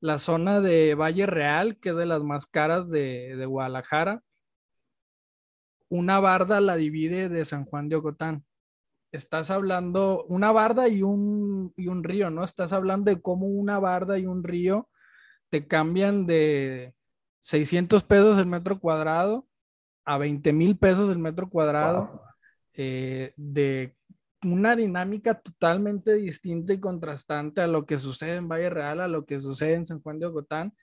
la 0.00 0.18
zona 0.18 0.60
de 0.60 0.94
Valle 0.94 1.26
Real, 1.26 1.78
que 1.78 1.90
es 1.90 1.96
de 1.96 2.06
las 2.06 2.22
más 2.22 2.46
caras 2.46 2.90
de, 2.90 3.36
de 3.36 3.46
Guadalajara, 3.46 4.22
una 5.88 6.18
barda 6.20 6.60
la 6.60 6.76
divide 6.76 7.28
de 7.28 7.44
San 7.44 7.64
Juan 7.64 7.88
de 7.88 7.96
Ocotán 7.96 8.44
estás 9.14 9.50
hablando 9.50 10.24
una 10.28 10.50
barda 10.50 10.88
y 10.88 11.02
un, 11.02 11.72
y 11.76 11.86
un 11.86 12.02
río, 12.02 12.30
¿no? 12.30 12.42
Estás 12.42 12.72
hablando 12.72 13.10
de 13.10 13.22
cómo 13.22 13.46
una 13.46 13.78
barda 13.78 14.18
y 14.18 14.26
un 14.26 14.42
río 14.42 14.88
te 15.50 15.68
cambian 15.68 16.26
de 16.26 16.94
600 17.40 18.02
pesos 18.02 18.38
el 18.38 18.46
metro 18.46 18.80
cuadrado 18.80 19.46
a 20.04 20.18
20 20.18 20.52
mil 20.52 20.76
pesos 20.76 21.10
el 21.10 21.18
metro 21.18 21.48
cuadrado, 21.48 22.22
eh, 22.72 23.32
de 23.36 23.96
una 24.44 24.76
dinámica 24.76 25.34
totalmente 25.40 26.14
distinta 26.14 26.72
y 26.72 26.80
contrastante 26.80 27.60
a 27.60 27.66
lo 27.66 27.86
que 27.86 27.98
sucede 27.98 28.36
en 28.36 28.48
Valle 28.48 28.70
Real, 28.70 29.00
a 29.00 29.08
lo 29.08 29.24
que 29.24 29.40
sucede 29.40 29.74
en 29.74 29.86
San 29.86 30.00
Juan 30.00 30.18
de 30.18 30.26
Ogotán. 30.26 30.74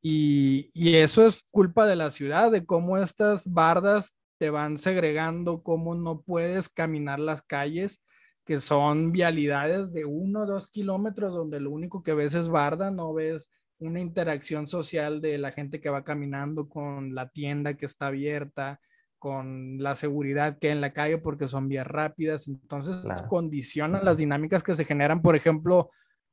Y, 0.00 0.70
y 0.72 0.96
eso 0.96 1.26
es 1.26 1.44
culpa 1.50 1.86
de 1.86 1.96
la 1.96 2.10
ciudad, 2.10 2.50
de 2.50 2.64
cómo 2.64 2.98
estas 2.98 3.46
bardas 3.46 4.14
te 4.38 4.50
van 4.50 4.78
segregando, 4.78 5.62
cómo 5.62 5.94
no 5.94 6.22
puedes 6.22 6.68
caminar 6.68 7.20
las 7.20 7.42
calles, 7.42 8.02
que 8.46 8.58
son 8.58 9.12
vialidades 9.12 9.92
de 9.92 10.06
uno 10.06 10.42
o 10.42 10.46
dos 10.46 10.68
kilómetros 10.68 11.34
donde 11.34 11.60
lo 11.60 11.70
único 11.70 12.02
que 12.02 12.14
ves 12.14 12.34
es 12.34 12.48
barda, 12.48 12.90
no 12.90 13.12
ves 13.12 13.50
una 13.78 14.00
interacción 14.00 14.68
social 14.68 15.20
de 15.20 15.38
la 15.38 15.52
gente 15.52 15.80
que 15.80 15.90
va 15.90 16.04
caminando 16.04 16.68
con 16.68 17.14
la 17.14 17.28
tienda 17.28 17.74
que 17.74 17.86
está 17.86 18.08
abierta, 18.08 18.80
con 19.20 19.80
la 19.82 19.94
seguridad 19.94 20.58
que 20.58 20.68
hay 20.68 20.72
en 20.72 20.80
la 20.80 20.94
calle 20.94 21.18
porque 21.18 21.46
son 21.46 21.68
vías 21.68 21.86
rápidas, 21.86 22.48
entonces 22.48 22.96
condicionan 23.28 24.04
las 24.04 24.16
dinámicas 24.16 24.62
que 24.62 24.74
se 24.74 24.86
generan. 24.86 25.20
Por 25.20 25.36
ejemplo, 25.36 25.90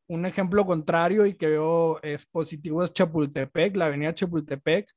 un 0.08 0.26
ejemplo 0.26 0.66
contrario 0.66 1.26
y 1.26 1.36
que 1.36 1.48
veo 1.48 2.02
es 2.02 2.26
positivo 2.26 2.82
es 2.82 2.94
Chapultepec, 2.94 3.76
la 3.76 3.88
avenida 3.88 4.16
Chapultepec. 4.16 4.90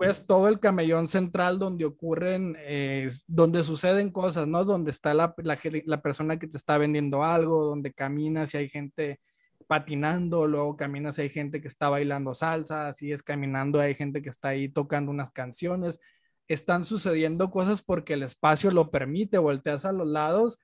ves 0.00 0.26
todo 0.26 0.48
el 0.48 0.58
camellón 0.58 1.06
central 1.06 1.60
donde 1.60 1.84
ocurren, 1.84 2.56
eh, 2.58 3.08
donde 3.28 3.62
suceden 3.62 4.10
cosas, 4.10 4.48
¿no? 4.48 4.64
Donde 4.64 4.90
está 4.90 5.14
la, 5.14 5.32
la, 5.38 5.58
la, 5.84 6.02
persona 6.02 6.40
que 6.40 6.48
te 6.48 6.56
está 6.56 6.76
vendiendo 6.76 7.22
algo, 7.22 7.66
donde 7.66 7.92
caminas 7.92 8.52
y 8.52 8.58
hay 8.58 8.68
gente 8.68 9.20
patinando, 9.68 10.46
luego 10.46 10.76
caminas 10.76 11.18
y 11.18 11.22
hay 11.22 11.28
gente 11.28 11.60
que 11.60 11.68
está 11.68 11.88
bailando 11.88 12.34
salsa, 12.34 12.88
así 12.88 13.12
es 13.12 13.22
caminando, 13.22 13.78
hay 13.78 13.94
gente 13.94 14.22
que 14.22 14.28
está 14.28 14.48
ahí 14.48 14.68
tocando 14.68 15.12
unas 15.12 15.30
canciones 15.30 16.00
están 16.48 16.84
sucediendo 16.84 17.50
cosas 17.50 17.82
porque 17.82 18.14
el 18.14 18.22
espacio 18.22 18.70
lo 18.70 18.90
permite, 18.90 19.38
volteas 19.38 19.84
a 19.84 19.92
los 19.92 20.06
lados 20.06 20.58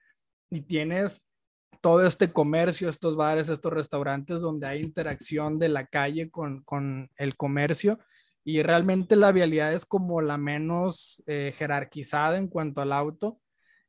y 0.50 0.62
tienes 0.62 1.22
todo 1.80 2.06
este 2.06 2.32
comercio, 2.32 2.88
estos 2.88 3.16
bares, 3.16 3.48
estos 3.48 3.72
restaurantes 3.72 4.40
donde 4.40 4.68
hay 4.68 4.80
interacción 4.80 5.58
de 5.58 5.68
la 5.68 5.86
calle 5.86 6.30
con, 6.30 7.10
el 7.16 7.36
comercio 7.36 7.98
y 8.44 8.62
realmente 8.62 9.16
la 9.16 9.32
vialidad 9.32 9.72
es 9.72 9.84
como 9.84 10.20
la 10.20 10.38
menos 10.38 11.22
eh, 11.26 11.52
jerarquizada 11.56 12.38
en 12.38 12.48
cuanto 12.48 12.80
al 12.80 12.92
auto. 12.92 13.38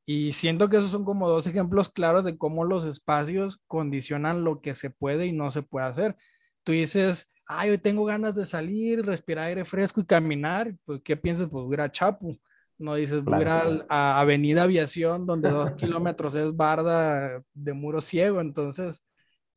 Y 0.06 0.32
siento 0.34 0.70
que 0.70 0.78
esos 0.78 0.92
son 0.92 1.06
como 1.06 1.30
dos 1.30 1.48
ejemplos 1.48 1.90
claros 1.90 2.26
de 2.26 2.38
cómo 2.38 2.66
los 2.66 2.86
espacios 2.86 3.62
condicionan 3.68 4.44
lo 4.44 4.62
que 4.62 4.74
se 4.74 4.90
puede 4.90 5.28
y 5.28 5.32
no 5.32 5.50
se 5.50 5.64
puede 5.64 5.86
hacer. 5.88 6.16
Tú 6.64 6.74
dices, 6.74 7.30
ay, 7.46 7.72
hoy 7.72 7.78
tengo 7.78 8.06
ganas 8.06 8.36
de 8.36 8.46
salir, 8.46 9.06
respirar 9.06 9.46
aire 9.46 9.66
fresco 9.66 10.02
y 10.02 10.06
caminar, 10.06 10.74
pues, 10.86 11.02
¿qué 11.04 11.18
piensas? 11.18 11.48
Pues 11.50 11.66
voy 11.66 11.78
a 11.80 11.92
Chapu. 11.92 12.38
No 12.78 12.96
dices, 12.96 13.24
voy 13.24 13.44
a, 13.44 14.20
Avenida 14.20 14.64
Aviación, 14.64 15.26
donde 15.26 15.50
dos 15.50 15.72
kilómetros 15.74 16.36
es 16.36 16.56
barda 16.56 17.44
de 17.54 17.74
muro 17.74 18.02
ciego. 18.02 18.42
Entonces, 18.42 19.04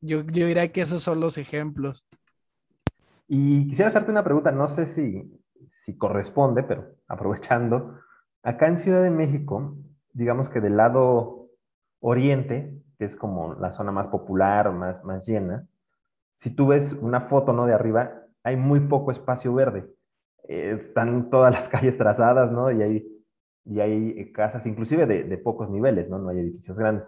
yo, 0.01 0.21
yo 0.21 0.45
diría 0.47 0.71
que 0.71 0.81
esos 0.81 1.03
son 1.03 1.19
los 1.19 1.37
ejemplos. 1.37 2.07
Y 3.27 3.67
quisiera 3.67 3.89
hacerte 3.89 4.11
una 4.11 4.23
pregunta, 4.23 4.51
no 4.51 4.67
sé 4.67 4.85
si, 4.85 5.23
si 5.83 5.97
corresponde, 5.97 6.63
pero 6.63 6.95
aprovechando, 7.07 7.99
acá 8.43 8.67
en 8.67 8.77
Ciudad 8.77 9.01
de 9.01 9.09
México, 9.09 9.75
digamos 10.13 10.47
que 10.49 10.61
del 10.61 10.77
lado 10.77 11.49
oriente, 11.99 12.81
que 12.97 13.05
es 13.05 13.15
como 13.15 13.55
la 13.55 13.73
zona 13.73 13.91
más 13.91 14.07
popular, 14.07 14.71
más, 14.71 15.03
más 15.03 15.27
llena, 15.27 15.67
si 16.37 16.51
tú 16.51 16.67
ves 16.67 16.93
una 16.93 17.21
foto 17.21 17.53
¿no? 17.53 17.65
de 17.65 17.73
arriba, 17.73 18.23
hay 18.43 18.55
muy 18.55 18.79
poco 18.81 19.11
espacio 19.11 19.53
verde. 19.53 19.85
Eh, 20.47 20.77
están 20.79 21.29
todas 21.29 21.53
las 21.53 21.67
calles 21.69 21.97
trazadas, 21.97 22.51
¿no? 22.51 22.71
Y 22.71 22.81
hay, 22.81 23.07
y 23.65 23.79
hay 23.79 24.31
casas, 24.31 24.65
inclusive 24.65 25.05
de, 25.05 25.37
pocos 25.37 25.69
niveles, 25.69 26.09
¿no? 26.09 26.19
No 26.19 26.29
hay 26.29 26.39
edificios 26.39 26.79
grandes. 26.79 27.05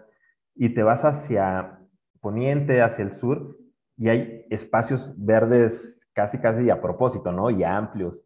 Y 0.55 0.69
te 0.73 0.83
vas 0.83 1.05
hacia 1.05 1.79
poniente, 2.19 2.81
hacia 2.81 3.05
el 3.05 3.13
sur, 3.13 3.57
y 3.97 4.09
hay 4.09 4.45
espacios 4.49 5.13
verdes 5.17 6.09
casi, 6.13 6.39
casi 6.39 6.69
a 6.69 6.81
propósito, 6.81 7.31
¿no? 7.31 7.49
Y 7.49 7.63
amplios. 7.63 8.25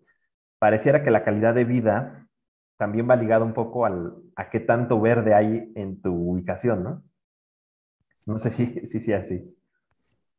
Pareciera 0.57 1.03
que 1.03 1.11
la 1.11 1.23
calidad 1.23 1.53
de 1.53 1.65
vida 1.65 2.27
también 2.77 3.07
va 3.09 3.15
ligada 3.15 3.45
un 3.45 3.53
poco 3.53 3.85
al, 3.85 4.15
a 4.35 4.49
qué 4.49 4.59
tanto 4.59 4.99
verde 4.99 5.33
hay 5.33 5.71
en 5.75 6.01
tu 6.01 6.13
ubicación, 6.13 6.83
¿no? 6.83 7.03
No 8.25 8.39
sé 8.39 8.49
si 8.49 8.65
sí, 8.87 8.99
sí, 8.99 9.13
así. 9.13 9.55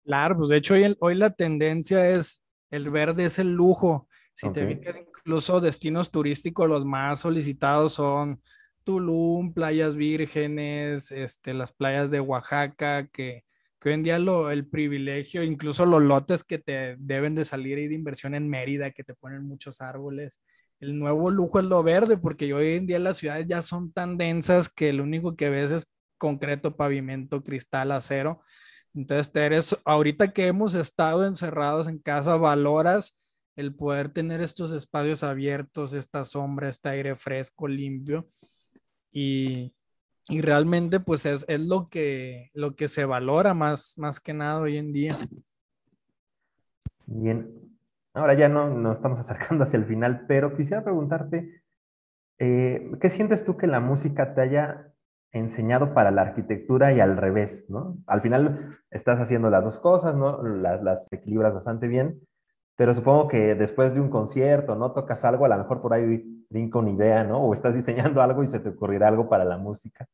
Claro, 0.05 0.37
pues 0.37 0.51
de 0.51 0.59
hecho 0.59 0.75
hoy, 0.75 0.97
hoy 1.01 1.15
la 1.15 1.31
tendencia 1.31 2.11
es 2.11 2.43
el 2.71 2.91
verde 2.91 3.27
es 3.27 3.39
el 3.39 3.53
lujo. 3.53 4.09
Si 4.35 4.51
te 4.53 4.67
fijas, 4.67 4.97
incluso 4.97 5.61
destinos 5.61 6.11
turísticos 6.11 6.69
los 6.69 6.85
más 6.85 7.21
solicitados 7.21 7.95
son 7.95 8.43
Tulum, 8.83 9.55
playas 9.55 9.95
vírgenes, 9.97 11.13
este, 11.13 11.55
las 11.55 11.73
playas 11.73 12.11
de 12.11 12.21
Oaxaca, 12.21 13.07
que, 13.07 13.45
hoy 13.85 13.93
en 13.93 14.03
día 14.03 14.19
lo, 14.19 14.51
el 14.51 14.67
privilegio, 14.67 15.43
incluso 15.43 15.87
los 15.87 16.03
lotes 16.03 16.43
que 16.43 16.59
te 16.59 16.97
deben 16.99 17.35
de 17.35 17.45
salir 17.45 17.79
ahí 17.79 17.87
de 17.87 17.95
inversión 17.95 18.35
en 18.35 18.49
Mérida, 18.49 18.91
que 18.91 19.05
te 19.05 19.15
ponen 19.15 19.47
muchos 19.47 19.81
árboles. 19.81 20.41
El 20.81 20.99
nuevo 20.99 21.31
lujo 21.31 21.61
es 21.61 21.67
lo 21.67 21.83
verde, 21.83 22.17
porque 22.17 22.53
hoy 22.53 22.75
en 22.75 22.87
día 22.87 22.99
las 22.99 23.19
ciudades 23.19 23.47
ya 23.47 23.63
son 23.63 23.93
tan 23.93 24.19
densas 24.19 24.69
que 24.69 24.93
lo 24.93 25.03
único 25.05 25.37
que 25.37 25.49
ves 25.49 25.71
es 25.71 25.87
concreto, 26.19 26.77
pavimento, 26.77 27.43
cristal, 27.43 27.93
acero. 27.93 28.41
Entonces, 28.95 29.35
eres, 29.35 29.77
ahorita 29.85 30.33
que 30.33 30.47
hemos 30.47 30.75
estado 30.75 31.27
encerrados 31.27 31.89
en 31.89 31.99
casa, 31.99 32.37
valoras 32.37 33.17
el 33.57 33.75
poder 33.75 34.09
tener 34.09 34.41
estos 34.41 34.73
espacios 34.73 35.23
abiertos, 35.23 35.93
esta 35.95 36.25
sombra, 36.25 36.69
este 36.69 36.89
aire 36.89 37.17
fresco, 37.17 37.67
limpio. 37.67 38.29
Y, 39.13 39.75
y 40.29 40.41
realmente, 40.41 41.01
pues 41.01 41.27
es, 41.27 41.45
es, 41.49 41.61
lo, 41.61 41.89
que, 41.89 42.51
lo 42.55 42.77
que 42.77 42.89
se 42.89 43.05
valora 43.05 43.53
más, 43.53 43.95
más 43.99 44.21
que 44.21 44.33
nada 44.33 44.61
hoy 44.61 44.77
en 44.77 44.93
día. 44.93 45.15
Bien, 47.07 47.77
ahora 48.15 48.35
ya 48.35 48.49
no 48.49 48.71
nos 48.71 48.97
estamos 48.97 49.19
acercando 49.29 49.65
hacia 49.65 49.79
el 49.79 49.87
final, 49.87 50.25
pero 50.27 50.57
quisiera 50.57 50.85
preguntarte, 50.85 51.63
eh, 52.39 52.91
¿qué 53.01 53.11
sientes 53.11 53.45
tú 53.45 53.57
que 53.57 53.67
la 53.67 53.81
música 53.81 54.35
te 54.35 54.41
haya 54.41 54.94
enseñado 55.35 55.93
para 55.95 56.13
la 56.13 56.23
arquitectura 56.23 56.93
y 56.93 57.01
al 57.01 57.17
revés, 57.17 57.67
¿no? 57.69 57.99
Al 58.07 58.23
final 58.23 58.79
estás 58.91 59.19
haciendo 59.19 59.51
las 59.51 59.65
dos 59.65 59.81
cosas, 59.81 60.15
¿no? 60.15 60.43
Las, 60.43 61.13
equilibras 61.13 61.53
bastante 61.53 61.89
bien, 61.89 62.21
pero 62.77 62.95
supongo 62.95 63.29
que 63.29 63.57
después 63.57 63.93
de 63.95 64.01
un 64.01 64.11
concierto, 64.11 64.77
¿no? 64.77 64.93
Tocas 64.93 65.25
algo, 65.25 65.45
a 65.45 65.49
lo 65.49 65.59
mejor 65.59 65.83
por 65.83 65.93
ahí 65.93 66.25
brinca 66.49 66.79
una 66.79 66.93
idea, 66.93 67.25
¿no? 67.25 67.39
O 67.39 67.53
estás 67.53 67.75
diseñando 67.75 68.23
algo 68.23 68.45
y 68.45 68.49
se 68.49 68.61
te 68.61 68.69
ocurrirá 68.69 69.09
algo 69.09 69.29
para 69.29 69.45
la 69.45 69.59
música. 69.59 70.07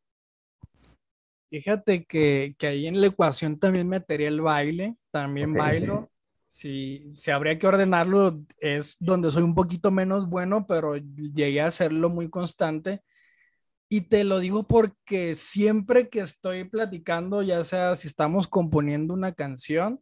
Fíjate 1.50 2.04
que, 2.04 2.54
que 2.56 2.66
ahí 2.66 2.86
en 2.86 3.00
la 3.00 3.08
ecuación 3.08 3.58
también 3.58 3.88
metería 3.88 4.28
el 4.28 4.40
baile, 4.40 4.96
también 5.10 5.52
bailo. 5.52 6.08
Si, 6.46 7.12
si 7.14 7.30
habría 7.30 7.58
que 7.58 7.66
ordenarlo, 7.66 8.40
es 8.58 8.96
donde 8.98 9.30
soy 9.30 9.42
un 9.42 9.54
poquito 9.54 9.90
menos 9.90 10.28
bueno, 10.28 10.66
pero 10.66 10.96
llegué 10.96 11.60
a 11.60 11.66
hacerlo 11.66 12.08
muy 12.08 12.28
constante 12.28 13.02
y 13.92 14.02
te 14.02 14.22
lo 14.22 14.38
digo 14.38 14.68
porque 14.68 15.34
siempre 15.34 16.08
que 16.08 16.20
estoy 16.20 16.62
platicando, 16.64 17.42
ya 17.42 17.64
sea 17.64 17.96
si 17.96 18.06
estamos 18.06 18.46
componiendo 18.46 19.12
una 19.12 19.34
canción, 19.34 20.00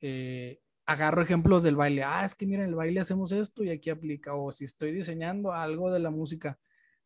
eh, 0.00 0.60
agarro 0.86 1.22
ejemplos 1.22 1.62
del 1.62 1.76
baile. 1.76 2.02
Ah, 2.02 2.24
es 2.24 2.34
que 2.34 2.46
miren, 2.46 2.66
el 2.70 2.74
baile 2.74 2.98
hacemos 2.98 3.30
esto 3.30 3.62
y 3.62 3.70
aquí 3.70 3.90
aplica. 3.90 4.34
O 4.34 4.50
si 4.50 4.64
estoy 4.64 4.92
diseñando 4.92 5.52
algo 5.52 5.92
de 5.92 6.00
la 6.00 6.10
música. 6.10 6.58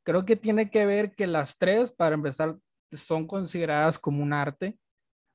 Creo 0.05 0.25
que 0.25 0.37
tiene 0.37 0.71
que 0.71 0.87
ver 0.87 1.15
que 1.15 1.27
las 1.27 1.59
tres, 1.59 1.93
para 1.93 2.15
empezar, 2.15 2.57
son 2.93 3.27
consideradas 3.27 3.99
como 3.99 4.23
un 4.23 4.33
arte. 4.33 4.79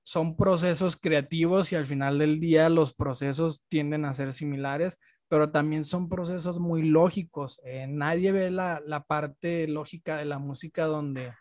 Son 0.03 0.35
procesos 0.35 0.97
creativos 0.97 1.71
y 1.71 1.75
al 1.75 1.85
final 1.85 2.17
del 2.17 2.39
día 2.39 2.69
los 2.69 2.95
procesos 2.95 3.61
tienden 3.69 4.03
a 4.05 4.15
ser 4.15 4.33
similares, 4.33 4.97
pero 5.31 5.49
también 5.49 5.85
son 5.85 6.09
procesos 6.09 6.59
muy 6.59 6.81
lógicos. 6.81 7.61
Eh, 7.63 7.87
nadie 7.87 8.33
ve 8.33 8.51
la, 8.51 8.81
la, 8.85 9.05
parte 9.05 9.65
lógica 9.65 10.17
de 10.17 10.25
la 10.25 10.39
música 10.39 10.83
donde 10.87 11.31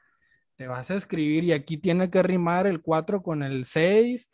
te 0.55 0.68
vas 0.68 0.93
a 0.93 0.95
escribir 0.95 1.43
y 1.43 1.53
aquí 1.53 1.76
tiene 1.76 2.09
que 2.09 2.22
rimar 2.22 2.68
el 2.68 2.82
4 2.82 3.20
con 3.20 3.43
el 3.43 3.64
6 3.64 4.30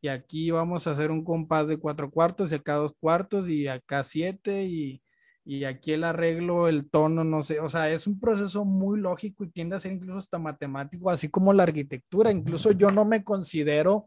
y 0.00 0.06
aquí 0.06 0.52
vamos 0.52 0.86
a 0.86 0.92
hacer 0.92 1.10
un 1.10 1.24
compás 1.24 1.66
de 1.66 1.78
cuatro 1.78 2.08
cuartos 2.08 2.52
y 2.52 2.54
acá 2.54 2.74
dos 2.74 2.92
cuartos 3.00 3.48
y 3.48 3.66
acá 3.66 4.04
siete 4.04 4.66
y, 4.66 5.02
y 5.44 5.64
aquí 5.64 5.90
el 5.90 6.04
arreglo, 6.04 6.68
el 6.68 6.88
tono, 6.88 7.24
no 7.24 7.42
sé, 7.42 7.58
o 7.58 7.68
sea, 7.68 7.90
es 7.90 8.06
un 8.06 8.20
proceso 8.20 8.64
muy 8.64 9.00
lógico 9.00 9.42
y 9.42 9.50
tiende 9.50 9.74
a 9.74 9.80
ser 9.80 9.90
incluso 9.90 10.18
hasta 10.18 10.38
matemático, 10.38 11.10
así 11.10 11.28
como 11.28 11.52
la 11.52 11.64
arquitectura. 11.64 12.30
Incluso 12.30 12.70
yo 12.70 12.92
no 12.92 13.04
me 13.04 13.24
considero... 13.24 14.06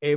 Eh, 0.00 0.16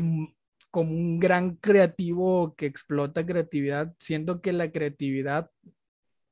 como 0.72 0.91
un 0.91 1.19
gran 1.19 1.55
creativo 1.57 2.55
que 2.55 2.65
explota 2.65 3.26
creatividad, 3.26 3.93
siento 3.99 4.41
que 4.41 4.53
la 4.53 4.72
creatividad, 4.72 5.51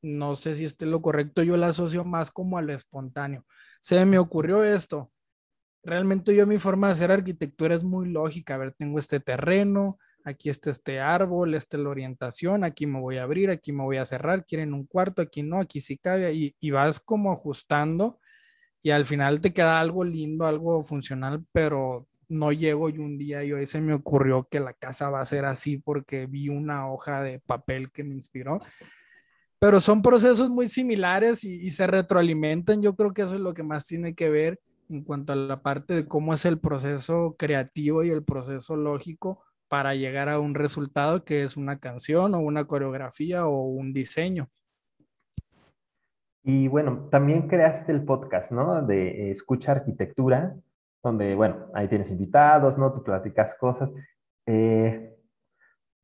no 0.01 0.35
sé 0.35 0.55
si 0.55 0.65
esté 0.65 0.85
lo 0.85 1.01
correcto, 1.01 1.43
yo 1.43 1.57
la 1.57 1.67
asocio 1.67 2.05
más 2.05 2.31
como 2.31 2.57
al 2.57 2.69
espontáneo. 2.69 3.45
Se 3.81 4.03
me 4.05 4.17
ocurrió 4.17 4.63
esto. 4.63 5.11
Realmente 5.83 6.33
yo 6.33 6.47
mi 6.47 6.57
forma 6.57 6.87
de 6.87 6.93
hacer 6.93 7.11
arquitectura 7.11 7.75
es 7.75 7.83
muy 7.83 8.09
lógica. 8.09 8.55
A 8.55 8.57
ver, 8.57 8.73
tengo 8.73 8.97
este 8.99 9.19
terreno, 9.19 9.99
aquí 10.23 10.49
está 10.49 10.69
este 10.69 10.99
árbol, 10.99 11.53
esta 11.53 11.77
es 11.77 11.83
la 11.83 11.89
orientación, 11.89 12.63
aquí 12.63 12.85
me 12.85 12.99
voy 12.99 13.17
a 13.17 13.23
abrir, 13.23 13.49
aquí 13.49 13.71
me 13.71 13.83
voy 13.83 13.97
a 13.97 14.05
cerrar, 14.05 14.45
quieren 14.45 14.73
un 14.73 14.85
cuarto, 14.85 15.21
aquí 15.21 15.43
no, 15.43 15.59
aquí 15.59 15.81
sí 15.81 15.97
cabe, 15.97 16.33
y, 16.33 16.55
y 16.59 16.71
vas 16.71 16.99
como 16.99 17.31
ajustando 17.31 18.19
y 18.81 18.91
al 18.91 19.05
final 19.05 19.41
te 19.41 19.53
queda 19.53 19.79
algo 19.79 20.03
lindo, 20.03 20.45
algo 20.45 20.83
funcional, 20.83 21.43
pero 21.51 22.05
no 22.29 22.51
llego 22.51 22.89
y 22.89 22.97
un 22.99 23.17
día 23.17 23.43
y 23.43 23.51
hoy 23.51 23.65
se 23.65 23.81
me 23.81 23.93
ocurrió 23.93 24.47
que 24.49 24.59
la 24.59 24.73
casa 24.73 25.09
va 25.09 25.21
a 25.21 25.25
ser 25.25 25.45
así 25.45 25.77
porque 25.77 26.27
vi 26.27 26.49
una 26.49 26.89
hoja 26.91 27.21
de 27.21 27.39
papel 27.39 27.91
que 27.91 28.03
me 28.03 28.15
inspiró. 28.15 28.59
Pero 29.57 29.79
son 29.79 30.01
procesos 30.01 30.49
muy 30.49 30.67
similares 30.67 31.43
y, 31.43 31.55
y 31.55 31.71
se 31.71 31.85
retroalimentan. 31.87 32.81
Yo 32.81 32.95
creo 32.95 33.13
que 33.13 33.23
eso 33.23 33.35
es 33.35 33.41
lo 33.41 33.53
que 33.53 33.63
más 33.63 33.85
tiene 33.85 34.15
que 34.15 34.29
ver 34.29 34.59
en 34.89 35.03
cuanto 35.03 35.33
a 35.33 35.35
la 35.35 35.61
parte 35.61 35.93
de 35.93 36.07
cómo 36.07 36.33
es 36.33 36.45
el 36.45 36.59
proceso 36.59 37.35
creativo 37.37 38.03
y 38.03 38.09
el 38.09 38.23
proceso 38.23 38.75
lógico 38.75 39.43
para 39.67 39.95
llegar 39.95 40.29
a 40.29 40.39
un 40.39 40.55
resultado 40.55 41.23
que 41.23 41.43
es 41.43 41.57
una 41.57 41.79
canción 41.79 42.33
o 42.33 42.39
una 42.39 42.65
coreografía 42.65 43.45
o 43.45 43.63
un 43.63 43.93
diseño. 43.93 44.49
Y 46.43 46.67
bueno, 46.67 47.09
también 47.11 47.47
creaste 47.47 47.91
el 47.91 48.03
podcast, 48.03 48.51
¿no? 48.51 48.81
De 48.81 49.31
Escucha 49.31 49.73
Arquitectura, 49.73 50.55
donde, 51.03 51.35
bueno, 51.35 51.67
ahí 51.73 51.87
tienes 51.87 52.09
invitados, 52.11 52.77
¿no? 52.77 52.93
Tú 52.93 53.03
platicas 53.03 53.55
cosas. 53.55 53.89
Eh, 54.45 55.15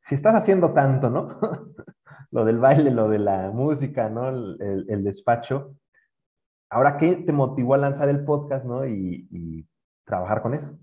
si 0.01 0.15
estás 0.15 0.35
haciendo 0.35 0.73
tanto, 0.73 1.09
¿no? 1.09 1.39
lo 2.31 2.45
del 2.45 2.59
baile, 2.59 2.91
lo 2.91 3.09
de 3.09 3.19
la 3.19 3.51
música, 3.51 4.09
¿no? 4.09 4.29
El, 4.29 4.85
el, 4.89 5.03
despacho. 5.03 5.75
Ahora, 6.69 6.97
¿qué 6.97 7.15
te 7.15 7.31
motivó 7.31 7.73
a 7.73 7.77
lanzar 7.77 8.09
el 8.09 8.23
podcast, 8.23 8.65
¿no? 8.65 8.85
Y, 8.85 9.27
y 9.31 9.67
trabajar 10.03 10.41
con 10.41 10.53
eso. 10.53 10.77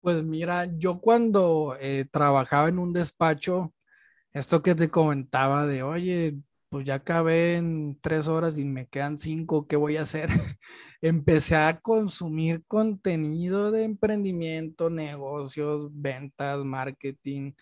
Pues 0.00 0.22
mira, 0.22 0.64
yo 0.64 1.00
cuando 1.00 1.76
eh, 1.78 2.06
trabajaba 2.10 2.68
en 2.68 2.78
un 2.78 2.92
despacho, 2.92 3.74
esto 4.32 4.62
que 4.62 4.74
te 4.74 4.88
comentaba 4.88 5.66
de, 5.66 5.82
oye, 5.82 6.38
pues 6.70 6.86
ya 6.86 6.94
acabé 6.96 7.56
en 7.56 7.98
tres 8.00 8.28
horas 8.28 8.56
y 8.58 8.64
me 8.64 8.88
quedan 8.88 9.18
cinco, 9.18 9.66
¿qué 9.66 9.76
voy 9.76 9.96
a 9.96 10.02
hacer? 10.02 10.30
Empecé 11.02 11.56
a 11.56 11.76
consumir 11.78 12.64
contenido 12.66 13.72
de 13.72 13.84
emprendimiento, 13.84 14.90
negocios, 14.90 15.88
ventas, 15.92 16.64
marketing, 16.64 17.52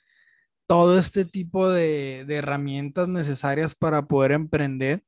todo 0.67 0.99
este 0.99 1.25
tipo 1.25 1.71
de, 1.71 2.21
herramientas 2.29 3.09
necesarias 3.09 3.75
para 3.75 4.07
poder 4.07 4.33
emprender. 4.33 5.03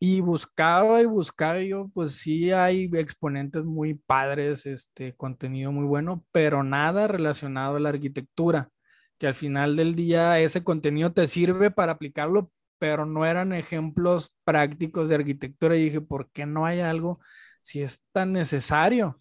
Y 0.00 0.20
buscaba 0.20 1.00
y 1.02 1.06
buscaba 1.06 1.60
yo, 1.62 1.88
pues 1.94 2.16
sí 2.16 2.50
hay 2.52 2.90
exponentes 2.94 3.64
muy 3.64 3.94
padres, 3.94 4.66
este 4.66 5.14
contenido 5.16 5.72
muy 5.72 5.86
bueno, 5.86 6.24
pero 6.32 6.64
nada 6.64 7.06
relacionado 7.08 7.76
a 7.76 7.80
la 7.80 7.90
arquitectura, 7.90 8.70
que 9.18 9.28
al 9.28 9.34
final 9.34 9.76
del 9.76 9.94
día 9.94 10.40
ese 10.40 10.64
contenido 10.64 11.12
te 11.12 11.28
sirve 11.28 11.70
para 11.70 11.92
aplicarlo, 11.92 12.50
pero 12.82 13.06
no 13.06 13.24
eran 13.24 13.52
ejemplos 13.52 14.34
prácticos 14.42 15.08
de 15.08 15.14
arquitectura. 15.14 15.76
Y 15.76 15.84
dije, 15.84 16.00
¿por 16.00 16.32
qué 16.32 16.46
no 16.46 16.66
hay 16.66 16.80
algo 16.80 17.20
si 17.62 17.80
es 17.80 18.02
tan 18.10 18.32
necesario? 18.32 19.20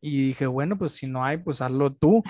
Y 0.00 0.28
dije, 0.28 0.46
bueno, 0.46 0.78
pues 0.78 0.92
si 0.92 1.06
no 1.06 1.22
hay, 1.22 1.36
pues 1.36 1.60
hazlo 1.60 1.92
tú. 1.92 2.22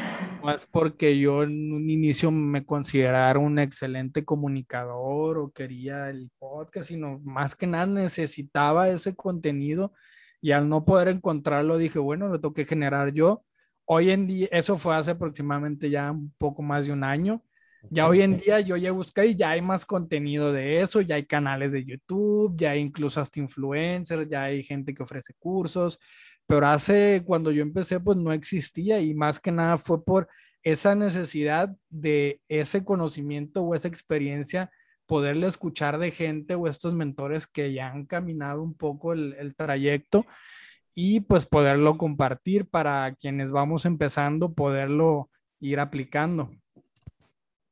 No 0.43 0.53
es 0.53 0.66
porque 0.66 1.16
yo 1.16 1.45
en 1.45 1.72
un 1.72 1.89
inicio 1.89 2.33
me 2.33 2.66
considerara 2.66 3.39
un 3.39 3.61
excelente 3.61 4.25
comunicador 4.25 5.39
o 5.39 5.53
quería 5.53 6.11
el 6.11 6.33
podcast, 6.41 6.89
sino 6.89 7.20
más 7.20 7.55
que 7.55 7.68
nada 7.68 7.87
necesitaba 7.87 8.89
ese 8.89 9.14
contenido 9.14 9.93
y 10.41 10.51
al 10.51 10.68
no 10.68 10.85
poder 10.85 11.07
encontrarlo 11.07 11.79
dije, 11.79 12.01
bueno, 12.01 12.27
lo 12.27 12.41
tengo 12.41 12.53
que 12.53 12.64
generar 12.64 13.12
yo. 13.12 13.45
Hoy 13.85 14.11
en 14.11 14.27
día, 14.27 14.49
eso 14.51 14.77
fue 14.77 14.97
hace 14.97 15.12
aproximadamente 15.12 15.89
ya 15.89 16.11
un 16.11 16.35
poco 16.37 16.62
más 16.62 16.87
de 16.87 16.93
un 16.93 17.05
año. 17.05 17.45
Ya 17.91 18.09
hoy 18.09 18.22
en 18.22 18.39
día 18.39 18.61
yo 18.61 18.76
ya 18.76 18.93
busqué 18.93 19.26
y 19.26 19.35
ya 19.37 19.51
hay 19.51 19.62
más 19.62 19.87
contenido 19.87 20.53
de 20.53 20.80
eso, 20.80 21.01
ya 21.01 21.16
hay 21.16 21.26
canales 21.26 21.72
de 21.72 21.85
YouTube, 21.85 22.55
ya 22.57 22.72
hay 22.72 22.80
incluso 22.80 23.20
hasta 23.20 23.41
influencers, 23.41 24.28
ya 24.28 24.45
hay 24.45 24.62
gente 24.62 24.95
que 24.95 25.03
ofrece 25.03 25.35
cursos, 25.39 25.99
pero 26.47 26.66
hace 26.66 27.22
cuando 27.24 27.51
yo 27.51 27.62
empecé 27.62 28.01
pues 28.01 28.16
no 28.16 28.32
existía 28.32 29.01
y 29.01 29.14
más 29.14 29.41
que 29.41 29.53
nada 29.53 29.78
fue 29.78 30.03
por 30.05 30.28
esa 30.62 30.95
necesidad 30.95 31.76
de 31.91 32.41
ese 32.49 32.85
conocimiento 32.85 33.62
o 33.62 33.74
esa 33.74 33.89
experiencia, 33.89 34.70
poderle 35.07 35.47
escuchar 35.47 35.99
de 35.99 36.11
gente 36.11 36.55
o 36.55 36.66
estos 36.66 36.95
mentores 36.95 37.47
que 37.47 37.72
ya 37.72 37.89
han 37.91 38.07
caminado 38.07 38.62
un 38.62 38.74
poco 38.74 39.12
el, 39.12 39.35
el 39.35 39.55
trayecto 39.55 40.26
y 40.95 41.20
pues 41.20 41.47
poderlo 41.47 41.99
compartir 41.99 42.66
para 42.66 43.14
quienes 43.16 43.53
vamos 43.53 43.85
empezando, 43.85 44.55
poderlo 44.55 45.30
ir 45.61 45.80
aplicando. 45.80 46.51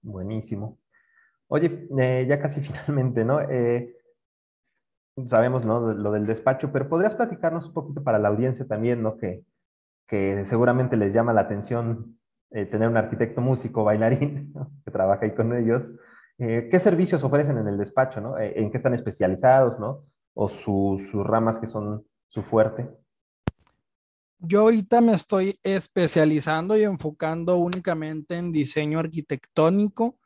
Buenísimo. 0.02 0.78
Oye, 1.48 1.86
eh, 1.98 2.26
ya 2.28 2.40
casi 2.40 2.60
finalmente, 2.62 3.24
¿no? 3.24 3.40
Eh, 3.40 3.96
sabemos 5.26 5.64
¿no? 5.64 5.92
lo 5.92 6.12
del 6.12 6.26
despacho, 6.26 6.72
pero 6.72 6.88
podrías 6.88 7.14
platicarnos 7.14 7.66
un 7.66 7.74
poquito 7.74 8.02
para 8.02 8.18
la 8.18 8.28
audiencia 8.28 8.66
también, 8.66 9.02
¿no? 9.02 9.16
Que, 9.16 9.44
que 10.08 10.44
seguramente 10.46 10.96
les 10.96 11.12
llama 11.12 11.32
la 11.32 11.42
atención 11.42 12.18
eh, 12.50 12.66
tener 12.66 12.88
un 12.88 12.96
arquitecto 12.96 13.40
músico, 13.40 13.84
bailarín, 13.84 14.52
que 14.84 14.90
trabaja 14.90 15.24
ahí 15.24 15.34
con 15.34 15.54
ellos. 15.56 15.90
Eh, 16.38 16.68
¿Qué 16.70 16.80
servicios 16.80 17.22
ofrecen 17.24 17.58
en 17.58 17.68
el 17.68 17.78
despacho, 17.78 18.20
¿no? 18.20 18.38
¿En 18.38 18.70
qué 18.70 18.78
están 18.78 18.94
especializados, 18.94 19.78
¿no? 19.78 20.04
O 20.34 20.48
sus 20.48 21.12
ramas 21.12 21.58
que 21.58 21.66
son 21.66 22.04
su 22.28 22.42
fuerte. 22.42 22.88
Yo 24.44 24.62
ahorita 24.62 25.00
me 25.00 25.14
estoy 25.14 25.60
especializando 25.62 26.76
y 26.76 26.82
enfocando 26.82 27.56
únicamente 27.56 28.34
en 28.34 28.50
diseño 28.50 28.98
arquitectónico 28.98 30.18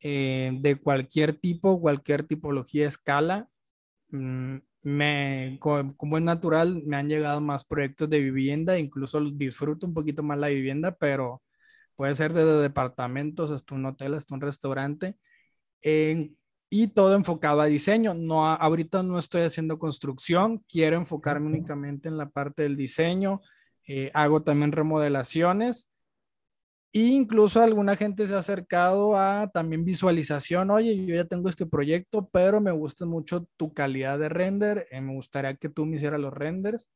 de 0.00 0.78
cualquier 0.82 1.34
tipo, 1.34 1.80
cualquier 1.80 2.24
tipología, 2.24 2.86
escala. 2.86 3.48
Mm, 4.10 4.58
me, 4.82 5.58
como 5.60 6.16
es 6.16 6.22
natural, 6.22 6.80
me 6.86 6.96
han 6.96 7.08
llegado 7.08 7.40
más 7.40 7.64
proyectos 7.64 8.08
de 8.08 8.20
vivienda, 8.20 8.78
incluso 8.78 9.20
disfruto 9.32 9.84
un 9.86 9.94
poquito 9.94 10.22
más 10.22 10.38
la 10.38 10.46
vivienda, 10.48 10.92
pero 10.96 11.42
puede 11.96 12.14
ser 12.14 12.32
desde 12.32 12.60
departamentos 12.62 13.50
hasta 13.50 13.74
un 13.74 13.86
hotel, 13.86 14.14
hasta 14.14 14.34
un 14.34 14.42
restaurante, 14.42 15.16
y 16.70 16.88
todo 16.88 17.14
enfocado 17.16 17.60
a 17.60 17.66
diseño. 17.66 18.14
No, 18.14 18.46
ahorita 18.46 19.02
no 19.02 19.18
estoy 19.18 19.42
haciendo 19.42 19.78
construcción, 19.78 20.64
quiero 20.68 20.96
enfocarme 20.96 21.46
únicamente 21.48 22.08
en 22.08 22.16
la 22.16 22.28
parte 22.28 22.62
del 22.62 22.76
diseño, 22.76 23.40
eh, 23.86 24.10
hago 24.14 24.42
también 24.42 24.72
remodelaciones 24.72 25.88
incluso 27.04 27.62
alguna 27.62 27.96
gente 27.96 28.26
se 28.26 28.34
ha 28.34 28.38
acercado 28.38 29.18
a 29.18 29.50
también 29.52 29.84
visualización. 29.84 30.70
Oye, 30.70 31.04
yo 31.04 31.14
ya 31.14 31.26
tengo 31.26 31.48
este 31.48 31.66
proyecto, 31.66 32.28
pero 32.32 32.60
me 32.60 32.72
gusta 32.72 33.04
mucho 33.04 33.46
tu 33.56 33.74
calidad 33.74 34.18
de 34.18 34.28
render. 34.28 34.86
Eh, 34.90 35.00
me 35.00 35.12
gustaría 35.14 35.56
que 35.56 35.68
tú 35.68 35.84
me 35.84 35.96
hicieras 35.96 36.20
los 36.20 36.32
renders. 36.32 36.88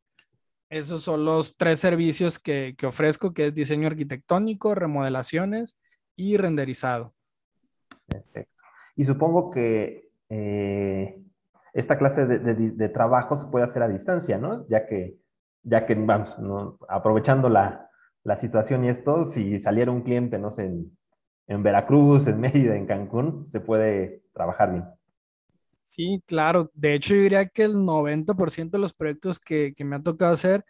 Esos 0.71 1.03
son 1.03 1.25
los 1.25 1.57
tres 1.57 1.81
servicios 1.81 2.39
que, 2.39 2.75
que 2.79 2.87
ofrezco, 2.87 3.35
que 3.35 3.49
es 3.49 3.55
diseño 3.55 3.89
arquitectónico, 3.89 4.75
remodelaciones 4.75 5.77
y 6.17 6.37
renderizado. 6.37 7.13
Perfecto. 8.07 8.55
Y 8.97 9.05
supongo 9.05 9.51
que 9.51 10.09
eh, 10.29 11.21
esta 11.73 11.99
clase 11.99 12.27
de, 12.27 12.39
de, 12.39 12.55
de, 12.71 12.89
trabajo 12.89 13.37
se 13.37 13.49
puede 13.49 13.65
hacer 13.65 13.83
a 13.83 13.89
distancia, 13.89 14.39
¿no? 14.39 14.67
Ya 14.69 14.87
que, 14.87 15.19
ya 15.63 15.87
que 15.87 15.95
vamos, 15.95 16.39
¿no? 16.39 16.79
aprovechando 16.89 17.49
la, 17.49 17.89
la 18.25 18.37
situación 18.37 18.85
y 18.85 18.89
esto, 18.89 19.25
si 19.25 19.59
saliera 19.61 19.91
un 19.91 20.03
cliente, 20.03 20.39
no 20.39 20.51
sé, 20.51 20.65
en, 20.65 20.97
en 21.47 21.63
Veracruz, 21.63 22.27
en 22.27 22.41
Mérida, 22.41 22.77
en 22.77 22.87
Cancún, 22.87 23.47
se 23.47 23.61
puede 23.61 24.23
trabajar 24.33 24.73
bien. 24.73 24.85
Sí, 25.83 26.23
claro. 26.25 26.71
De 26.73 26.95
hecho, 26.95 27.15
yo 27.15 27.23
diría 27.23 27.47
que 27.47 27.65
el 27.65 27.75
90% 27.75 28.71
de 28.71 28.79
los 28.79 28.95
proyectos 28.95 29.41
que, 29.41 29.75
que, 29.75 29.85
me 29.85 29.97
ha 29.97 30.03
tocado 30.03 30.33
hacer 30.33 30.65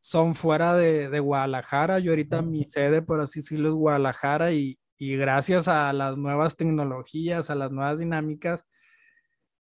son 0.00 0.34
fuera 0.34 0.76
de, 0.76 1.08
de 1.08 1.18
Guadalajara. 1.18 1.98
Yo 1.98 2.12
ahorita 2.12 2.42
mi 2.42 2.64
sede, 2.68 3.00
por 3.00 3.20
así 3.22 3.40
decirlo, 3.40 3.70
es 3.70 3.74
Guadalajara 3.74 4.52
y, 4.52 4.78
y, 4.98 5.16
gracias 5.16 5.66
a 5.68 5.92
las 5.94 6.18
nuevas 6.18 6.56
tecnologías, 6.56 7.48
a 7.48 7.54
las 7.54 7.72
nuevas 7.72 8.00
dinámicas, 8.00 8.66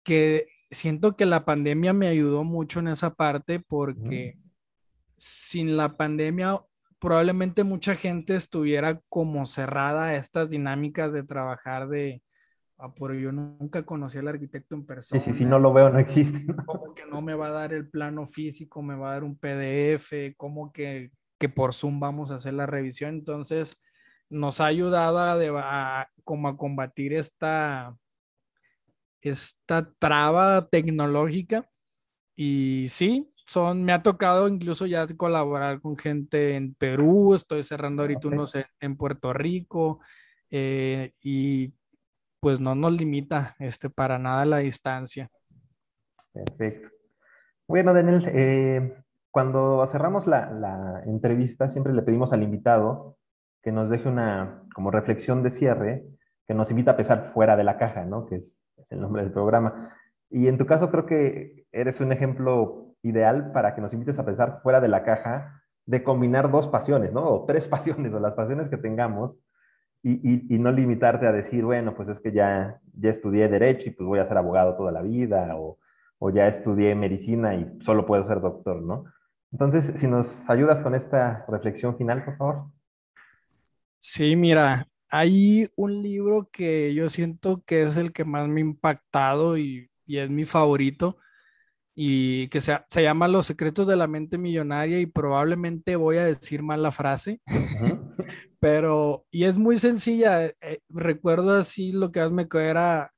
que 0.02 0.48
siento 0.70 1.16
que 1.16 1.24
la 1.24 1.46
pandemia 1.46 1.94
me 1.94 2.08
ayudó 2.08 2.44
mucho 2.44 2.80
en 2.80 2.88
esa 2.88 3.14
parte 3.14 3.58
porque 3.58 4.36
sin 5.20 5.76
la 5.76 5.98
pandemia 5.98 6.62
probablemente 6.98 7.62
mucha 7.62 7.94
gente 7.94 8.34
estuviera 8.34 9.02
como 9.10 9.44
cerrada 9.44 10.04
a 10.04 10.16
estas 10.16 10.48
dinámicas 10.48 11.12
de 11.12 11.22
trabajar 11.22 11.88
de, 11.88 12.22
ah, 12.78 12.94
por 12.94 13.14
yo 13.14 13.30
nunca 13.30 13.84
conocí 13.84 14.16
al 14.16 14.28
arquitecto 14.28 14.74
en 14.74 14.86
persona. 14.86 15.20
Sí, 15.20 15.32
sí, 15.32 15.38
si 15.40 15.44
no 15.44 15.58
lo 15.58 15.74
veo, 15.74 15.90
no 15.90 15.98
existe. 15.98 16.46
Como 16.64 16.94
que 16.94 17.04
no 17.04 17.20
me 17.20 17.34
va 17.34 17.48
a 17.48 17.52
dar 17.52 17.74
el 17.74 17.88
plano 17.88 18.26
físico, 18.26 18.82
me 18.82 18.96
va 18.96 19.10
a 19.10 19.12
dar 19.14 19.24
un 19.24 19.36
PDF, 19.36 20.34
como 20.38 20.72
que, 20.72 21.10
que 21.38 21.50
por 21.50 21.74
Zoom 21.74 22.00
vamos 22.00 22.30
a 22.30 22.36
hacer 22.36 22.54
la 22.54 22.66
revisión. 22.66 23.14
Entonces, 23.14 23.84
nos 24.30 24.62
ha 24.62 24.66
ayudado 24.66 25.18
a, 25.18 26.08
como 26.24 26.48
a 26.48 26.56
combatir 26.56 27.12
esta, 27.12 27.94
esta 29.20 29.90
traba 29.98 30.66
tecnológica. 30.68 31.68
Y 32.36 32.86
sí, 32.88 33.30
son, 33.50 33.82
me 33.82 33.92
ha 33.92 34.00
tocado 34.00 34.46
incluso 34.46 34.86
ya 34.86 35.08
colaborar 35.16 35.80
con 35.80 35.96
gente 35.96 36.54
en 36.54 36.72
Perú, 36.74 37.34
estoy 37.34 37.64
cerrando 37.64 38.02
ahorita 38.02 38.28
unos 38.28 38.56
en, 38.78 38.96
Puerto 38.96 39.32
Rico 39.32 39.98
eh, 40.52 41.10
y 41.24 41.74
pues 42.38 42.60
no 42.60 42.76
nos 42.76 42.92
limita 42.92 43.56
este, 43.58 43.90
para 43.90 44.20
nada 44.20 44.44
la 44.44 44.58
distancia. 44.58 45.28
Perfecto. 46.32 46.90
Bueno, 47.66 47.92
Daniel, 47.92 48.22
eh, 48.28 48.94
cuando 49.32 49.84
cerramos 49.88 50.28
la, 50.28 51.02
entrevista, 51.06 51.68
siempre 51.68 51.92
le 51.92 52.02
pedimos 52.02 52.32
al 52.32 52.44
invitado 52.44 53.18
que 53.62 53.72
nos 53.72 53.90
deje 53.90 54.08
una 54.08 54.62
como 54.72 54.92
reflexión 54.92 55.42
de 55.42 55.50
cierre, 55.50 56.04
que 56.46 56.54
nos 56.54 56.70
invita 56.70 56.92
a 56.92 56.96
pensar 56.96 57.24
fuera 57.24 57.56
de 57.56 57.64
la 57.64 57.78
caja, 57.78 58.04
¿no? 58.04 58.26
Que 58.26 58.36
es, 58.36 58.62
el 58.90 59.00
nombre 59.00 59.22
del 59.22 59.32
programa. 59.32 59.92
Y 60.30 60.46
en 60.46 60.56
tu 60.56 60.66
caso 60.66 60.88
creo 60.90 61.04
que 61.04 61.66
eres 61.72 62.00
un 62.00 62.12
ejemplo 62.12 62.89
ideal 63.02 63.52
para 63.52 63.74
que 63.74 63.80
nos 63.80 63.92
invites 63.92 64.18
a 64.18 64.24
pensar 64.24 64.60
fuera 64.62 64.80
de 64.80 64.88
la 64.88 65.02
caja 65.02 65.62
de 65.86 66.02
combinar 66.02 66.50
dos 66.50 66.68
pasiones, 66.68 67.12
¿no? 67.12 67.22
O 67.24 67.44
tres 67.46 67.68
pasiones, 67.68 68.12
o 68.14 68.20
las 68.20 68.34
pasiones 68.34 68.68
que 68.68 68.76
tengamos, 68.76 69.38
y, 70.02 70.58
no 70.58 70.72
limitarte 70.72 71.26
a 71.26 71.32
decir, 71.32 71.64
bueno, 71.64 71.94
pues 71.94 72.08
es 72.08 72.20
que 72.20 72.32
ya, 72.32 72.80
ya 72.94 73.10
estudié 73.10 73.48
derecho 73.48 73.90
y 73.90 73.92
pues 73.92 74.06
voy 74.06 74.18
a 74.18 74.26
ser 74.26 74.38
abogado 74.38 74.74
toda 74.74 74.92
la 74.92 75.02
vida, 75.02 75.56
o, 75.56 75.78
o 76.18 76.30
ya 76.30 76.46
estudié 76.46 76.94
medicina 76.94 77.54
y 77.54 77.78
solo 77.82 78.06
puedo 78.06 78.24
ser 78.24 78.40
doctor, 78.40 78.80
¿no? 78.80 79.04
Entonces, 79.52 79.92
si 79.96 80.06
nos 80.06 80.48
ayudas 80.48 80.82
con 80.82 80.94
esta 80.94 81.44
reflexión 81.48 81.96
final, 81.96 82.24
por 82.24 82.36
favor. 82.36 82.64
Sí, 83.98 84.36
mira, 84.36 84.86
hay 85.10 85.68
un 85.76 86.02
libro 86.02 86.48
que 86.52 86.94
yo 86.94 87.08
siento 87.08 87.62
que 87.66 87.82
es 87.82 87.96
el 87.96 88.12
que 88.12 88.24
más 88.24 88.48
me 88.48 88.60
ha 88.60 88.64
impactado 88.64 89.58
y, 89.58 89.90
es 90.06 90.28
mi 90.28 90.44
favorito 90.44 91.18
y 91.94 92.48
que 92.48 92.60
se, 92.60 92.78
se, 92.88 93.02
llama 93.02 93.28
Los 93.28 93.46
secretos 93.46 93.86
de 93.86 93.96
la 93.96 94.06
mente 94.06 94.38
millonaria 94.38 95.00
y 95.00 95.06
probablemente 95.06 95.96
voy 95.96 96.16
a 96.18 96.24
decir 96.24 96.62
mal 96.62 96.82
la 96.82 96.92
frase, 96.92 97.40
pero 98.60 99.26
y 99.30 99.44
es 99.44 99.58
muy 99.58 99.78
sencilla. 99.78 100.46
Eh, 100.46 100.56
eh, 100.60 100.80
recuerdo 100.88 101.56
así 101.56 101.92
lo 101.92 102.12
que 102.12 102.28
me 102.28 102.48
era 102.52 103.12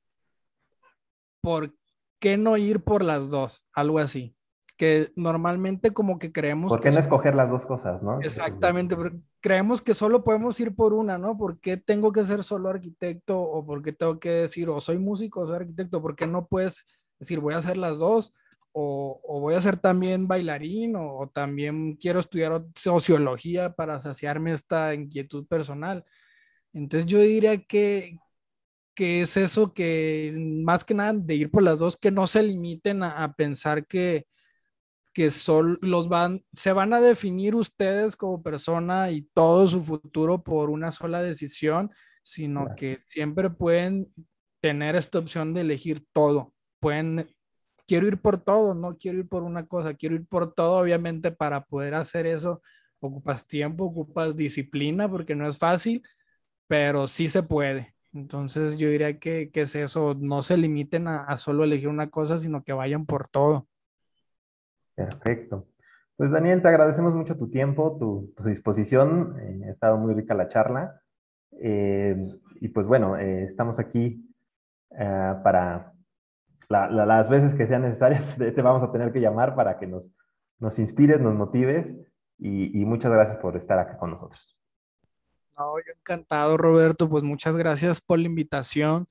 ¿por 1.41 1.73
qué 2.19 2.37
no 2.37 2.57
ir 2.57 2.83
por 2.83 3.03
las 3.03 3.29
dos? 3.29 3.63
Algo 3.73 3.99
así 3.99 4.35
que 4.77 5.11
normalmente 5.15 5.93
como 5.93 6.19
que 6.19 6.31
creemos... 6.31 6.71
¿Por 6.71 6.81
qué 6.81 6.91
no 6.91 6.99
escoger 6.99 7.35
las 7.35 7.49
dos 7.49 7.65
cosas, 7.65 8.01
no? 8.01 8.19
Exactamente, 8.21 8.95
creemos 9.39 9.81
que 9.81 9.93
solo 9.93 10.23
podemos 10.23 10.59
ir 10.59 10.75
por 10.75 10.93
una, 10.93 11.17
¿no? 11.17 11.37
¿Por 11.37 11.59
qué 11.59 11.77
tengo 11.77 12.11
que 12.11 12.23
ser 12.23 12.43
solo 12.43 12.69
arquitecto 12.69 13.39
o 13.39 13.65
por 13.65 13.83
qué 13.83 13.93
tengo 13.93 14.19
que 14.19 14.29
decir 14.29 14.69
o 14.69 14.81
soy 14.81 14.97
músico 14.97 15.41
o 15.41 15.47
soy 15.47 15.57
arquitecto? 15.57 16.01
¿Por 16.01 16.15
qué 16.15 16.25
no 16.25 16.47
puedes 16.47 16.85
decir 17.19 17.39
voy 17.39 17.53
a 17.53 17.57
hacer 17.57 17.77
las 17.77 17.99
dos? 17.99 18.33
O, 18.73 19.21
o 19.23 19.39
voy 19.39 19.55
a 19.55 19.61
ser 19.61 19.77
también 19.77 20.27
bailarín 20.27 20.95
o, 20.95 21.19
o, 21.19 21.29
también 21.29 21.95
quiero 21.95 22.19
estudiar 22.19 22.65
sociología 22.75 23.73
para 23.75 23.99
saciarme 23.99 24.53
esta 24.53 24.93
inquietud 24.95 25.47
personal. 25.47 26.03
Entonces 26.73 27.05
yo 27.07 27.19
diría 27.19 27.63
que, 27.63 28.17
que 28.95 29.21
es 29.21 29.37
eso 29.37 29.73
que 29.73 30.33
más 30.63 30.83
que 30.83 30.93
nada 30.95 31.13
de 31.13 31.35
ir 31.35 31.51
por 31.51 31.63
las 31.63 31.79
dos, 31.79 31.97
que 31.97 32.11
no 32.11 32.27
se 32.27 32.43
limiten 32.43 33.03
a, 33.03 33.23
a 33.23 33.33
pensar 33.35 33.85
que, 33.87 34.27
que 35.13 35.29
son, 35.29 35.77
los 35.81 36.09
van, 36.09 36.43
se 36.53 36.73
van 36.73 36.93
a 36.93 37.01
definir 37.01 37.55
ustedes 37.55 38.15
como 38.15 38.41
persona 38.41 39.11
y 39.11 39.21
todo 39.33 39.67
su 39.67 39.81
futuro 39.81 40.43
por 40.43 40.69
una 40.71 40.91
sola 40.91 41.21
decisión, 41.21 41.91
sino 42.23 42.75
que 42.75 43.03
siempre 43.05 43.49
pueden 43.51 44.11
tener 44.59 44.95
esta 44.95 45.19
opción 45.19 45.53
de 45.53 45.61
elegir 45.61 46.05
todo. 46.11 46.53
Pueden, 46.79 47.29
quiero 47.87 48.07
ir 48.07 48.19
por 48.19 48.41
todo, 48.41 48.73
no 48.73 48.97
quiero 48.97 49.19
ir 49.19 49.27
por 49.27 49.43
una 49.43 49.65
cosa, 49.65 49.93
quiero 49.93 50.15
ir 50.15 50.25
por 50.25 50.53
todo, 50.53 50.79
obviamente 50.79 51.31
para 51.31 51.63
poder 51.65 51.95
hacer 51.95 52.25
eso 52.25 52.61
ocupas 53.05 53.47
tiempo, 53.47 53.85
ocupas 53.85 54.35
disciplina, 54.35 55.09
porque 55.09 55.35
no 55.35 55.47
es 55.47 55.57
fácil, 55.57 56.03
pero 56.67 57.07
sí 57.07 57.27
se 57.27 57.43
puede. 57.43 57.93
Entonces 58.13 58.77
yo 58.77 58.89
diría 58.89 59.19
que, 59.19 59.49
que 59.51 59.61
es 59.61 59.75
eso, 59.75 60.15
no 60.19 60.41
se 60.41 60.57
limiten 60.57 61.07
a, 61.07 61.35
solo 61.37 61.63
elegir 61.63 61.89
una 61.89 62.09
cosa, 62.09 62.37
sino 62.37 62.63
que 62.63 62.73
vayan 62.73 63.05
por 63.05 63.27
todo. 63.27 63.67
Perfecto. 64.95 65.67
Pues 66.15 66.31
Daniel, 66.31 66.61
te 66.61 66.67
agradecemos 66.67 67.15
mucho 67.15 67.35
tu 67.35 67.49
tiempo, 67.49 67.97
tu, 67.99 68.33
disposición. 68.47 69.35
Eh, 69.39 69.65
ha 69.67 69.71
estado 69.71 69.97
muy 69.97 70.13
rica 70.13 70.35
la 70.35 70.47
charla. 70.47 71.01
Eh, 71.59 72.15
y 72.61 72.67
pues 72.69 72.85
bueno, 72.85 73.17
eh, 73.17 73.43
estamos 73.45 73.79
aquí 73.79 74.29
para 75.43 75.92
las 76.73 77.29
veces 77.29 77.53
que 77.53 77.67
sean 77.67 77.83
necesarias. 77.83 78.35
Te, 78.37 78.61
vamos 78.61 78.83
a 78.83 78.91
tener 78.91 79.11
que 79.11 79.21
llamar 79.21 79.55
para 79.55 79.79
que 79.79 79.87
nos, 79.87 80.09
nos 80.59 80.79
inspires, 80.79 81.19
nos 81.19 81.35
motives. 81.35 81.95
Y, 82.37 82.81
y 82.81 82.85
muchas 82.85 83.11
gracias 83.11 83.37
por 83.37 83.55
estar 83.55 83.79
acá 83.79 83.97
con 83.97 84.11
nosotros. 84.11 84.57
No, 85.57 85.77
yo 85.77 85.93
encantado, 85.97 86.57
Roberto. 86.57 87.07
Pues 87.09 87.23
muchas 87.23 87.55
gracias 87.55 88.01
por 88.01 88.19
la 88.19 88.25
invitación. 88.25 89.07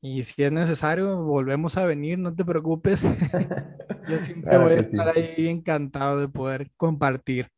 Y 0.00 0.22
si 0.22 0.44
es 0.44 0.52
necesario, 0.52 1.22
volvemos 1.22 1.76
a 1.76 1.84
venir, 1.84 2.18
no 2.18 2.34
te 2.34 2.44
preocupes. 2.44 3.02
Yo 4.08 4.18
siempre 4.18 4.56
voy 4.58 4.72
a 4.74 4.80
estar 4.80 5.16
ahí 5.16 5.48
encantado 5.48 6.20
de 6.20 6.28
poder 6.28 6.70
compartir. 6.76 7.48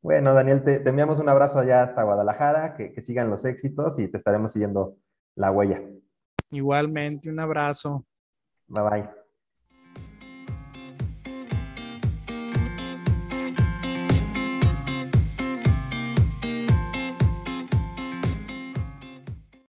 Bueno, 0.00 0.34
Daniel, 0.34 0.62
te, 0.62 0.88
enviamos 0.88 1.18
un 1.18 1.28
abrazo 1.28 1.58
allá 1.58 1.82
hasta 1.82 2.04
Guadalajara, 2.04 2.76
que, 2.76 2.92
que 2.92 3.02
sigan 3.02 3.30
los 3.30 3.44
éxitos 3.44 3.98
y 3.98 4.06
te 4.06 4.18
estaremos 4.18 4.52
siguiendo 4.52 4.96
la 5.34 5.50
huella. 5.50 5.82
Igualmente, 6.50 7.28
un 7.28 7.40
abrazo. 7.40 8.06
Bye 8.70 8.82
bye. 8.90 9.08